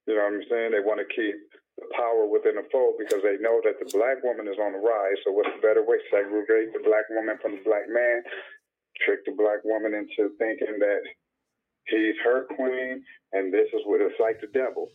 You 0.07 0.15
know 0.15 0.23
what 0.23 0.33
I'm 0.33 0.43
saying? 0.49 0.71
They 0.71 0.79
want 0.79 0.99
to 0.99 1.15
keep 1.15 1.35
the 1.81 1.91
power 1.97 2.29
within 2.29 2.55
the 2.55 2.65
fold 2.71 3.01
because 3.01 3.25
they 3.25 3.41
know 3.41 3.59
that 3.65 3.81
the 3.81 3.89
black 3.89 4.21
woman 4.21 4.45
is 4.47 4.61
on 4.61 4.77
the 4.77 4.81
rise. 4.81 5.17
So 5.25 5.33
what's 5.33 5.51
the 5.51 5.65
better 5.65 5.81
way? 5.81 5.97
Segregate 6.13 6.71
the 6.71 6.85
black 6.85 7.09
woman 7.09 7.41
from 7.41 7.57
the 7.57 7.65
black 7.65 7.89
man, 7.89 8.21
trick 9.01 9.25
the 9.25 9.33
black 9.33 9.65
woman 9.65 9.97
into 9.97 10.31
thinking 10.37 10.77
that 10.77 11.01
he's 11.89 12.15
her 12.23 12.45
queen 12.53 13.01
and 13.33 13.53
this 13.53 13.67
is 13.73 13.81
what 13.85 14.01
it's 14.01 14.19
like 14.19 14.39
the 14.41 14.51
devil. 14.53 14.87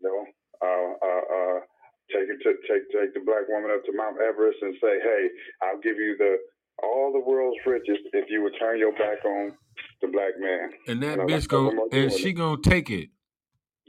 You 0.00 0.08
know, 0.08 0.24
uh, 0.60 0.92
uh, 1.00 1.24
uh, 1.32 1.58
take 2.12 2.28
it 2.28 2.40
to 2.44 2.52
take 2.68 2.84
take 2.92 3.14
the 3.14 3.24
black 3.24 3.48
woman 3.48 3.70
up 3.72 3.84
to 3.84 3.92
Mount 3.96 4.20
Everest 4.20 4.58
and 4.62 4.74
say, 4.80 5.00
"Hey, 5.00 5.28
I'll 5.62 5.80
give 5.80 5.96
you 5.96 6.16
the 6.18 6.36
all 6.82 7.12
the 7.12 7.24
world's 7.24 7.58
riches 7.64 7.98
if 8.12 8.28
you 8.28 8.42
would 8.42 8.54
turn 8.58 8.78
your 8.78 8.92
back 8.92 9.24
on 9.24 9.56
the 10.02 10.08
black 10.08 10.38
man." 10.38 10.70
And 10.86 11.02
that 11.02 11.18
And 11.18 11.28
bitch 11.28 11.48
go 11.48 11.88
and 11.90 12.12
she 12.12 12.32
gonna 12.32 12.60
take 12.62 12.90
it. 12.90 13.08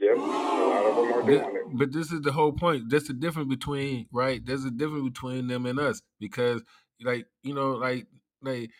Yep, 0.00 0.16
a 0.16 0.20
lot 0.20 0.86
of 0.86 0.96
them 0.96 1.12
are 1.14 1.22
doing 1.22 1.56
it. 1.56 1.78
but 1.78 1.92
this 1.92 2.12
is 2.12 2.22
the 2.22 2.32
whole 2.32 2.52
point. 2.52 2.84
That's 2.90 3.08
the 3.08 3.14
difference 3.14 3.48
between 3.48 4.06
right. 4.12 4.44
There's 4.44 4.64
a 4.64 4.70
difference 4.70 5.04
between 5.10 5.48
them 5.48 5.66
and 5.66 5.80
us 5.80 6.02
because, 6.20 6.62
like 7.02 7.26
you 7.44 7.54
know, 7.54 7.72
like 7.72 8.06
like 8.42 8.70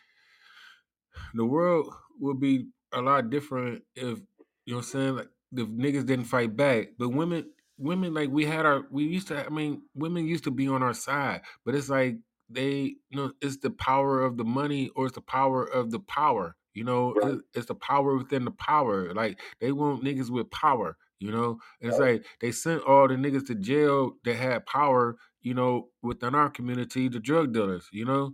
the 1.35 1.45
world 1.45 1.93
would 2.21 2.41
be 2.41 2.67
a 2.93 3.01
lot 3.01 3.31
different 3.31 3.83
if 3.95 4.19
you 4.67 4.75
know 4.75 4.77
what 4.77 4.85
I'm 4.87 4.91
saying. 4.91 5.17
Like 5.17 5.29
if 5.53 5.69
niggas 5.69 6.07
didn't 6.07 6.27
fight 6.27 6.57
back, 6.57 6.89
but 6.99 7.11
women, 7.11 7.47
women 7.79 8.15
like 8.15 8.31
we 8.31 8.45
had 8.45 8.67
our 8.67 8.85
we 8.91 9.05
used 9.05 9.29
to. 9.29 9.45
I 9.45 9.49
mean, 9.49 9.83
women 9.95 10.27
used 10.27 10.45
to 10.45 10.51
be 10.51 10.69
on 10.69 10.83
our 10.83 10.95
side, 10.95 11.43
but 11.65 11.75
it's 11.75 11.89
like 11.89 12.17
they 12.51 12.97
you 13.11 13.17
know 13.17 13.33
it's 13.41 13.59
the 13.59 13.71
power 13.71 14.23
of 14.23 14.37
the 14.37 14.45
money 14.45 14.91
or 14.97 15.07
it's 15.07 15.15
the 15.15 15.21
power 15.23 15.65
of 15.65 15.91
the 15.91 16.01
power. 16.01 16.57
You 16.75 16.85
know, 16.85 17.15
Right. 17.15 17.35
it- 17.35 17.41
it's 17.55 17.67
the 17.67 17.75
power 17.75 18.17
within 18.17 18.45
the 18.45 18.53
power. 18.53 19.13
Like 19.15 19.41
they 19.61 19.73
want 19.73 20.05
niggas 20.05 20.31
with 20.31 20.51
power. 20.51 20.97
You 21.21 21.33
know, 21.33 21.59
it's 21.81 21.99
like 21.99 22.25
they 22.41 22.53
sent 22.53 22.83
all 22.85 23.09
the 23.09 23.15
niggas 23.15 23.47
to 23.49 23.55
jail 23.57 24.13
that 24.25 24.37
had 24.37 24.67
power. 24.67 25.17
You 25.41 25.55
know, 25.55 25.89
within 26.03 26.35
our 26.35 26.51
community, 26.51 27.09
the 27.09 27.21
drug 27.21 27.53
dealers. 27.53 27.89
You 27.93 28.05
know, 28.05 28.33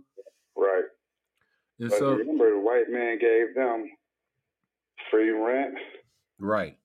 Right. 0.55 0.83
and 1.79 1.89
But 1.89 1.99
so 1.99 2.15
remember, 2.15 2.51
the 2.51 2.59
white 2.59 2.89
man 2.89 3.17
gave 3.19 3.55
them 3.55 3.89
free 5.11 5.29
rent, 5.29 5.75
right. 6.39 6.77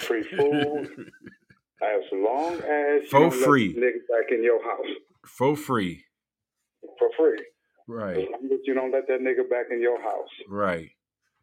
free 0.00 0.22
food, 0.22 0.88
as 1.82 2.02
long 2.12 2.54
as 2.60 3.08
For 3.10 3.30
free. 3.30 3.68
let 3.68 3.74
the 3.74 3.80
nigga 3.80 4.08
back 4.08 4.30
in 4.30 4.42
your 4.44 4.62
house 4.62 4.86
for 5.26 5.56
free. 5.56 6.04
for 6.98 7.08
free. 7.16 7.38
Right, 7.88 8.16
As 8.18 8.24
long 8.30 8.44
as 8.52 8.60
you 8.64 8.74
don't 8.74 8.92
let 8.92 9.06
that 9.08 9.20
nigga 9.20 9.48
back 9.50 9.66
in 9.70 9.80
your 9.82 10.00
house. 10.00 10.28
right. 10.48 10.90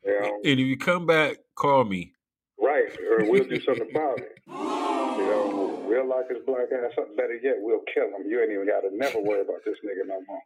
You 0.06 0.42
And 0.46 0.60
if 0.60 0.66
you 0.66 0.78
come 0.78 1.06
back, 1.06 1.38
call 1.56 1.84
me. 1.84 2.14
Right? 2.62 2.90
Or 3.10 3.30
we'll 3.30 3.46
do 3.46 3.60
something 3.62 3.90
about 3.92 4.20
it. 4.20 4.40
You 4.48 4.54
know, 4.54 5.84
we'll 5.86 6.08
lock 6.08 6.26
his 6.30 6.40
black 6.46 6.68
ass 6.72 6.94
up. 6.98 7.16
Better 7.18 7.40
yet, 7.42 7.56
we'll 7.60 7.82
kill 7.94 8.06
him. 8.06 8.28
You 8.28 8.42
ain't 8.42 8.52
even 8.52 8.68
got 8.68 8.82
to 8.82 8.96
never 8.96 9.20
worry 9.20 9.42
about 9.42 9.64
this 9.66 9.78
nigga 9.86 10.08
no 10.08 10.22
more. 10.28 10.42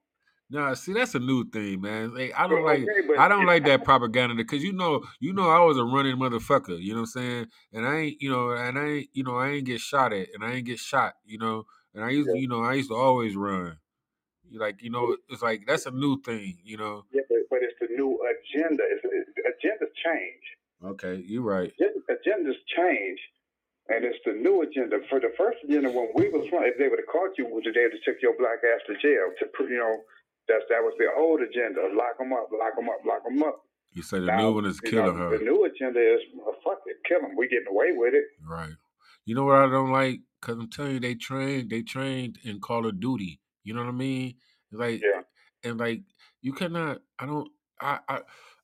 Nah, 0.49 0.73
see, 0.75 0.93
that's 0.93 1.15
a 1.15 1.19
new 1.19 1.49
thing, 1.49 1.81
man. 1.81 2.13
Like, 2.13 2.33
I 2.37 2.47
don't 2.47 2.63
Well, 2.63 2.73
like, 2.73 2.83
okay, 2.83 3.17
I 3.17 3.27
don't 3.27 3.45
like 3.47 3.65
that 3.65 3.83
propaganda 3.85 4.35
because 4.35 4.61
you 4.61 4.73
know, 4.73 5.03
you 5.19 5.33
know, 5.33 5.49
I 5.49 5.59
was 5.61 5.77
a 5.77 5.83
running 5.83 6.17
motherfucker. 6.17 6.79
You 6.79 6.93
know 6.93 7.01
what 7.01 7.15
I'm 7.15 7.21
saying? 7.21 7.47
And 7.71 7.87
I 7.87 7.97
ain't, 7.97 8.21
you 8.21 8.29
know, 8.29 8.51
and 8.51 8.77
I 8.77 8.85
ain't, 8.85 9.09
you 9.13 9.23
know, 9.23 9.37
I 9.37 9.49
ain't 9.49 9.65
get 9.65 9.79
shot 9.79 10.13
at, 10.13 10.27
and 10.33 10.43
I 10.43 10.53
ain't 10.53 10.65
get 10.65 10.79
shot. 10.79 11.13
You 11.25 11.39
know, 11.39 11.63
and 11.95 12.03
I 12.03 12.09
used, 12.09 12.29
to, 12.29 12.35
Yeah. 12.35 12.41
you 12.41 12.47
know, 12.47 12.61
I 12.63 12.73
used 12.73 12.89
to 12.89 12.95
always 12.95 13.35
run. 13.35 13.77
Like 14.51 14.83
you 14.83 14.91
know, 14.91 15.17
it's 15.29 15.41
like 15.41 15.63
that's 15.65 15.87
a 15.87 15.91
new 15.91 16.21
thing. 16.21 16.59
You 16.63 16.77
know. 16.77 17.05
Yeah, 17.11 17.21
but, 17.27 17.37
but 17.49 17.59
it's 17.63 17.73
the 17.81 17.87
new 17.95 18.19
agenda. 18.21 18.83
It's, 18.91 19.01
it's, 19.03 19.29
agendas 19.47 19.89
change. 20.05 20.43
Okay, 20.83 21.23
you're 21.25 21.43
right. 21.43 21.71
Agendas 21.81 22.59
change, 22.75 23.19
and 23.89 24.03
it's 24.03 24.19
the 24.25 24.33
new 24.33 24.61
agenda. 24.61 24.99
For 25.09 25.19
the 25.19 25.31
first 25.37 25.57
agenda, 25.63 25.89
when 25.89 26.09
we 26.15 26.29
was 26.29 26.47
from, 26.49 26.63
if 26.63 26.77
they 26.77 26.87
would 26.89 26.99
have 26.99 27.07
caught 27.11 27.37
you, 27.37 27.47
would 27.49 27.63
they 27.63 27.81
have 27.81 27.91
took 28.05 28.17
your 28.21 28.35
black 28.37 28.59
ass 28.63 28.81
to 28.87 28.93
jail? 29.01 29.31
To 29.39 29.45
you 29.63 29.77
know, 29.77 29.97
that's 30.47 30.63
that 30.69 30.81
was 30.83 30.93
the 30.99 31.07
old 31.17 31.41
agenda. 31.41 31.81
Lock 31.95 32.17
them 32.19 32.33
up, 32.33 32.49
lock 32.51 32.75
them 32.75 32.89
up, 32.89 32.99
lock 33.05 33.23
them 33.23 33.43
up. 33.43 33.61
You 33.93 34.01
say 34.01 34.19
the 34.19 34.25
Now, 34.25 34.37
new 34.39 34.53
one 34.55 34.65
is 34.65 34.79
killing 34.79 35.17
know, 35.17 35.29
her. 35.29 35.37
The 35.37 35.43
new 35.43 35.63
agenda 35.65 35.99
is 35.99 36.19
well, 36.35 36.55
fuck 36.63 36.79
it, 36.85 36.97
kill 37.07 37.21
them. 37.21 37.35
We 37.37 37.47
getting 37.47 37.67
away 37.69 37.91
with 37.93 38.13
it. 38.13 38.25
Right. 38.45 38.73
You 39.25 39.35
know 39.35 39.45
what 39.45 39.55
I 39.55 39.69
don't 39.69 39.91
like? 39.91 40.19
Cause 40.41 40.57
I'm 40.57 40.69
telling 40.69 40.93
you, 40.93 40.99
they 40.99 41.15
trained. 41.15 41.69
They 41.69 41.81
trained 41.83 42.37
in 42.43 42.59
Call 42.59 42.85
of 42.85 42.99
Duty. 42.99 43.39
You 43.63 43.73
know 43.73 43.81
what 43.81 43.89
I 43.89 43.93
mean? 43.93 44.35
Like, 44.73 45.01
Yeah. 45.01 45.21
and 45.63 45.79
like 45.79 46.01
you 46.41 46.51
cannot. 46.51 46.99
I 47.19 47.25
don't. 47.25 47.49
I. 47.79 47.99
I. 48.09 48.19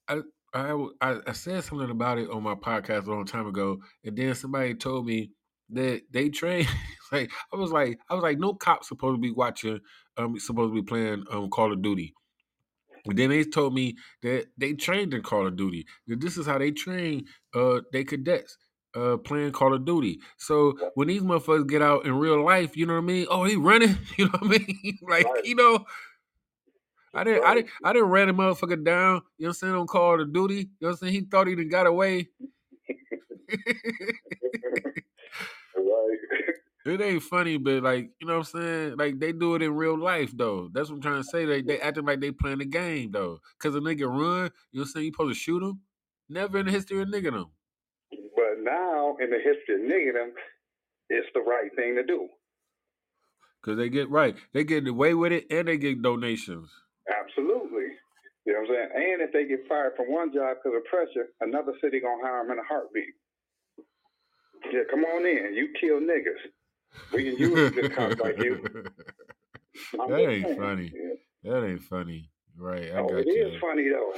I. 0.09 0.19
I, 0.53 0.87
I, 1.01 1.19
I 1.27 1.31
said 1.33 1.63
something 1.63 1.89
about 1.89 2.17
it 2.17 2.29
on 2.29 2.43
my 2.43 2.55
podcast 2.55 3.05
a 3.07 3.11
long 3.11 3.25
time 3.25 3.47
ago, 3.47 3.79
and 4.03 4.17
then 4.17 4.33
somebody 4.35 4.73
told 4.75 5.05
me 5.05 5.31
that 5.69 6.03
they 6.11 6.29
train. 6.29 6.65
like 7.11 7.31
I 7.53 7.57
was 7.57 7.71
like, 7.71 7.99
I 8.09 8.15
was 8.15 8.23
like, 8.23 8.39
no 8.39 8.53
cop 8.53 8.83
supposed 8.83 9.17
to 9.17 9.21
be 9.21 9.31
watching, 9.31 9.79
um, 10.17 10.39
supposed 10.39 10.71
to 10.73 10.81
be 10.81 10.85
playing 10.85 11.23
um 11.31 11.49
Call 11.49 11.71
of 11.73 11.81
Duty. 11.81 12.13
And 13.05 13.17
then 13.17 13.29
they 13.29 13.43
told 13.43 13.73
me 13.73 13.97
that 14.23 14.47
they 14.57 14.73
trained 14.73 15.13
in 15.13 15.21
Call 15.23 15.47
of 15.47 15.55
Duty. 15.55 15.85
That 16.07 16.19
this 16.21 16.37
is 16.37 16.45
how 16.45 16.57
they 16.57 16.71
train 16.71 17.25
uh 17.55 17.81
they 17.93 18.03
cadets 18.03 18.57
uh 18.95 19.17
playing 19.17 19.51
Call 19.53 19.73
of 19.73 19.85
Duty. 19.85 20.19
So 20.37 20.77
when 20.95 21.07
these 21.07 21.21
motherfuckers 21.21 21.67
get 21.67 21.81
out 21.81 22.05
in 22.05 22.15
real 22.17 22.43
life, 22.43 22.75
you 22.75 22.85
know 22.85 22.93
what 22.93 22.99
I 23.03 23.05
mean? 23.05 23.27
Oh, 23.29 23.45
he 23.45 23.55
running, 23.55 23.97
you 24.17 24.25
know 24.25 24.31
what 24.39 24.43
I 24.43 24.57
mean? 24.59 24.97
like, 25.09 25.25
Right. 25.25 25.45
you 25.45 25.55
know, 25.55 25.85
I 27.13 27.23
didn't 27.23 27.45
I 27.45 27.55
didn't 27.55 27.69
I 27.83 27.93
didn't 27.93 28.09
ran 28.09 28.29
a 28.29 28.33
motherfucker 28.33 28.83
down, 28.83 29.21
you 29.37 29.45
know 29.45 29.47
what 29.47 29.47
I'm 29.49 29.53
saying, 29.53 29.75
on 29.75 29.87
Call 29.87 30.21
of 30.21 30.31
Duty. 30.33 30.55
You 30.55 30.61
know 30.81 30.87
what 30.87 30.91
I'm 30.91 30.97
saying? 30.97 31.13
He 31.13 31.21
thought 31.21 31.47
he 31.47 31.55
done 31.55 31.69
got 31.69 31.87
away. 31.87 32.29
right. 35.75 36.17
It 36.85 37.01
ain't 37.01 37.23
funny, 37.23 37.57
but 37.57 37.83
like, 37.83 38.09
you 38.19 38.27
know 38.27 38.39
what 38.39 38.53
I'm 38.55 38.61
saying? 38.61 38.97
Like 38.97 39.19
they 39.19 39.31
do 39.31 39.55
it 39.55 39.61
in 39.61 39.75
real 39.75 39.97
life 39.97 40.31
though. 40.35 40.69
That's 40.73 40.89
what 40.89 40.95
I'm 40.95 41.01
trying 41.01 41.23
to 41.23 41.27
say. 41.27 41.45
They 41.45 41.61
they 41.61 41.79
acting 41.79 42.05
like 42.05 42.21
they 42.21 42.31
playing 42.31 42.59
the 42.59 42.65
game 42.65 43.11
though. 43.11 43.39
Cause 43.59 43.75
a 43.75 43.79
nigga 43.79 44.07
run, 44.07 44.19
you 44.19 44.21
know 44.21 44.49
what 44.71 44.81
I'm 44.81 44.85
saying? 44.85 45.05
You 45.07 45.11
supposed 45.13 45.35
to 45.35 45.39
shoot 45.39 45.63
him? 45.63 45.81
Never 46.29 46.59
in 46.59 46.67
the 46.67 46.71
history 46.71 47.01
of 47.01 47.09
nigga 47.09 47.31
them. 47.31 47.47
But 48.35 48.63
now, 48.63 49.17
in 49.19 49.29
the 49.29 49.37
history 49.37 49.75
of 49.75 49.81
nigga, 49.81 50.13
them, 50.13 50.33
it's 51.09 51.27
the 51.33 51.41
right 51.41 51.69
thing 51.75 51.95
to 51.95 52.03
do. 52.03 52.27
Cause 53.61 53.77
they 53.77 53.89
get 53.89 54.09
right. 54.09 54.35
They 54.53 54.63
get 54.63 54.87
away 54.87 55.13
with 55.13 55.33
it 55.33 55.47
and 55.51 55.67
they 55.67 55.77
get 55.77 56.01
donations. 56.01 56.71
Absolutely. 57.09 57.97
You 58.45 58.53
know 58.53 58.61
what 58.61 58.69
I'm 58.69 58.75
saying? 58.75 58.89
And 59.13 59.21
if 59.21 59.33
they 59.33 59.45
get 59.45 59.67
fired 59.67 59.93
from 59.97 60.11
one 60.11 60.33
job 60.33 60.57
because 60.57 60.77
of 60.77 60.85
pressure, 60.85 61.29
another 61.41 61.73
city 61.81 61.99
gonna 61.99 62.21
hire 62.23 62.43
them 62.43 62.51
in 62.53 62.59
a 62.59 62.63
heartbeat. 62.67 63.13
Yeah, 64.71 64.81
come 64.89 65.03
on 65.05 65.25
in. 65.25 65.53
You 65.55 65.69
kill 65.79 65.99
niggas. 65.99 66.41
We 67.13 67.23
can 67.25 67.37
use 67.37 67.73
good 67.75 67.95
cops 67.95 68.19
like 68.19 68.37
you. 68.39 68.59
I'm 69.99 70.09
That 70.09 70.19
ain't 70.19 70.45
saying. 70.45 70.59
funny. 70.59 70.91
Yeah. 70.93 71.51
That 71.51 71.65
ain't 71.67 71.81
funny. 71.83 72.29
Right. 72.57 72.91
I 72.93 72.99
Oh, 72.99 73.07
got 73.07 73.19
it 73.19 73.27
you. 73.27 73.47
is 73.47 73.61
funny 73.61 73.89
though. 73.89 74.13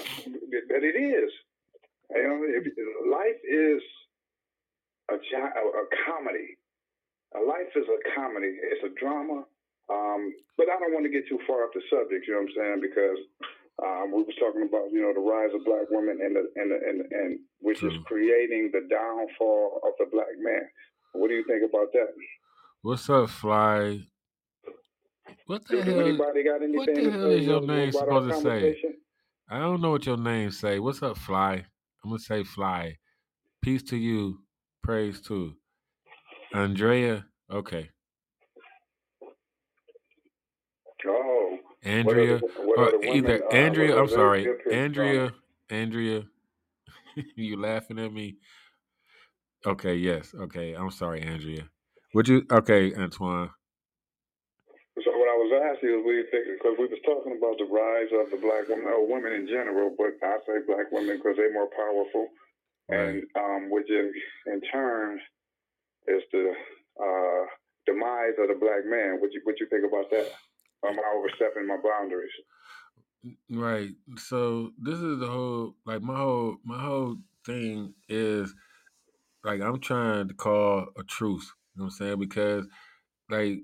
But 0.70 0.84
it 0.84 0.96
is. 0.98 1.32
You 2.16 2.24
know, 2.24 2.40
if, 2.44 2.66
life 3.12 3.40
is 3.48 3.82
a, 5.10 5.16
a, 5.16 5.64
a 5.84 5.86
comedy. 6.06 6.58
A 7.36 7.40
life 7.40 7.72
is 7.76 7.86
a 7.88 8.00
comedy. 8.20 8.48
It's 8.64 8.84
a 8.84 9.00
drama. 9.00 9.46
Um, 9.92 10.34
but 10.58 10.68
I 10.70 10.80
don't 10.80 10.94
want 10.94 11.06
to 11.06 11.12
get 11.12 11.28
too 11.28 11.40
far 11.46 11.66
off 11.66 11.76
the 11.76 11.82
subject. 11.92 12.28
You 12.28 12.34
know 12.34 12.48
what 12.48 12.56
I'm 12.56 12.56
saying? 12.56 12.80
Because 12.82 13.20
um, 13.84 14.06
we 14.16 14.24
was 14.24 14.36
talking 14.40 14.64
about 14.64 14.92
you 14.92 15.02
know 15.02 15.12
the 15.12 15.20
rise 15.20 15.52
of 15.54 15.66
black 15.66 15.92
women 15.92 16.20
and 16.24 16.36
the 16.36 16.44
and 16.56 16.72
the, 16.72 16.78
and, 16.88 16.98
and 17.12 17.40
which 17.60 17.84
is 17.84 17.94
creating 18.06 18.72
the 18.72 18.88
downfall 18.90 19.82
of 19.84 19.94
the 20.00 20.06
black 20.12 20.32
man. 20.40 20.64
What 21.14 21.28
do 21.28 21.36
you 21.36 21.44
think 21.48 21.64
about 21.68 21.92
that? 21.94 22.08
What's 22.84 23.10
up, 23.10 23.30
Fly? 23.30 24.00
What 25.46 25.68
the 25.68 25.82
hell? 25.84 26.00
anybody 26.00 26.44
got 26.44 26.64
anything 26.64 26.78
what 26.78 26.96
the 26.96 27.12
hell 27.12 27.32
is 27.32 27.46
your 27.46 27.62
name 27.62 27.92
supposed 27.92 28.30
to 28.30 28.42
say? 28.42 28.82
I 29.50 29.60
don't 29.60 29.82
know 29.82 29.92
what 29.92 30.06
your 30.06 30.18
name 30.18 30.52
say. 30.52 30.80
What's 30.80 31.04
up, 31.04 31.18
Fly? 31.18 31.66
I'm 32.04 32.10
gonna 32.10 32.20
say 32.20 32.44
Fly. 32.44 32.98
Peace 33.62 33.84
to 33.84 33.98
you. 33.98 34.40
Praise 34.84 35.22
to 35.22 35.54
Andrea. 36.54 37.26
Okay, 37.52 37.90
Oh, 41.08 41.58
Andrea. 41.84 42.40
What 42.40 42.44
are 42.44 42.54
the, 42.54 42.68
what 42.68 42.80
Or 42.80 42.88
are 42.88 42.92
the 42.92 42.98
women, 43.00 43.16
either 43.18 43.46
uh, 43.46 43.56
Andrea. 43.56 43.98
I'm 44.00 44.08
sorry, 44.10 44.44
good 44.44 44.60
picks 44.60 44.76
Andrea. 44.76 45.34
Andrea. 45.70 46.24
you 47.36 47.60
laughing 47.62 48.00
at 48.00 48.14
me? 48.14 48.38
Okay. 49.66 49.96
Yes. 49.96 50.34
Okay. 50.40 50.74
I'm 50.74 50.92
sorry, 50.92 51.22
Andrea. 51.22 51.70
Would 52.14 52.28
you? 52.28 52.46
Okay, 52.52 52.94
Antoine. 52.96 53.50
So 55.00 55.12
what 55.18 55.30
I 55.32 55.38
was 55.40 55.52
asking 55.74 55.90
is, 55.90 56.04
what 56.04 56.12
do 56.12 56.18
you 56.20 56.28
think? 56.30 56.46
Because 56.60 56.76
we 56.78 56.86
was 56.86 57.00
talking 57.08 57.34
about 57.40 57.58
the 57.58 57.66
rise 57.72 58.12
of 58.12 58.30
the 58.30 58.38
black 58.38 58.68
women, 58.68 58.92
or 58.92 59.08
women 59.08 59.34
in 59.34 59.48
general, 59.48 59.96
but 59.98 60.20
I 60.22 60.38
say 60.46 60.62
black 60.68 60.92
women 60.92 61.18
because 61.18 61.38
they're 61.38 61.54
more 61.54 61.72
powerful, 61.72 62.28
and 62.90 63.24
um, 63.40 63.70
which 63.72 63.90
in 63.90 64.12
in 64.48 64.62
turn 64.70 65.20
is 66.08 66.24
the 66.32 66.54
uh, 67.00 67.44
demise 67.88 68.36
of 68.38 68.50
the 68.52 68.60
black 68.60 68.84
man. 68.86 69.18
What 69.24 69.32
you 69.32 69.42
what 69.46 69.60
you 69.60 69.68
think 69.72 69.88
about 69.88 70.12
that? 70.12 70.28
Am 70.86 70.98
I 70.98 71.18
overstepping 71.18 71.68
my 71.68 71.78
boundaries? 71.84 72.32
Right. 73.50 73.92
So 74.18 74.72
this 74.82 74.98
is 74.98 75.20
the 75.20 75.28
whole 75.28 75.76
like 75.86 76.02
my 76.02 76.18
whole 76.18 76.58
my 76.66 76.82
whole 76.82 77.18
thing 77.46 77.94
is 78.10 78.54
like 79.44 79.62
I'm 79.62 79.80
trying 79.80 80.28
to 80.28 80.34
call 80.34 80.88
a 80.98 81.04
truce. 81.04 81.54
You 81.76 81.82
know 81.82 81.86
what 81.86 81.86
I'm 81.86 81.92
saying? 81.92 82.20
Because 82.20 82.68
like 83.30 83.60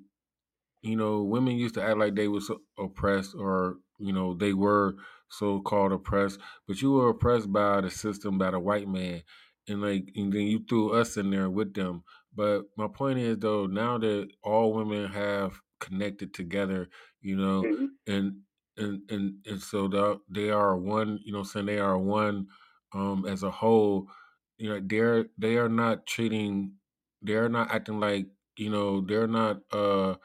you 0.81 0.95
know, 0.95 1.23
women 1.23 1.57
used 1.57 1.75
to 1.75 1.83
act 1.83 1.97
like 1.97 2.15
they 2.15 2.27
was 2.27 2.51
oppressed 2.77 3.35
or, 3.37 3.77
you 3.99 4.13
know, 4.13 4.33
they 4.33 4.53
were 4.53 4.95
so 5.29 5.59
called 5.59 5.91
oppressed, 5.91 6.39
but 6.67 6.81
you 6.81 6.91
were 6.91 7.09
oppressed 7.09 7.51
by 7.51 7.81
the 7.81 7.89
system, 7.89 8.37
by 8.37 8.51
the 8.51 8.59
white 8.59 8.87
man. 8.87 9.23
And 9.67 9.81
like 9.81 10.09
and 10.15 10.31
then 10.31 10.43
you 10.43 10.63
threw 10.67 10.93
us 10.93 11.17
in 11.17 11.29
there 11.29 11.49
with 11.49 11.73
them. 11.73 12.03
But 12.33 12.63
my 12.77 12.87
point 12.87 13.19
is 13.19 13.37
though, 13.39 13.65
now 13.65 13.97
that 13.97 14.29
all 14.41 14.73
women 14.73 15.11
have 15.11 15.59
connected 15.79 16.33
together, 16.33 16.89
you 17.21 17.35
know, 17.35 17.69
Mhm. 17.69 17.97
and 18.07 18.41
and 18.77 19.09
and 19.11 19.45
and 19.45 19.61
so 19.61 19.87
the, 19.87 20.19
they 20.29 20.49
are 20.49 20.77
one, 20.77 21.19
you 21.23 21.31
know, 21.33 21.43
saying 21.43 21.65
they 21.65 21.79
are 21.79 21.97
one 21.97 22.47
um 22.93 23.25
as 23.25 23.43
a 23.43 23.51
whole, 23.51 24.09
you 24.57 24.69
know, 24.69 24.79
they're 24.83 25.25
they 25.37 25.57
are 25.57 25.69
not 25.69 26.05
treating 26.05 26.75
they're 27.21 27.49
not 27.49 27.71
acting 27.71 27.99
like, 27.99 28.27
you 28.57 28.69
know, 28.69 29.01
they're 29.01 29.27
not 29.27 29.61
uh 29.71 30.15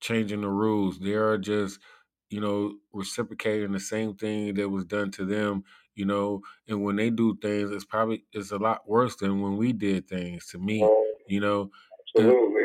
changing 0.00 0.40
the 0.42 0.48
rules. 0.48 0.98
They 1.00 1.14
are 1.14 1.38
just, 1.38 1.80
you 2.30 2.40
know, 2.40 2.78
reciprocating 2.92 3.72
the 3.72 3.80
same 3.80 4.14
thing 4.16 4.54
that 4.54 4.68
was 4.68 4.84
done 4.84 5.10
to 5.12 5.24
them, 5.24 5.64
you 5.94 6.04
know, 6.04 6.42
and 6.66 6.82
when 6.84 6.96
they 6.96 7.10
do 7.10 7.36
things, 7.40 7.70
it's 7.70 7.84
probably 7.84 8.24
it's 8.32 8.50
a 8.50 8.58
lot 8.58 8.88
worse 8.88 9.16
than 9.16 9.40
when 9.40 9.56
we 9.56 9.72
did 9.72 10.08
things 10.08 10.46
to 10.48 10.58
me, 10.58 10.92
you 11.26 11.40
know. 11.40 11.70
Absolutely. 12.00 12.57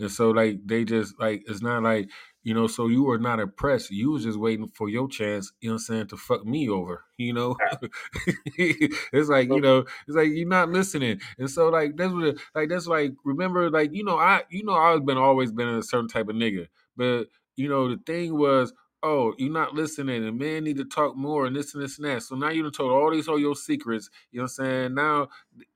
And 0.00 0.10
so 0.10 0.30
like 0.30 0.58
they 0.66 0.84
just 0.84 1.14
like 1.20 1.44
it's 1.46 1.62
not 1.62 1.84
like, 1.84 2.10
you 2.42 2.54
know, 2.54 2.66
so 2.66 2.88
you 2.88 3.04
were 3.04 3.18
not 3.18 3.40
oppressed. 3.40 3.90
You 3.90 4.12
was 4.12 4.24
just 4.24 4.38
waiting 4.38 4.68
for 4.68 4.88
your 4.88 5.08
chance, 5.08 5.52
you 5.60 5.68
know 5.68 5.74
what 5.74 5.82
I'm 5.82 5.84
saying, 5.96 6.06
to 6.08 6.16
fuck 6.16 6.44
me 6.46 6.68
over, 6.68 7.04
you 7.18 7.32
know. 7.34 7.56
it's 8.56 9.28
like, 9.28 9.48
you 9.48 9.60
know, 9.60 9.80
it's 10.08 10.16
like 10.16 10.30
you're 10.32 10.48
not 10.48 10.70
listening. 10.70 11.20
And 11.38 11.50
so 11.50 11.68
like 11.68 11.96
that's 11.96 12.12
what 12.12 12.36
like 12.54 12.68
that's 12.70 12.86
like 12.86 13.12
remember 13.24 13.70
like, 13.70 13.90
you 13.94 14.04
know, 14.04 14.18
I 14.18 14.42
you 14.50 14.64
know 14.64 14.74
I've 14.74 15.06
been 15.06 15.18
always 15.18 15.52
been 15.52 15.68
a 15.68 15.82
certain 15.82 16.08
type 16.08 16.28
of 16.28 16.36
nigga. 16.36 16.68
But 16.96 17.26
you 17.56 17.68
know, 17.68 17.88
the 17.88 18.00
thing 18.06 18.36
was, 18.38 18.72
oh, 19.02 19.34
you're 19.38 19.52
not 19.52 19.74
listening, 19.74 20.26
and 20.26 20.38
men 20.38 20.64
need 20.64 20.76
to 20.78 20.84
talk 20.84 21.16
more, 21.16 21.46
and 21.46 21.56
this 21.56 21.74
and 21.74 21.82
this 21.82 21.98
and 21.98 22.06
that. 22.06 22.22
So 22.22 22.36
now 22.36 22.50
you 22.50 22.62
done 22.62 22.72
told 22.72 22.92
all 22.92 23.10
these 23.10 23.28
all 23.28 23.38
your 23.38 23.56
secrets. 23.56 24.10
You 24.32 24.38
know 24.38 24.44
what 24.44 24.52
I'm 24.58 24.66
saying? 24.66 24.94
Now, 24.94 25.28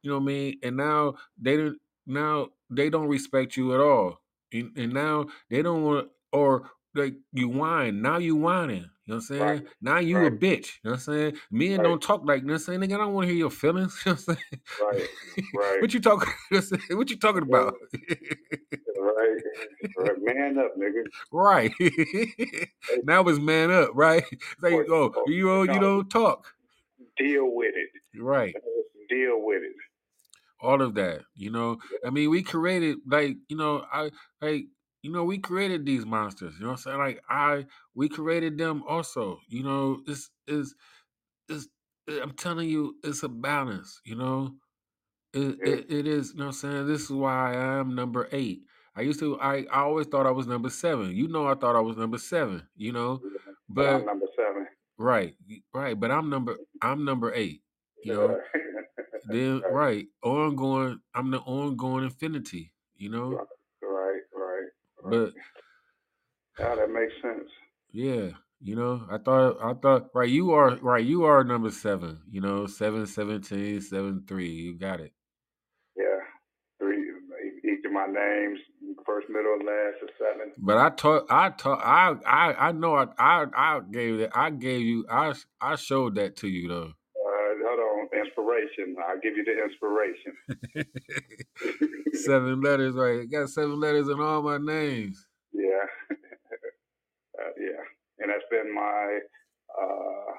you 0.03 0.11
know 0.11 0.17
what 0.19 0.23
I 0.23 0.27
mean. 0.27 0.59
And 0.63 0.77
now 0.77 1.15
they 1.41 1.57
didn't. 1.57 1.79
Now 2.07 2.49
they 2.71 2.91
don't 2.91 3.09
respect 3.09 3.57
you 3.57 3.75
at 3.75 3.81
all, 3.81 4.21
and, 4.53 4.73
and 4.77 4.93
now 4.93 5.27
they 5.51 5.63
don't 5.63 5.83
want 5.83 6.09
or 6.33 6.71
like 6.95 7.15
you 7.33 7.49
whine. 7.49 8.03
Now 8.03 8.19
you 8.19 8.37
whining. 8.37 8.91
You 9.07 9.13
know 9.13 9.17
what 9.17 9.17
I'm 9.17 9.21
saying? 9.21 9.43
Right. 9.43 9.67
Now 9.83 9.99
you 9.99 10.25
a 10.27 10.31
bitch. 10.31 10.79
You 10.83 10.85
know 10.85 10.91
what 10.93 10.95
I'm 10.95 11.01
saying? 11.01 11.37
Men 11.51 11.71
Right. 11.73 11.83
don't 11.83 12.03
talk 12.03 12.23
like 12.25 12.47
that. 12.47 12.59
Saying 12.61 12.81
nigga, 12.81 12.95
I 12.95 12.99
don't 12.99 13.13
want 13.13 13.27
to 13.27 13.29
hear 13.33 13.39
your 13.39 13.51
feelings. 13.51 14.01
You 14.07 14.13
know 14.13 14.19
what 14.27 14.29
I'm 14.29 14.37
saying? 14.37 14.61
Right. 14.81 15.09
Right. 15.55 15.81
what 15.83 15.93
you 15.93 16.01
talking? 16.01 16.33
what 16.91 17.11
you 17.11 17.17
talking 17.19 17.43
about? 17.43 17.75
Right. 18.97 19.37
right. 19.99 20.15
Man 20.23 20.59
up, 20.59 20.77
nigga. 20.79 21.03
Right. 21.33 21.73
now 23.03 23.23
it's 23.25 23.39
man 23.41 23.71
up, 23.71 23.91
right? 23.95 24.25
Like, 24.63 24.73
Right. 24.73 24.87
oh, 24.91 25.13
Oh, 25.17 25.25
you 25.27 25.47
don't, 25.47 25.75
you 25.75 25.81
don't 25.81 26.09
talk. 26.09 26.47
Deal 27.19 27.53
with 27.53 27.75
it. 27.75 28.21
Right. 28.21 28.55
Deal 29.09 29.43
with 29.43 29.63
it. 29.63 29.73
All 30.65 30.83
of 30.83 30.95
that. 30.97 31.23
You 31.37 31.53
know, 31.53 31.79
I 32.07 32.11
mean, 32.11 32.31
we 32.31 32.43
created 32.43 32.99
like, 33.09 33.37
you 33.49 33.57
know, 33.59 33.85
I 33.93 34.11
like, 34.43 34.67
you 35.03 35.13
know, 35.13 35.25
we 35.25 35.39
created 35.39 35.87
these 35.87 36.07
monsters. 36.07 36.55
You 36.57 36.63
know 36.63 36.73
what 36.73 36.79
I'm 36.79 36.83
saying? 36.85 36.99
Like 36.99 37.23
I, 37.31 37.67
we 37.95 38.09
created 38.09 38.59
them 38.59 38.85
also. 38.89 39.41
You 39.49 39.65
know, 39.65 40.01
it's 40.09 40.31
is 40.49 40.75
is 41.49 41.69
eh, 42.11 42.21
I'm 42.23 42.33
telling 42.33 42.69
you, 42.71 42.97
it's 43.05 43.23
a 43.25 43.31
balance. 43.31 44.01
You 44.07 44.17
know, 44.17 44.55
it, 45.35 45.59
it 45.65 45.87
it 45.91 46.09
is. 46.09 46.33
You 46.33 46.41
know 46.41 46.47
what 46.47 46.49
I'm 46.49 46.53
saying? 46.55 46.87
This 46.89 47.03
is 47.05 47.11
why 47.13 47.55
I 47.55 47.81
am 47.81 47.95
number 47.95 48.29
eight. 48.33 48.63
I 48.97 49.03
used 49.03 49.21
to. 49.21 49.39
I, 49.41 49.67
I 49.73 49.81
always 49.83 50.09
thought 50.09 50.27
I 50.27 50.33
was 50.33 50.47
number 50.49 50.71
seven. 50.71 51.17
You 51.17 51.29
know, 51.29 51.47
I 51.49 51.55
thought 51.55 51.77
I 51.77 51.81
was 51.81 51.97
number 51.97 52.19
seven. 52.19 52.67
You 52.77 52.93
know, 52.93 53.21
But 53.69 53.89
I'm 53.89 54.07
number 54.07 54.27
seven. 54.37 54.67
right, 54.99 55.35
right. 55.75 55.99
But 56.01 56.11
I'm 56.13 56.31
number. 56.31 56.57
I'm 56.83 57.05
number 57.05 57.33
eight. 57.35 57.63
You 58.05 58.15
know. 58.15 58.39
Then 59.27 59.61
Right. 59.63 59.73
right, 59.73 60.07
ongoing. 60.23 61.01
I'm 61.15 61.31
the 61.31 61.39
ongoing 61.41 62.05
infinity. 62.05 62.73
You 62.97 63.11
know. 63.11 63.31
right, 63.31 63.47
right, 63.83 64.21
right. 65.03 65.11
But 65.11 65.35
Yeah, 66.59 66.75
that 66.77 66.91
makes 66.91 67.13
sense. 67.23 67.49
yeah, 67.93 68.31
you 68.61 68.77
know, 68.77 69.07
I 69.11 69.19
thought 69.19 69.59
I 69.63 69.75
thought 69.75 70.11
right, 70.15 70.29
you 70.29 70.53
are 70.53 70.77
right, 70.77 71.05
you 71.05 71.25
are 71.25 71.45
number 71.45 71.71
seven, 71.71 72.21
you 72.31 72.41
know, 72.41 72.67
seven 72.67 73.07
seventeen, 73.07 73.81
seven 73.81 74.25
three. 74.27 74.51
You 74.51 74.75
got 74.79 75.01
it. 75.01 75.13
Yeah. 75.97 76.21
Three 76.79 77.11
each 77.65 77.85
of 77.85 77.93
my 77.93 78.07
names, 78.07 78.59
first, 79.07 79.29
middle, 79.31 79.55
and 79.55 79.65
last 79.67 79.97
is 80.03 80.11
seven. 80.19 80.53
But 80.59 80.79
I 80.79 80.91
taught 80.91 81.27
I 81.31 81.51
taught 81.51 81.81
I 81.83 82.15
I 82.27 82.69
I 82.69 82.73
know 82.73 82.95
I 82.95 83.07
I 83.19 83.47
I 83.57 83.81
gave 83.91 84.19
that, 84.19 84.37
I 84.37 84.51
gave 84.51 84.83
you 84.83 85.07
I 85.11 85.35
I 85.61 85.77
showed 85.77 86.17
that 86.17 86.37
to 86.37 86.49
you 86.49 86.69
though. 86.69 86.93
Inspiration. 88.55 88.97
I'll 89.09 89.21
give 89.21 89.37
you 89.37 89.45
the 89.45 89.63
inspiration. 89.63 90.33
seven 92.25 92.61
letters, 92.61 92.95
right? 92.95 93.31
Got 93.31 93.49
seven 93.49 93.81
letters 93.81 94.09
in 94.09 94.21
all 94.21 94.43
my 94.43 94.59
names. 94.59 95.27
Yeah. 95.53 95.87
uh, 96.11 97.51
yeah. 97.59 97.83
And 98.21 98.31
that's 98.31 98.45
been 98.51 98.75
my 98.75 99.19
uh, 99.81 100.33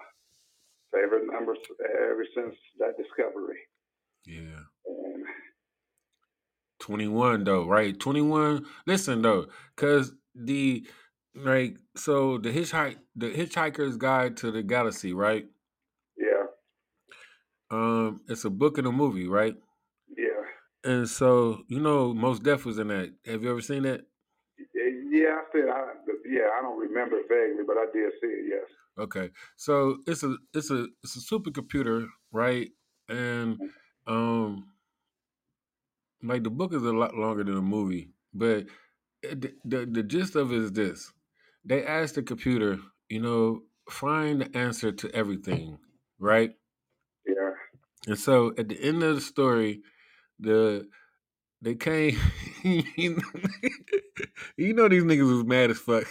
favorite 0.93 1.25
number 1.31 1.55
ever 1.81 2.25
since 2.35 2.55
that 2.79 2.97
discovery. 2.97 3.59
Yeah. 4.25 4.63
And 4.85 5.25
21 6.79 7.43
though, 7.43 7.67
right? 7.67 7.99
21. 7.99 8.65
Listen 8.87 9.21
though, 9.21 9.47
cuz 9.75 10.13
the 10.33 10.87
like 11.35 11.77
so 11.95 12.37
the 12.37 12.49
hitchhike 12.49 12.97
the 13.15 13.31
hitchhiker's 13.31 13.97
guide 13.97 14.37
to 14.37 14.51
the 14.51 14.63
galaxy, 14.63 15.13
right? 15.13 15.47
Um 17.71 18.21
it's 18.27 18.45
a 18.45 18.49
book 18.49 18.77
and 18.77 18.87
a 18.87 18.91
movie, 18.91 19.27
right? 19.27 19.55
yeah. 20.17 20.43
And 20.83 21.09
so, 21.09 21.63
you 21.67 21.79
know, 21.79 22.13
Mos 22.13 22.39
Def 22.39 22.65
was 22.65 22.77
in 22.77 22.87
that. 22.89 23.13
Have 23.25 23.43
you 23.43 23.49
ever 23.51 23.61
seen 23.61 23.83
that? 23.83 24.05
Yeah, 24.73 25.39
I 25.39 25.43
said, 25.51 25.69
I, 25.69 25.93
yeah, 26.29 26.49
I 26.57 26.61
don't 26.61 26.79
remember 26.79 27.21
vaguely, 27.27 27.63
but 27.65 27.77
I 27.77 27.85
did 27.93 28.11
see 28.21 28.27
it, 28.27 28.45
yes. 28.49 28.69
Okay. 28.97 29.31
So 29.57 29.97
it's 30.07 30.23
a 30.23 30.37
it's 30.53 30.71
a 30.71 30.87
it's 31.03 31.15
a 31.15 31.19
supercomputer, 31.35 32.07
right? 32.31 32.69
And 33.09 33.59
um 34.07 34.71
like 36.23 36.43
the 36.43 36.49
book 36.49 36.73
is 36.73 36.83
a 36.83 36.91
lot 36.93 37.15
longer 37.15 37.43
than 37.43 37.55
the 37.55 37.61
movie, 37.61 38.09
but 38.33 38.65
the, 39.21 39.53
the 39.65 39.85
the 39.85 40.03
gist 40.03 40.35
of 40.35 40.51
it 40.51 40.59
is 40.59 40.71
this: 40.71 41.11
they 41.63 41.85
asked 41.85 42.15
the 42.15 42.23
computer, 42.23 42.79
you 43.09 43.21
know, 43.21 43.63
find 43.89 44.41
the 44.41 44.57
answer 44.57 44.91
to 44.91 45.11
everything, 45.15 45.79
right? 46.19 46.55
And 48.07 48.17
so 48.17 48.53
at 48.57 48.69
the 48.69 48.79
end 48.81 49.03
of 49.03 49.15
the 49.15 49.21
story, 49.21 49.81
the 50.39 50.87
they 51.61 51.75
came. 51.75 52.17
you 54.57 54.73
know 54.73 54.87
these 54.89 55.03
niggas 55.03 55.29
was 55.37 55.45
mad 55.45 55.71
as 55.71 55.79
fuck. 55.79 56.05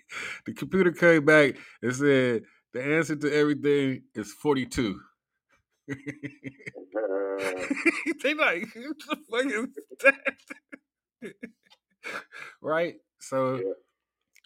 the 0.46 0.52
computer 0.54 0.92
came 0.92 1.24
back 1.24 1.56
and 1.82 1.94
said 1.94 2.42
the 2.72 2.82
answer 2.82 3.16
to 3.16 3.32
everything 3.34 4.02
is 4.14 4.32
forty 4.32 4.66
two. 4.66 5.00
they 5.88 5.96
like 8.34 8.66
what 8.74 8.96
the 9.08 9.16
fuck 9.30 9.46
is 9.46 9.66
that? 10.02 10.34
right? 12.60 12.96
So 13.20 13.56
Yeah. 13.56 13.72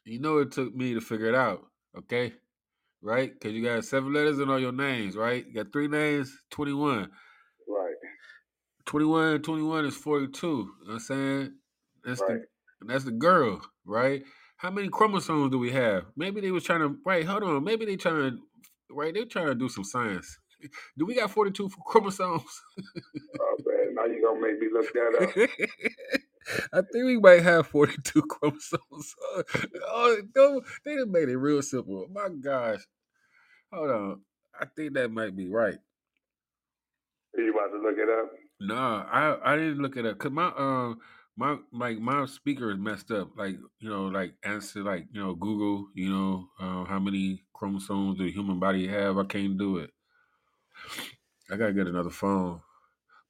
you 0.05 0.21
know 0.21 0.39
it 0.39 0.53
took 0.53 0.75
me 0.75 0.95
to 0.95 1.01
figure 1.01 1.27
it 1.27 1.35
out, 1.35 1.67
okay? 1.99 2.33
Right? 3.03 3.33
Because 3.33 3.53
you 3.55 3.65
got 3.65 3.85
seven 3.85 4.13
letters 4.13 4.39
in 4.41 4.51
all 4.51 4.61
your 4.61 4.73
names, 4.73 5.17
right? 5.17 5.47
You 5.47 5.55
got 5.55 5.73
three 5.73 5.89
names, 5.89 6.33
21. 6.51 7.11
right, 7.69 7.95
21, 8.87 9.43
21 9.43 9.85
is 9.87 9.97
42. 9.97 10.47
You 10.49 10.55
know 10.57 10.67
what 10.87 10.93
I'm 10.95 11.01
saying? 11.01 11.55
That's 12.05 12.21
Right. 12.23 12.41
the 12.81 12.87
that's 12.87 13.05
the 13.05 13.13
girl, 13.13 13.63
right? 13.85 14.25
How 14.57 14.71
many 14.71 14.89
chromosomes 14.89 15.51
do 15.53 15.59
we 15.59 15.73
have? 15.73 16.07
Maybe 16.17 16.41
they 16.41 16.51
was 16.53 16.65
trying 16.65 16.81
to 16.81 16.97
right, 17.07 17.25
hold 17.25 17.43
on. 17.45 17.65
Maybe 17.65 17.87
they 17.87 17.97
trying 17.97 18.33
to 18.33 18.39
right, 18.91 19.15
they're 19.15 19.27
trying 19.27 19.47
to 19.49 19.55
do 19.55 19.69
some 19.69 19.85
science. 19.85 20.39
Do 20.99 21.07
we 21.07 21.15
got 21.17 21.31
42 21.31 21.71
chromosomes? 21.87 22.45
oh, 23.41 23.57
man, 23.67 23.95
now 23.97 24.05
you're 24.07 24.21
going 24.21 24.41
to 24.43 24.49
make 24.49 24.61
me 24.61 24.69
look 24.73 24.93
that 24.93 25.19
up. 25.23 26.21
I 26.73 26.83
think 26.83 27.05
we 27.07 27.19
might 27.19 27.43
have 27.43 27.69
42 27.69 28.23
chromosomes. 28.31 29.15
Oh, 29.89 30.19
no, 30.37 30.63
they 30.85 30.97
done 30.97 31.13
made 31.13 31.29
it 31.29 31.37
real 31.39 31.63
simple. 31.63 32.07
My 32.13 32.29
gosh. 32.29 32.81
Hold 33.73 33.91
on. 33.91 34.21
I 34.59 34.67
think 34.77 34.95
that 34.95 35.11
might 35.11 35.37
be 35.37 35.49
right. 35.49 35.79
Are 37.37 37.43
you 37.43 37.53
about 37.55 37.69
to 37.77 37.83
look 37.83 37.97
it 37.99 38.09
up? 38.09 38.31
No, 38.61 38.75
I 38.77 39.53
I 39.53 39.57
didn't 39.57 39.83
look 39.83 39.97
it 39.97 40.05
because 40.05 40.33
my 40.33 40.53
um 40.57 41.01
my 41.37 41.59
like 41.73 41.99
my 41.99 42.27
speaker 42.27 42.71
is 42.71 42.79
messed 42.79 43.11
up. 43.11 43.31
Like 43.37 43.57
you 43.81 43.89
know, 43.91 44.07
like 44.07 44.35
answer 44.45 44.83
like 44.83 45.07
you 45.13 45.21
know 45.23 45.35
Google. 45.35 45.89
You 45.95 46.11
know 46.11 46.49
uh, 46.61 46.85
how 46.85 46.99
many 46.99 47.43
chromosomes 47.55 48.19
the 48.19 48.31
human 48.31 48.61
body 48.61 48.87
have. 48.89 49.19
I 49.19 49.25
can't 49.25 49.59
do 49.59 49.79
it. 49.79 49.91
I 51.51 51.57
gotta 51.57 51.73
get 51.75 51.87
another 51.89 52.11
phone. 52.11 52.61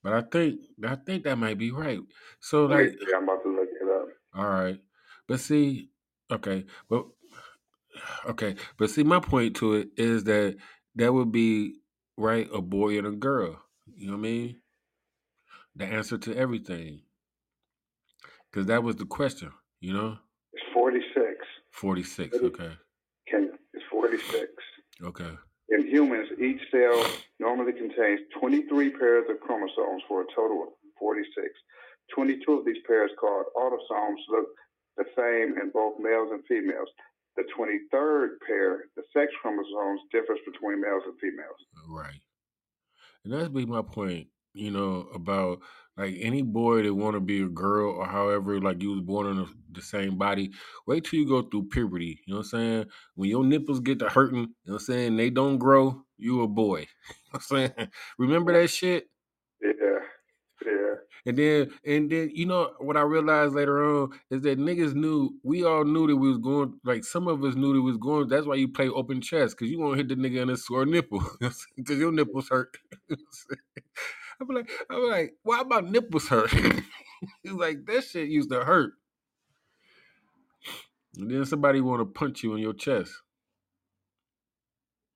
But 0.02 0.12
I 0.14 0.22
think 0.22 0.60
I 0.84 0.96
think 0.96 1.24
that 1.24 1.36
might 1.38 1.58
be 1.58 1.70
right. 1.70 2.00
So 2.40 2.66
Let 2.66 2.78
me 2.78 2.84
like, 2.84 2.92
see, 2.98 3.14
I'm 3.16 3.24
about 3.24 3.42
to 3.44 3.48
look 3.50 3.68
it 3.80 3.88
up. 3.88 4.08
all 4.34 4.48
right, 4.48 4.80
but 5.28 5.38
see, 5.40 5.90
okay, 6.30 6.64
but 6.88 7.06
okay, 8.30 8.56
but 8.78 8.90
see, 8.90 9.04
my 9.04 9.20
point 9.20 9.56
to 9.56 9.74
it 9.74 9.88
is 9.96 10.24
that 10.24 10.56
that 10.96 11.12
would 11.12 11.30
be 11.32 11.76
right 12.16 12.48
a 12.52 12.60
boy 12.60 12.98
and 12.98 13.06
a 13.06 13.12
girl. 13.12 13.60
You 13.94 14.06
know 14.06 14.12
what 14.14 14.18
I 14.18 14.22
mean? 14.22 14.56
The 15.76 15.86
answer 15.86 16.18
to 16.18 16.36
everything. 16.36 17.02
Because 18.50 18.66
that 18.66 18.82
was 18.82 18.96
the 18.96 19.06
question, 19.06 19.50
you 19.80 19.94
know? 19.94 20.18
It's 20.52 20.62
46. 20.74 21.16
46. 21.70 22.34
What 22.34 22.42
is- 22.42 22.48
Okay. 22.50 22.72
Can, 23.28 23.50
it's 23.72 23.84
46. 23.90 24.46
Okay. 25.02 25.30
In 25.68 25.86
humans, 25.86 26.28
each 26.40 26.60
cell 26.70 27.06
normally 27.38 27.72
contains 27.72 28.20
23 28.40 28.90
pairs 28.90 29.24
of 29.30 29.40
chromosomes 29.40 30.02
for 30.08 30.22
a 30.22 30.26
total 30.34 30.62
of 30.64 30.68
46. 30.98 31.48
22 32.14 32.52
of 32.52 32.64
these 32.64 32.82
pairs, 32.86 33.10
called 33.18 33.46
autosomes, 33.56 34.18
look 34.28 34.48
the 34.96 35.04
same 35.16 35.58
in 35.60 35.70
both 35.72 35.94
males 35.98 36.28
and 36.32 36.44
females. 36.46 36.88
The 37.36 37.44
23rd 37.56 38.28
pair, 38.46 38.84
the 38.96 39.02
sex 39.12 39.32
chromosomes, 39.40 40.00
differs 40.10 40.38
between 40.44 40.80
males 40.80 41.02
and 41.06 41.18
females. 41.18 41.56
Right. 41.88 42.20
And 43.24 43.32
that's 43.32 43.48
be 43.48 43.64
my 43.64 43.82
point, 43.82 44.28
you 44.52 44.70
know, 44.70 45.08
about 45.14 45.60
like 45.96 46.16
any 46.20 46.42
boy 46.42 46.82
that 46.82 46.94
want 46.94 47.14
to 47.14 47.20
be 47.20 47.42
a 47.42 47.48
girl 47.48 47.92
or 47.94 48.06
however, 48.06 48.60
like 48.60 48.82
you 48.82 48.92
was 48.92 49.00
born 49.02 49.26
in 49.28 49.36
the, 49.36 49.46
the 49.72 49.82
same 49.82 50.18
body, 50.18 50.50
wait 50.86 51.04
till 51.04 51.20
you 51.20 51.28
go 51.28 51.42
through 51.42 51.68
puberty. 51.68 52.20
You 52.26 52.34
know 52.34 52.38
what 52.38 52.44
I'm 52.54 52.60
saying? 52.60 52.84
When 53.14 53.30
your 53.30 53.44
nipples 53.44 53.80
get 53.80 53.98
to 54.00 54.08
hurting, 54.08 54.38
you 54.40 54.46
know 54.66 54.74
what 54.74 54.74
I'm 54.74 54.86
saying? 54.86 55.16
They 55.16 55.30
don't 55.30 55.58
grow, 55.58 56.04
you 56.18 56.42
a 56.42 56.48
boy. 56.48 56.86
You 57.34 57.38
know 57.38 57.40
what 57.40 57.62
I'm 57.62 57.74
saying? 57.78 57.90
Remember 58.18 58.52
that 58.60 58.68
shit? 58.68 59.08
Yeah, 59.62 59.70
yeah, 60.66 60.94
And 61.26 61.36
then, 61.38 61.70
and 61.86 62.10
then, 62.10 62.30
you 62.34 62.46
know 62.46 62.72
what 62.78 62.96
I 62.96 63.02
realized 63.02 63.54
later 63.54 63.84
on 63.84 64.10
is 64.30 64.42
that 64.42 64.58
niggas 64.58 64.94
knew 64.94 65.30
we 65.42 65.64
all 65.64 65.84
knew 65.84 66.06
that 66.08 66.16
we 66.16 66.28
was 66.28 66.38
going. 66.38 66.78
Like 66.84 67.04
some 67.04 67.28
of 67.28 67.42
us 67.44 67.54
knew 67.54 67.72
that 67.74 67.80
we 67.82 67.90
was 67.90 67.98
going. 67.98 68.28
That's 68.28 68.46
why 68.46 68.56
you 68.56 68.68
play 68.68 68.88
open 68.88 69.20
chest 69.20 69.56
because 69.56 69.70
you 69.70 69.78
won't 69.80 69.98
hit 69.98 70.08
the 70.08 70.16
nigga 70.16 70.42
in 70.42 70.48
his 70.48 70.66
sore 70.66 70.84
nipple 70.86 71.22
because 71.40 71.98
your 71.98 72.12
nipples 72.12 72.48
hurt. 72.48 72.76
I'm 74.50 74.56
like, 74.56 74.70
I'm 74.90 75.10
like, 75.10 75.34
why 75.42 75.62
my 75.64 75.80
nipples 75.80 76.28
hurt? 76.28 76.50
He's 77.42 77.52
like, 77.52 77.86
that 77.86 78.04
shit 78.04 78.28
used 78.28 78.50
to 78.50 78.64
hurt. 78.64 78.94
And 81.18 81.30
then 81.30 81.44
somebody 81.44 81.80
want 81.80 82.00
to 82.00 82.06
punch 82.06 82.42
you 82.42 82.54
in 82.54 82.60
your 82.60 82.72
chest. 82.74 83.12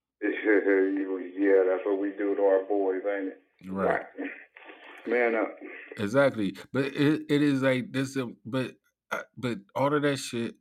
yeah. 0.22 1.64
That's 1.68 1.84
what 1.86 2.00
we 2.00 2.10
do 2.10 2.34
to 2.36 2.42
our 2.42 2.64
boys, 2.68 3.02
ain't 3.08 3.28
it? 3.28 3.42
Right. 3.70 4.02
Man 5.06 5.34
up. 5.34 5.56
Exactly. 5.98 6.56
But 6.72 6.86
it, 6.86 7.22
it 7.30 7.42
is 7.42 7.62
like 7.62 7.92
this. 7.92 8.16
uh, 8.16 8.26
But 8.44 8.72
uh, 9.12 9.22
but 9.36 9.58
all 9.74 9.94
of 9.94 10.02
that 10.02 10.18
shit 10.18 10.54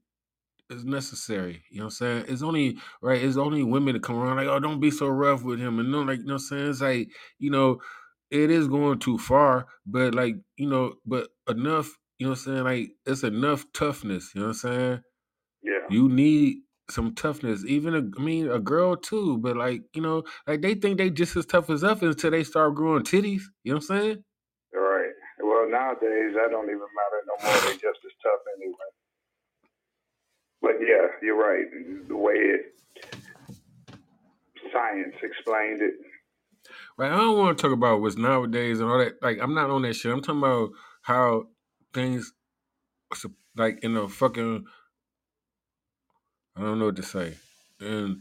is 0.70 0.86
necessary. 0.86 1.64
You 1.72 1.80
know 1.80 1.86
what 1.86 1.88
I'm 1.88 1.92
saying? 1.92 2.26
It's 2.30 2.44
only 2.44 2.78
right. 3.02 3.22
It's 3.24 3.38
only 3.38 3.64
women 3.64 3.94
that 3.94 4.04
come 4.04 4.18
around 4.18 4.38
like, 4.38 4.48
oh, 4.48 4.60
don't 4.60 4.80
be 4.80 4.92
so 4.92 5.08
rough 5.08 5.44
with 5.44 5.60
him, 5.60 5.80
and 5.80 5.92
no, 5.92 6.02
like 6.02 6.20
you 6.20 6.26
know 6.26 6.34
what 6.36 6.42
I'm 6.42 6.48
saying? 6.60 6.70
It's 6.70 6.82
like 6.82 7.10
you 7.40 7.52
know, 7.52 7.80
it 8.32 8.52
is 8.52 8.68
going 8.68 9.00
too 9.00 9.18
far. 9.18 9.68
But 9.86 10.16
like 10.16 10.36
you 10.58 10.70
know, 10.70 10.96
but 11.06 11.30
enough 11.48 11.92
you 12.20 12.28
know 12.28 12.32
what 12.32 12.40
I'm 12.40 12.46
saying? 12.46 12.64
Like 12.64 12.92
it's 13.06 13.24
enough 13.24 13.66
toughness, 13.74 14.32
you 14.34 14.42
know 14.42 14.48
what 14.48 14.64
I'm 14.64 14.72
saying? 14.72 15.02
Yeah. 15.64 15.80
You 15.90 16.10
need 16.10 16.58
some 16.90 17.14
toughness. 17.16 17.66
Even 17.66 17.96
a, 17.96 18.04
I 18.18 18.24
mean, 18.24 18.50
a 18.50 18.60
girl 18.60 18.96
too. 18.96 19.38
But 19.38 19.58
like, 19.58 19.82
you 19.94 20.02
know, 20.02 20.24
like 20.48 20.62
they 20.62 20.76
think 20.76 20.98
they 20.98 21.10
just 21.10 21.36
as 21.36 21.46
tough 21.46 21.70
as 21.70 21.84
us 21.84 22.02
until 22.02 22.32
they 22.32 22.44
start 22.44 22.76
growing 22.76 23.04
titties. 23.04 23.42
You 23.64 23.74
know 23.74 23.80
what 23.80 23.90
I'm 23.90 24.02
saying? 24.02 24.24
All 24.76 24.82
right. 24.82 25.12
Well, 25.42 25.70
nowadays 25.70 26.36
that 26.36 26.52
don't 26.52 26.66
even 26.66 26.80
matter 26.80 27.22
no 27.28 27.50
more. 27.50 27.62
They 27.62 27.74
just 27.74 28.00
as 28.06 28.14
tough 28.24 28.42
anyway. 28.58 28.76
But 30.62 30.76
yeah, 30.80 31.08
you're 31.22 31.38
right. 31.38 31.66
The 32.08 32.16
way 32.16 32.36
it 32.36 32.76
science 34.72 35.16
explained 35.22 35.82
it. 35.82 35.94
Right. 36.98 37.12
I 37.12 37.18
don't 37.18 37.38
want 37.38 37.58
to 37.58 37.62
talk 37.62 37.74
about 37.74 38.00
what's 38.02 38.16
nowadays 38.18 38.80
and 38.80 38.90
all 38.90 39.00
that. 39.00 39.22
Like, 39.22 39.40
I'm 39.42 39.54
not 39.54 39.70
on 39.70 39.82
that 39.82 39.96
shit. 39.96 40.14
I'm 40.14 40.22
talking 40.22 40.40
about 40.40 40.70
how 41.02 41.48
things, 41.94 42.32
like 43.58 43.84
in 43.84 43.98
a 43.98 44.08
fucking, 44.08 44.66
I 46.56 46.62
don't 46.62 46.80
know 46.80 46.86
what 46.86 46.96
to 46.96 47.04
say, 47.04 47.34
and 47.82 48.18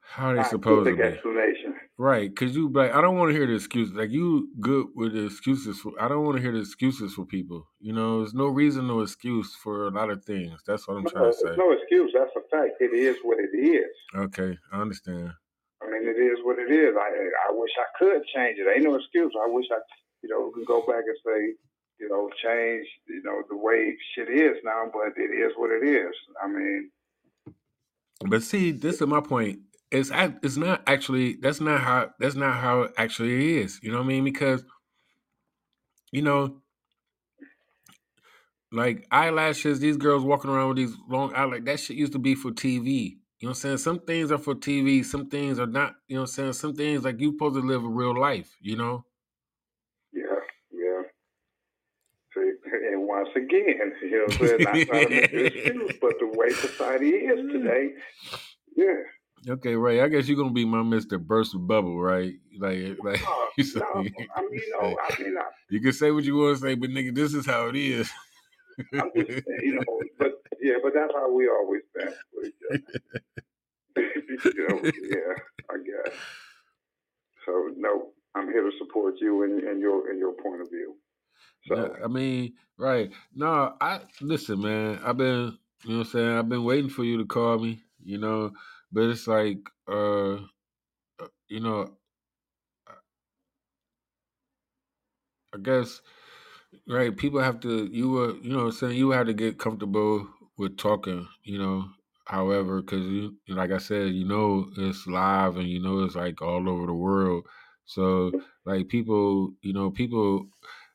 how 0.00 0.34
they 0.34 0.42
supposed 0.44 0.86
to 0.86 1.02
explanation. 1.02 1.74
Right, 1.98 2.34
cause 2.36 2.54
you 2.54 2.68
like 2.70 2.92
I 2.92 3.00
don't 3.00 3.16
want 3.16 3.30
to 3.30 3.34
hear 3.34 3.46
the 3.46 3.54
excuses. 3.54 3.94
Like 3.94 4.10
you 4.10 4.50
good 4.60 4.88
with 4.94 5.14
the 5.14 5.24
excuses. 5.24 5.80
For, 5.80 5.92
I 5.98 6.08
don't 6.08 6.24
want 6.24 6.36
to 6.36 6.42
hear 6.42 6.52
the 6.52 6.58
excuses 6.60 7.14
for 7.14 7.24
people. 7.24 7.66
You 7.80 7.94
know, 7.94 8.18
there's 8.18 8.34
no 8.34 8.48
reason, 8.48 8.86
no 8.86 9.00
excuse 9.00 9.54
for 9.54 9.86
a 9.86 9.90
lot 9.90 10.10
of 10.10 10.22
things. 10.22 10.60
That's 10.66 10.86
what 10.86 10.98
I'm 10.98 11.04
No, 11.04 11.10
trying 11.10 11.32
to 11.32 11.38
say. 11.38 11.56
no 11.56 11.72
excuse. 11.72 12.12
That's 12.12 12.30
a 12.36 12.40
fact. 12.54 12.74
It 12.80 12.92
is 12.92 13.16
what 13.22 13.38
it 13.40 13.56
is. 13.56 13.86
Okay, 14.14 14.58
I 14.70 14.80
understand. 14.82 15.32
I 15.86 15.90
mean, 15.90 16.08
it 16.08 16.18
is 16.20 16.38
what 16.44 16.58
it 16.58 16.72
is. 16.72 16.94
I 16.96 17.08
I 17.50 17.52
wish 17.52 17.70
I 17.78 17.86
could 17.98 18.22
change 18.34 18.58
it. 18.58 18.68
Ain't 18.74 18.84
no 18.84 18.96
excuse. 18.96 19.32
I 19.40 19.48
wish 19.48 19.66
I, 19.72 19.78
you 20.22 20.30
know, 20.30 20.50
could 20.54 20.66
go 20.66 20.82
back 20.82 21.04
and 21.06 21.18
say, 21.26 21.54
you 22.00 22.08
know, 22.10 22.30
change, 22.42 22.86
you 23.08 23.22
know, 23.24 23.42
the 23.50 23.56
way 23.56 23.96
shit 24.14 24.30
is 24.30 24.58
now. 24.64 24.90
But 24.92 25.14
it 25.16 25.30
is 25.30 25.52
what 25.56 25.70
it 25.70 25.86
is. 25.88 26.14
I 26.42 26.48
mean, 26.48 26.90
But 28.28 28.42
see, 28.42 28.72
this 28.72 29.00
is 29.00 29.06
my 29.06 29.20
point. 29.20 29.60
It's 29.92 30.10
it's 30.14 30.56
not 30.58 30.82
actually 30.86 31.36
that's 31.40 31.60
not 31.60 31.80
how 31.80 32.10
that's 32.20 32.36
not 32.36 32.56
how 32.56 32.82
it 32.82 32.92
actually 32.98 33.58
is. 33.58 33.80
You 33.82 33.92
know 33.92 33.98
what 33.98 34.04
I 34.04 34.08
mean? 34.08 34.24
Because 34.24 34.64
you 36.12 36.22
know, 36.22 36.62
like 38.72 39.06
eyelashes, 39.10 39.80
these 39.80 39.96
girls 39.96 40.24
walking 40.24 40.50
around 40.50 40.68
with 40.70 40.78
these 40.78 40.96
long 41.08 41.34
eyelash, 41.34 41.62
that 41.64 41.80
shit 41.80 41.96
used 41.96 42.12
to 42.12 42.20
be 42.20 42.34
for 42.34 42.52
TV. 42.52 43.18
You 43.40 43.48
know 43.48 43.50
what 43.50 43.56
I'm 43.58 43.60
saying? 43.60 43.78
Some 43.78 44.00
things 44.00 44.32
are 44.32 44.38
for 44.38 44.54
TV, 44.54 45.04
some 45.04 45.28
things 45.28 45.58
are 45.60 45.66
not. 45.66 45.96
You 46.08 46.16
know 46.16 46.22
what 46.22 46.30
I'm 46.30 46.34
saying? 46.34 46.52
Some 46.54 46.74
things 46.74 47.04
like 47.04 47.20
you 47.20 47.32
supposed 47.32 47.56
to 47.56 47.60
live 47.60 47.84
a 47.84 47.88
real 47.88 48.18
life. 48.18 48.56
You 48.60 48.76
know? 48.76 49.04
yeah, 50.12 50.22
yeah. 50.72 51.02
See, 52.34 52.50
and 52.92 53.06
once 53.08 53.28
again, 53.36 53.92
you 54.02 54.10
know, 54.10 54.24
what 54.24 54.32
I'm 54.40 54.48
saying, 54.48 54.62
not 54.62 54.82
trying 54.86 55.08
to 55.08 55.14
make 55.14 55.32
an 55.32 55.46
excuse, 55.46 55.92
but 56.00 56.14
the 56.20 56.28
way 56.34 56.50
society 56.50 57.10
is 57.10 57.52
today, 57.52 57.90
yeah. 58.76 58.94
Okay, 59.48 59.76
Ray. 59.76 60.00
I 60.02 60.08
guess 60.08 60.28
you're 60.28 60.36
gonna 60.38 60.52
be 60.52 60.64
my 60.64 60.82
Mister 60.82 61.18
Burst 61.18 61.54
of 61.54 61.66
Bubble, 61.68 62.00
right? 62.00 62.34
Like, 62.58 62.98
like 63.04 63.20
No, 63.22 63.48
you, 63.56 63.64
say, 63.64 63.80
no, 63.80 63.86
I 63.94 64.02
mean, 64.02 64.12
know, 64.72 64.96
I 65.08 65.22
mean, 65.22 65.36
I, 65.38 65.44
you 65.70 65.80
can 65.80 65.92
say 65.92 66.10
what 66.10 66.24
you 66.24 66.36
want 66.36 66.56
to 66.56 66.62
say, 66.62 66.74
but 66.74 66.90
nigga, 66.90 67.14
this 67.14 67.34
is 67.34 67.46
how 67.46 67.68
it 67.68 67.76
is. 67.76 68.10
I'm 68.94 69.10
just 69.16 69.28
saying, 69.28 69.42
you 69.62 69.74
know, 69.76 70.00
but 70.18 70.35
yeah, 70.66 70.78
but 70.82 70.92
that's 70.94 71.14
how 71.14 71.32
we 71.32 71.48
always 71.48 71.82
been 71.94 72.14
with 72.34 72.46
each 72.48 72.62
other. 72.70 72.80
you 74.54 74.68
know, 74.68 74.90
yeah, 75.02 75.34
I 75.70 75.78
guess. 75.78 76.14
So 77.46 77.70
no, 77.76 78.08
I'm 78.34 78.48
here 78.52 78.62
to 78.62 78.72
support 78.78 79.16
you 79.20 79.44
and, 79.44 79.62
and 79.64 79.80
your 79.80 80.10
and 80.10 80.18
your 80.18 80.34
point 80.34 80.62
of 80.62 80.70
view. 80.70 80.96
So 81.68 81.96
I 82.04 82.08
mean, 82.08 82.54
right. 82.78 83.10
No, 83.34 83.74
I 83.80 84.00
listen, 84.20 84.60
man. 84.62 85.00
I've 85.04 85.18
been, 85.18 85.58
you 85.84 85.90
know 85.92 85.98
what 85.98 86.06
I'm 86.06 86.12
saying? 86.12 86.30
I've 86.38 86.48
been 86.48 86.64
waiting 86.64 86.90
for 86.90 87.04
you 87.04 87.18
to 87.18 87.26
call 87.26 87.58
me, 87.58 87.80
you 88.04 88.18
know, 88.18 88.52
but 88.92 89.04
it's 89.04 89.28
like 89.28 89.58
uh 89.88 90.34
uh, 90.34 91.28
you 91.48 91.60
know, 91.60 91.90
I 95.54 95.58
guess 95.62 96.00
right, 96.88 97.16
people 97.16 97.40
have 97.40 97.60
to 97.60 97.86
you 97.86 98.10
were, 98.10 98.36
you 98.36 98.50
know 98.50 98.58
what 98.58 98.66
I'm 98.66 98.72
saying, 98.72 98.98
you 98.98 99.10
had 99.10 99.26
to 99.28 99.34
get 99.34 99.58
comfortable 99.58 100.28
with 100.58 100.76
talking, 100.78 101.28
you 101.44 101.58
know, 101.58 101.90
however, 102.26 102.82
cuz 102.82 103.06
you 103.06 103.38
like 103.48 103.70
I 103.70 103.78
said, 103.78 104.12
you 104.14 104.24
know 104.24 104.70
it's 104.76 105.06
live 105.06 105.56
and 105.56 105.68
you 105.68 105.80
know 105.80 106.04
it's 106.04 106.16
like 106.16 106.42
all 106.42 106.68
over 106.68 106.86
the 106.86 106.94
world. 106.94 107.46
So, 107.84 108.32
like 108.64 108.88
people, 108.88 109.54
you 109.62 109.72
know, 109.72 109.90
people 109.90 110.48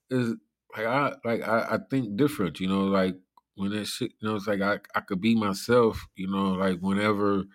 is 0.09 0.36
like 0.78 0.86
I 0.88 1.16
like 1.26 1.41
I, 1.41 1.76
I 1.76 1.80
think 1.89 2.18
different, 2.18 2.59
you 2.59 2.68
know, 2.68 2.86
like 2.86 3.18
when 3.55 3.72
that 3.72 3.86
shit, 3.86 4.14
you 4.20 4.30
know, 4.30 4.36
it's 4.36 4.47
like 4.47 4.62
I, 4.62 4.80
I 4.95 5.01
could 5.01 5.22
be 5.22 5.36
myself, 5.36 6.07
you 6.16 6.28
know, 6.30 6.53
like 6.53 6.80
whenever, 6.80 7.45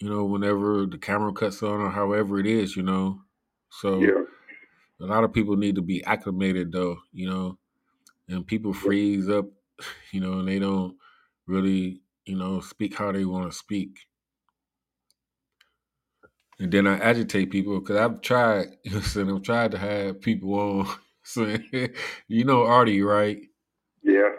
you 0.00 0.08
know, 0.10 0.24
whenever 0.24 0.86
the 0.86 0.98
camera 0.98 1.32
cuts 1.32 1.62
on 1.62 1.80
or 1.80 1.90
however 1.90 2.38
it 2.38 2.46
is, 2.46 2.76
you 2.76 2.82
know. 2.82 3.22
So 3.70 4.00
yeah, 4.00 4.24
a 5.00 5.06
lot 5.06 5.24
of 5.24 5.32
people 5.32 5.56
need 5.56 5.74
to 5.76 5.82
be 5.82 6.04
acclimated 6.04 6.72
though, 6.72 6.98
you 7.12 7.28
know, 7.28 7.58
and 8.28 8.46
people 8.46 8.72
freeze 8.74 9.28
up, 9.28 9.46
you 10.12 10.20
know, 10.20 10.40
and 10.40 10.48
they 10.48 10.58
don't 10.58 10.98
really, 11.48 12.02
you 12.26 12.36
know, 12.36 12.60
speak 12.60 12.96
how 12.96 13.12
they 13.12 13.24
want 13.24 13.50
to 13.50 13.56
speak. 13.58 13.98
And 16.60 16.72
then 16.72 16.86
I 16.86 16.98
agitate 16.98 17.50
people 17.50 17.80
because 17.80 17.96
I've 17.96 18.22
tried, 18.22 18.68
you 18.84 18.92
know, 18.92 18.98
I'm 18.98 19.04
saying, 19.04 19.30
I've 19.34 19.42
tried 19.42 19.72
to 19.72 19.78
have 19.78 20.20
people 20.22 20.54
on 20.54 20.88
saying, 21.24 21.64
you 22.28 22.44
know, 22.44 22.64
Artie, 22.64 23.02
right? 23.02 23.40
yeah, 24.02 24.30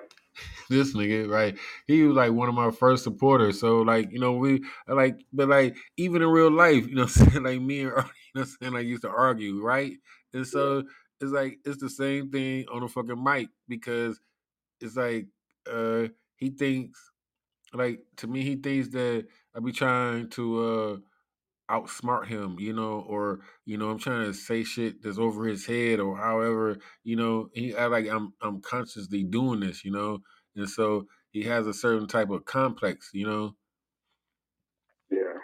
this 0.70 0.95
nigga, 0.95 1.30
right? 1.30 1.58
He 1.88 2.03
was 2.03 2.16
like 2.16 2.32
one 2.34 2.49
of 2.49 2.55
my 2.55 2.72
first 2.72 3.03
supporters. 3.03 3.60
So 3.60 3.82
like, 3.82 4.12
you 4.12 4.20
know, 4.20 4.34
we 4.34 4.64
like 4.88 5.22
but 5.34 5.49
like 5.49 5.78
even 5.97 6.22
in 6.22 6.30
real 6.30 6.51
life, 6.51 6.88
you 6.88 6.95
know 6.95 7.03
I'm 7.03 7.10
saying? 7.10 7.43
Like 7.43 7.62
me 7.62 7.82
and 7.82 7.91
Artie, 7.93 8.10
you 8.36 8.41
know 8.41 8.41
I'm 8.43 8.47
saying, 8.62 8.74
like 8.74 8.86
used 8.86 9.03
to 9.03 9.10
argue, 9.10 9.62
right? 9.64 9.93
And 10.34 10.47
so 10.47 10.84
it's 11.22 11.32
like 11.32 11.60
it's 11.66 11.82
the 11.82 11.89
same 11.89 12.32
thing 12.32 12.66
on 12.72 12.84
a 12.84 12.88
fucking 12.88 13.24
mic 13.24 13.49
because 13.68 14.20
it's 14.82 14.95
like 14.97 15.28
uh 15.72 16.08
he 16.38 16.51
thinks 16.51 16.99
like 17.73 18.01
to 18.18 18.27
me 18.27 18.43
he 18.43 18.55
thinks 18.55 18.89
that 18.89 19.26
I 19.55 19.59
be 19.59 19.72
trying 19.73 20.30
to 20.31 20.64
uh 20.64 20.97
outsmart 21.69 22.27
him, 22.27 22.57
you 22.59 22.73
know, 22.73 23.05
or 23.07 23.41
you 23.65 23.77
know, 23.77 23.89
I'm 23.89 23.99
trying 23.99 24.26
to 24.26 24.34
say 24.34 24.64
shit 24.64 25.03
that's 25.03 25.18
over 25.19 25.45
his 25.45 25.65
head 25.65 25.99
or 25.99 26.18
however, 26.18 26.77
you 27.03 27.15
know, 27.18 27.49
he 27.53 27.76
I 27.76 27.88
like 27.88 28.07
I'm 28.07 28.34
I'm 28.41 28.61
consciously 28.61 29.23
doing 29.23 29.59
this, 29.61 29.84
you 29.84 29.91
know. 29.91 30.19
And 30.55 30.69
so 30.69 31.07
he 31.31 31.43
has 31.43 31.68
a 31.68 31.73
certain 31.73 32.07
type 32.07 32.30
of 32.30 32.45
complex, 32.45 33.11
you 33.14 33.27
know. 33.27 33.55
yeah. 35.11 35.39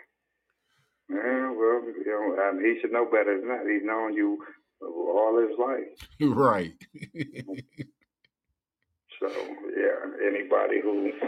Yeah, 1.09 1.51
well, 1.51 1.83
you 1.85 2.03
know, 2.05 2.41
I 2.41 2.53
mean, 2.53 2.75
he 2.75 2.81
should 2.81 2.91
know 2.91 3.05
better 3.05 3.39
than 3.39 3.49
that. 3.49 3.67
He's 3.69 3.83
known 3.85 4.13
you 4.13 4.39
all 4.81 5.39
his 5.47 5.57
life. 5.59 6.09
right. 6.21 6.73
So 9.19 9.27
yeah, 9.29 10.27
anybody 10.27 10.81
who 10.81 11.11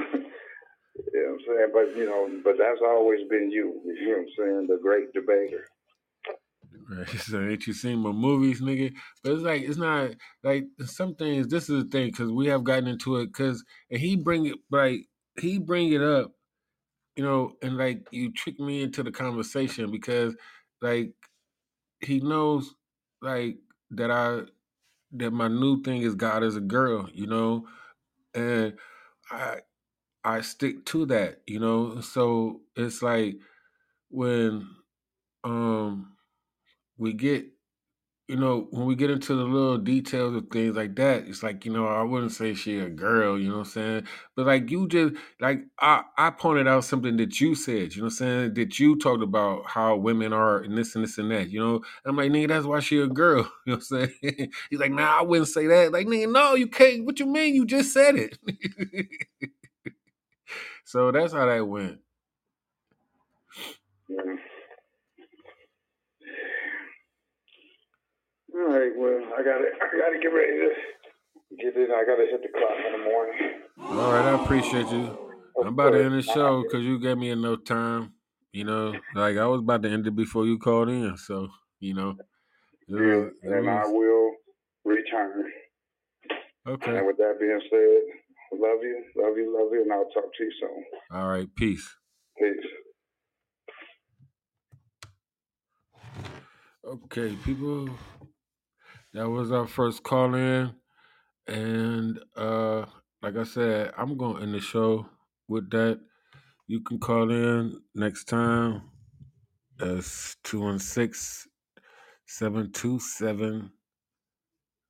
you 1.13 1.23
know 1.23 1.31
what 1.31 1.33
I'm 1.33 1.39
saying, 1.47 1.69
but 1.73 1.97
you 1.97 2.05
know, 2.05 2.29
but 2.43 2.55
that's 2.57 2.81
always 2.85 3.21
been 3.29 3.51
you. 3.51 3.81
You 3.85 4.07
know 4.07 4.11
what 4.11 4.19
I'm 4.19 4.27
saying, 4.37 4.67
the 4.67 4.79
great 4.81 5.13
debater. 5.13 5.65
Right. 6.89 7.07
So 7.19 7.41
ain't 7.41 7.65
you 7.67 7.73
seen 7.73 7.99
my 7.99 8.11
movies, 8.11 8.61
nigga? 8.61 8.93
But 9.23 9.33
it's 9.33 9.43
like 9.43 9.61
it's 9.63 9.77
not 9.77 10.11
like 10.43 10.65
some 10.85 11.15
things. 11.15 11.47
This 11.47 11.69
is 11.69 11.83
the 11.83 11.89
thing 11.89 12.07
because 12.07 12.31
we 12.31 12.47
have 12.47 12.63
gotten 12.63 12.87
into 12.87 13.17
it 13.17 13.27
because 13.27 13.63
and 13.89 13.99
he 13.99 14.15
bring 14.15 14.45
it 14.47 14.57
like 14.71 15.01
he 15.39 15.57
bring 15.59 15.91
it 15.93 16.01
up, 16.01 16.31
you 17.15 17.23
know, 17.23 17.53
and 17.61 17.77
like 17.77 18.07
you 18.11 18.31
trick 18.33 18.59
me 18.59 18.83
into 18.83 19.03
the 19.03 19.11
conversation 19.11 19.91
because 19.91 20.35
like 20.81 21.11
he 22.01 22.19
knows 22.19 22.73
like 23.21 23.57
that 23.91 24.11
I 24.11 24.41
that 25.13 25.31
my 25.31 25.47
new 25.47 25.81
thing 25.83 26.01
is 26.01 26.15
God 26.15 26.43
as 26.43 26.55
a 26.55 26.61
girl, 26.61 27.09
you 27.13 27.27
know, 27.27 27.67
and 28.35 28.75
I 29.31 29.59
I 30.23 30.41
stick 30.41 30.85
to 30.87 31.05
that, 31.07 31.41
you 31.47 31.59
know. 31.59 32.01
So 32.01 32.61
it's 32.75 33.01
like 33.01 33.37
when 34.09 34.67
um 35.43 36.13
we 36.97 37.13
get 37.13 37.47
you 38.27 38.37
know, 38.37 38.67
when 38.71 38.87
we 38.87 38.95
get 38.95 39.11
into 39.11 39.35
the 39.35 39.43
little 39.43 39.77
details 39.77 40.35
of 40.35 40.47
things 40.51 40.75
like 40.75 40.95
that, 40.95 41.27
it's 41.27 41.43
like, 41.43 41.63
you 41.63 41.71
know, 41.71 41.85
I 41.87 42.01
wouldn't 42.01 42.31
say 42.31 42.55
she 42.55 42.79
a 42.79 42.89
girl, 42.89 43.37
you 43.39 43.49
know 43.49 43.59
what 43.59 43.67
I'm 43.67 43.71
saying? 43.71 44.03
But 44.35 44.47
like 44.47 44.71
you 44.71 44.87
just 44.87 45.13
like 45.39 45.59
I, 45.79 46.01
I 46.17 46.31
pointed 46.31 46.67
out 46.67 46.85
something 46.85 47.17
that 47.17 47.39
you 47.39 47.53
said, 47.53 47.93
you 47.95 48.01
know 48.01 48.05
what 48.05 48.13
I'm 48.13 48.17
saying? 48.17 48.53
That 48.55 48.79
you 48.79 48.97
talked 48.97 49.21
about 49.21 49.67
how 49.67 49.95
women 49.97 50.33
are 50.33 50.57
and 50.59 50.75
this 50.75 50.95
and 50.95 51.03
this 51.03 51.19
and 51.19 51.29
that, 51.31 51.49
you 51.51 51.59
know? 51.59 51.81
I'm 52.05 52.15
like, 52.17 52.31
nigga, 52.31 52.47
that's 52.47 52.65
why 52.65 52.79
she 52.79 52.99
a 52.99 53.07
girl. 53.07 53.51
You 53.67 53.73
know 53.73 53.79
what 53.89 54.01
I'm 54.01 54.09
saying? 54.21 54.51
He's 54.71 54.79
like, 54.79 54.91
nah, 54.91 55.19
I 55.19 55.21
wouldn't 55.23 55.47
say 55.49 55.67
that. 55.67 55.91
Like, 55.91 56.07
nigga, 56.07 56.31
no, 56.31 56.55
you 56.55 56.67
can't. 56.67 57.05
What 57.05 57.19
you 57.19 57.25
mean? 57.27 57.53
You 57.55 57.65
just 57.65 57.93
said 57.93 58.15
it. 58.15 58.37
so 60.85 61.11
that's 61.11 61.33
how 61.33 61.45
that 61.45 61.67
went. 61.67 61.99
Yeah. 64.07 64.35
All 68.55 68.67
right, 68.71 68.91
well, 68.95 69.19
I 69.37 69.43
gotta, 69.43 69.65
I 69.81 69.97
gotta 69.99 70.19
get 70.21 70.27
ready 70.29 70.53
to 70.59 70.69
get 71.57 71.75
in. 71.75 71.91
I 71.91 72.03
gotta 72.05 72.25
hit 72.29 72.41
the 72.41 72.47
clock 72.57 72.77
in 72.85 72.91
the 72.93 73.05
morning. 73.05 73.61
All 73.79 74.11
right, 74.13 74.25
I 74.33 74.43
appreciate 74.43 74.87
you. 74.87 75.17
I'm 75.61 75.67
about 75.67 75.91
to 75.91 76.03
end 76.03 76.13
the 76.13 76.21
show 76.21 76.63
because 76.63 76.83
you 76.83 76.99
gave 76.99 77.17
me 77.17 77.29
enough 77.31 77.63
time. 77.65 78.13
You 78.53 78.63
know, 78.63 78.93
like 79.13 79.35
I 79.37 79.45
was 79.47 79.59
about 79.59 79.83
to 79.83 79.89
end 79.89 80.07
it 80.07 80.15
before 80.15 80.45
you 80.45 80.57
called 80.57 80.87
in. 80.89 81.17
So, 81.17 81.49
you 81.81 81.93
know. 81.93 82.15
Yeah, 82.87 82.95
was- 82.97 83.33
it 83.43 83.51
and 83.51 83.69
I 83.69 83.79
was- 83.85 83.91
will 83.91 84.31
return. 84.85 85.51
okay. 86.67 86.97
And 86.97 87.07
with 87.07 87.17
that 87.17 87.37
being 87.39 87.59
said, 87.69 88.59
love 88.59 88.79
you, 88.81 89.03
love 89.17 89.35
you, 89.37 89.53
love 89.53 89.73
you, 89.73 89.81
and 89.83 89.91
I'll 89.91 90.09
talk 90.11 90.33
to 90.33 90.43
you 90.43 90.51
soon. 90.61 90.85
All 91.11 91.27
right. 91.27 91.53
Peace. 91.55 91.93
Peace. 92.39 92.55
Okay, 96.85 97.35
people. 97.43 97.89
That 99.15 99.29
was 99.29 99.49
our 99.49 99.65
first 99.65 100.03
call 100.03 100.35
in. 100.35 100.75
And 101.47 102.19
uh 102.35 102.85
like 103.21 103.37
I 103.37 103.45
said, 103.45 103.93
I'm 103.97 104.17
gonna 104.17 104.41
end 104.41 104.53
the 104.53 104.59
show 104.59 105.05
with 105.47 105.69
that. 105.69 106.01
You 106.67 106.81
can 106.81 106.99
call 106.99 107.31
in 107.31 107.79
next 107.93 108.25
time. 108.25 108.81
That's 109.79 110.35
216 110.43 111.49
727 112.25 113.71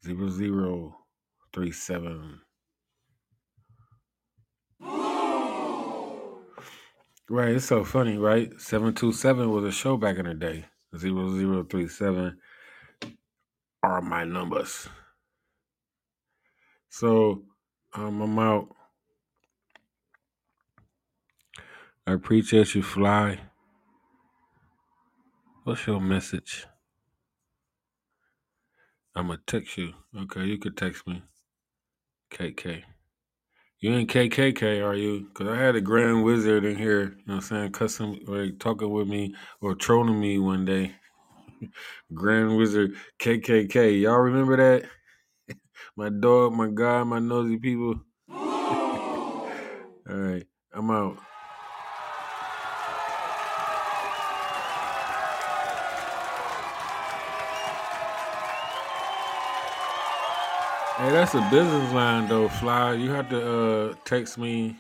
0037. 0.03 2.41
Right, 7.30 7.49
it's 7.49 7.65
so 7.65 7.84
funny, 7.84 8.18
right? 8.18 8.49
727 8.60 9.52
was 9.52 9.65
a 9.65 9.72
show 9.72 9.97
back 9.97 10.18
in 10.18 10.26
the 10.26 10.34
day. 10.34 10.65
0037 10.97 12.39
are 13.86 14.02
my 14.02 14.24
numbers. 14.24 14.90
So 16.90 17.44
um, 17.94 18.22
I'm 18.22 18.40
out. 18.40 18.70
I 22.07 22.14
appreciate 22.14 22.76
you, 22.76 22.84
Fly. 22.84 23.40
What's 25.64 25.88
your 25.88 26.02
message? 26.02 26.66
I'm 29.16 29.28
gonna 29.28 29.40
text 29.45 29.78
you. 29.78 29.94
Okay, 30.18 30.45
you 30.45 30.57
could 30.57 30.78
text 30.78 31.07
me. 31.07 31.24
KK. 32.32 32.84
You 33.80 33.94
ain't 33.94 34.10
KKK, 34.10 34.84
are 34.86 34.95
you? 34.95 35.28
Because 35.28 35.48
I 35.48 35.57
had 35.57 35.76
a 35.76 35.82
Grand 35.82 36.24
Wizard 36.24 36.66
in 36.66 36.78
here, 36.78 37.02
you 37.03 37.10
know 37.28 37.36
what 37.36 37.36
I'm 37.36 37.41
saying, 37.41 37.72
cussing, 37.74 38.26
or 38.28 38.49
talking 38.49 38.90
with 38.90 39.07
me 39.07 39.36
or 39.62 39.76
trolling 39.76 40.20
me 40.20 40.40
one 40.40 40.66
day. 40.66 40.95
Grand 42.14 42.57
Wizard 42.57 42.95
KKK. 43.19 44.02
Y'all 44.02 44.19
remember 44.19 44.57
that? 44.57 45.56
my 45.95 46.10
dog, 46.10 46.53
my 46.53 46.69
guy, 46.73 47.03
my 47.03 47.19
nosy 47.19 47.57
people. 47.57 47.95
All 48.30 49.48
right, 50.07 50.45
I'm 50.73 50.91
out. 50.91 51.18
Hey, 60.98 61.11
that's 61.11 61.34
a 61.34 61.41
business 61.52 61.91
line 61.91 62.30
though, 62.30 62.48
Fly. 62.48 62.94
You 62.94 63.10
have 63.11 63.30
to 63.30 63.91
uh 63.91 63.94
text 64.06 64.38
me. 64.38 64.77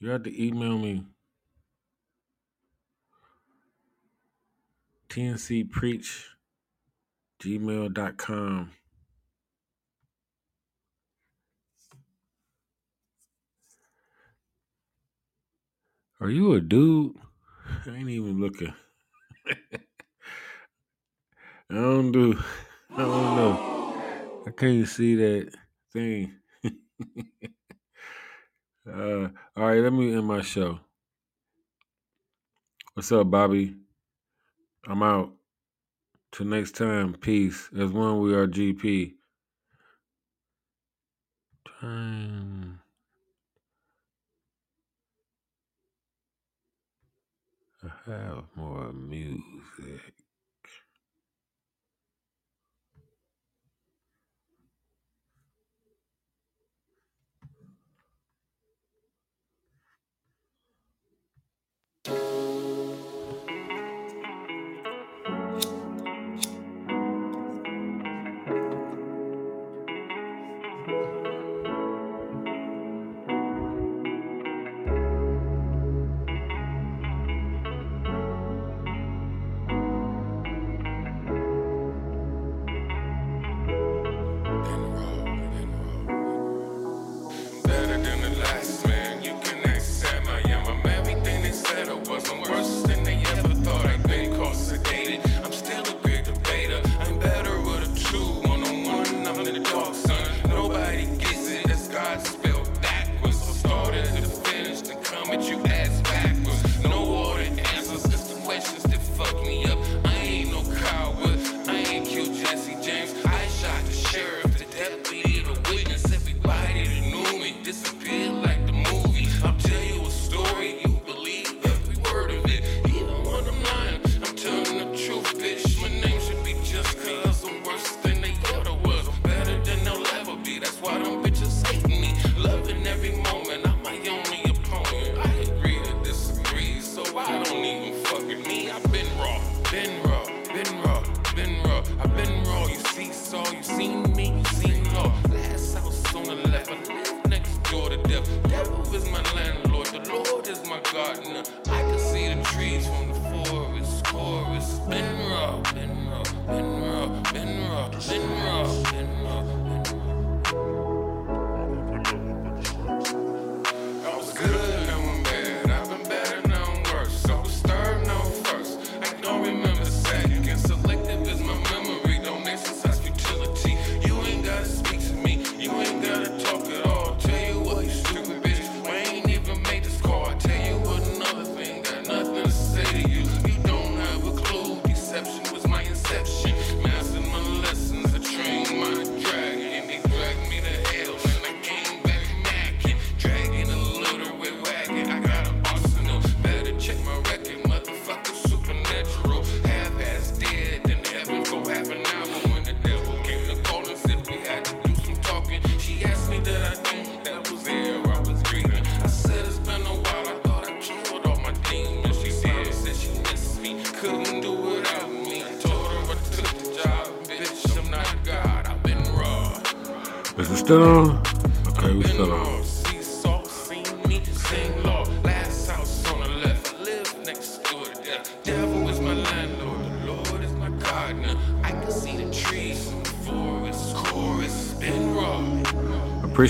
You 0.00 0.10
have 0.10 0.22
to 0.24 0.44
email 0.44 0.78
me. 0.78 1.04
tncpreach 5.08 6.24
gmail.com. 7.40 8.70
Are 16.20 16.30
you 16.30 16.52
a 16.54 16.60
dude? 16.60 17.14
I 17.86 17.90
ain't 17.90 18.08
even 18.08 18.40
looking. 18.40 18.74
I 21.70 21.74
don't 21.74 22.10
do. 22.10 22.38
I 22.90 22.96
don't 22.96 23.36
know. 23.36 24.42
I 24.46 24.50
can't 24.50 24.88
see 24.88 25.14
that 25.14 25.54
thing. 25.92 26.34
uh, 28.88 29.28
all 29.56 29.66
right, 29.68 29.80
let 29.80 29.92
me 29.92 30.14
end 30.14 30.26
my 30.26 30.42
show. 30.42 30.80
What's 32.94 33.12
up, 33.12 33.30
Bobby? 33.30 33.74
I'm 34.86 35.02
out. 35.02 35.32
Till 36.32 36.46
next 36.46 36.74
time, 36.76 37.14
peace. 37.14 37.68
As 37.78 37.90
one, 37.90 38.20
we 38.20 38.34
are 38.34 38.46
GP. 38.46 39.14
Time. 41.80 42.80
I 47.84 48.10
have 48.10 48.44
more 48.56 48.92
music. 48.92 50.07
Better 62.08 62.57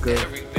good. 0.00 0.49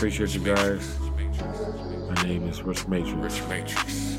Appreciate 0.00 0.34
you 0.34 0.40
guys. 0.40 0.98
My 2.08 2.22
name 2.22 2.48
is 2.48 2.62
Rich 2.62 2.88
Matrix. 2.88 3.18
Rich 3.18 3.48
Matrix. 3.50 4.09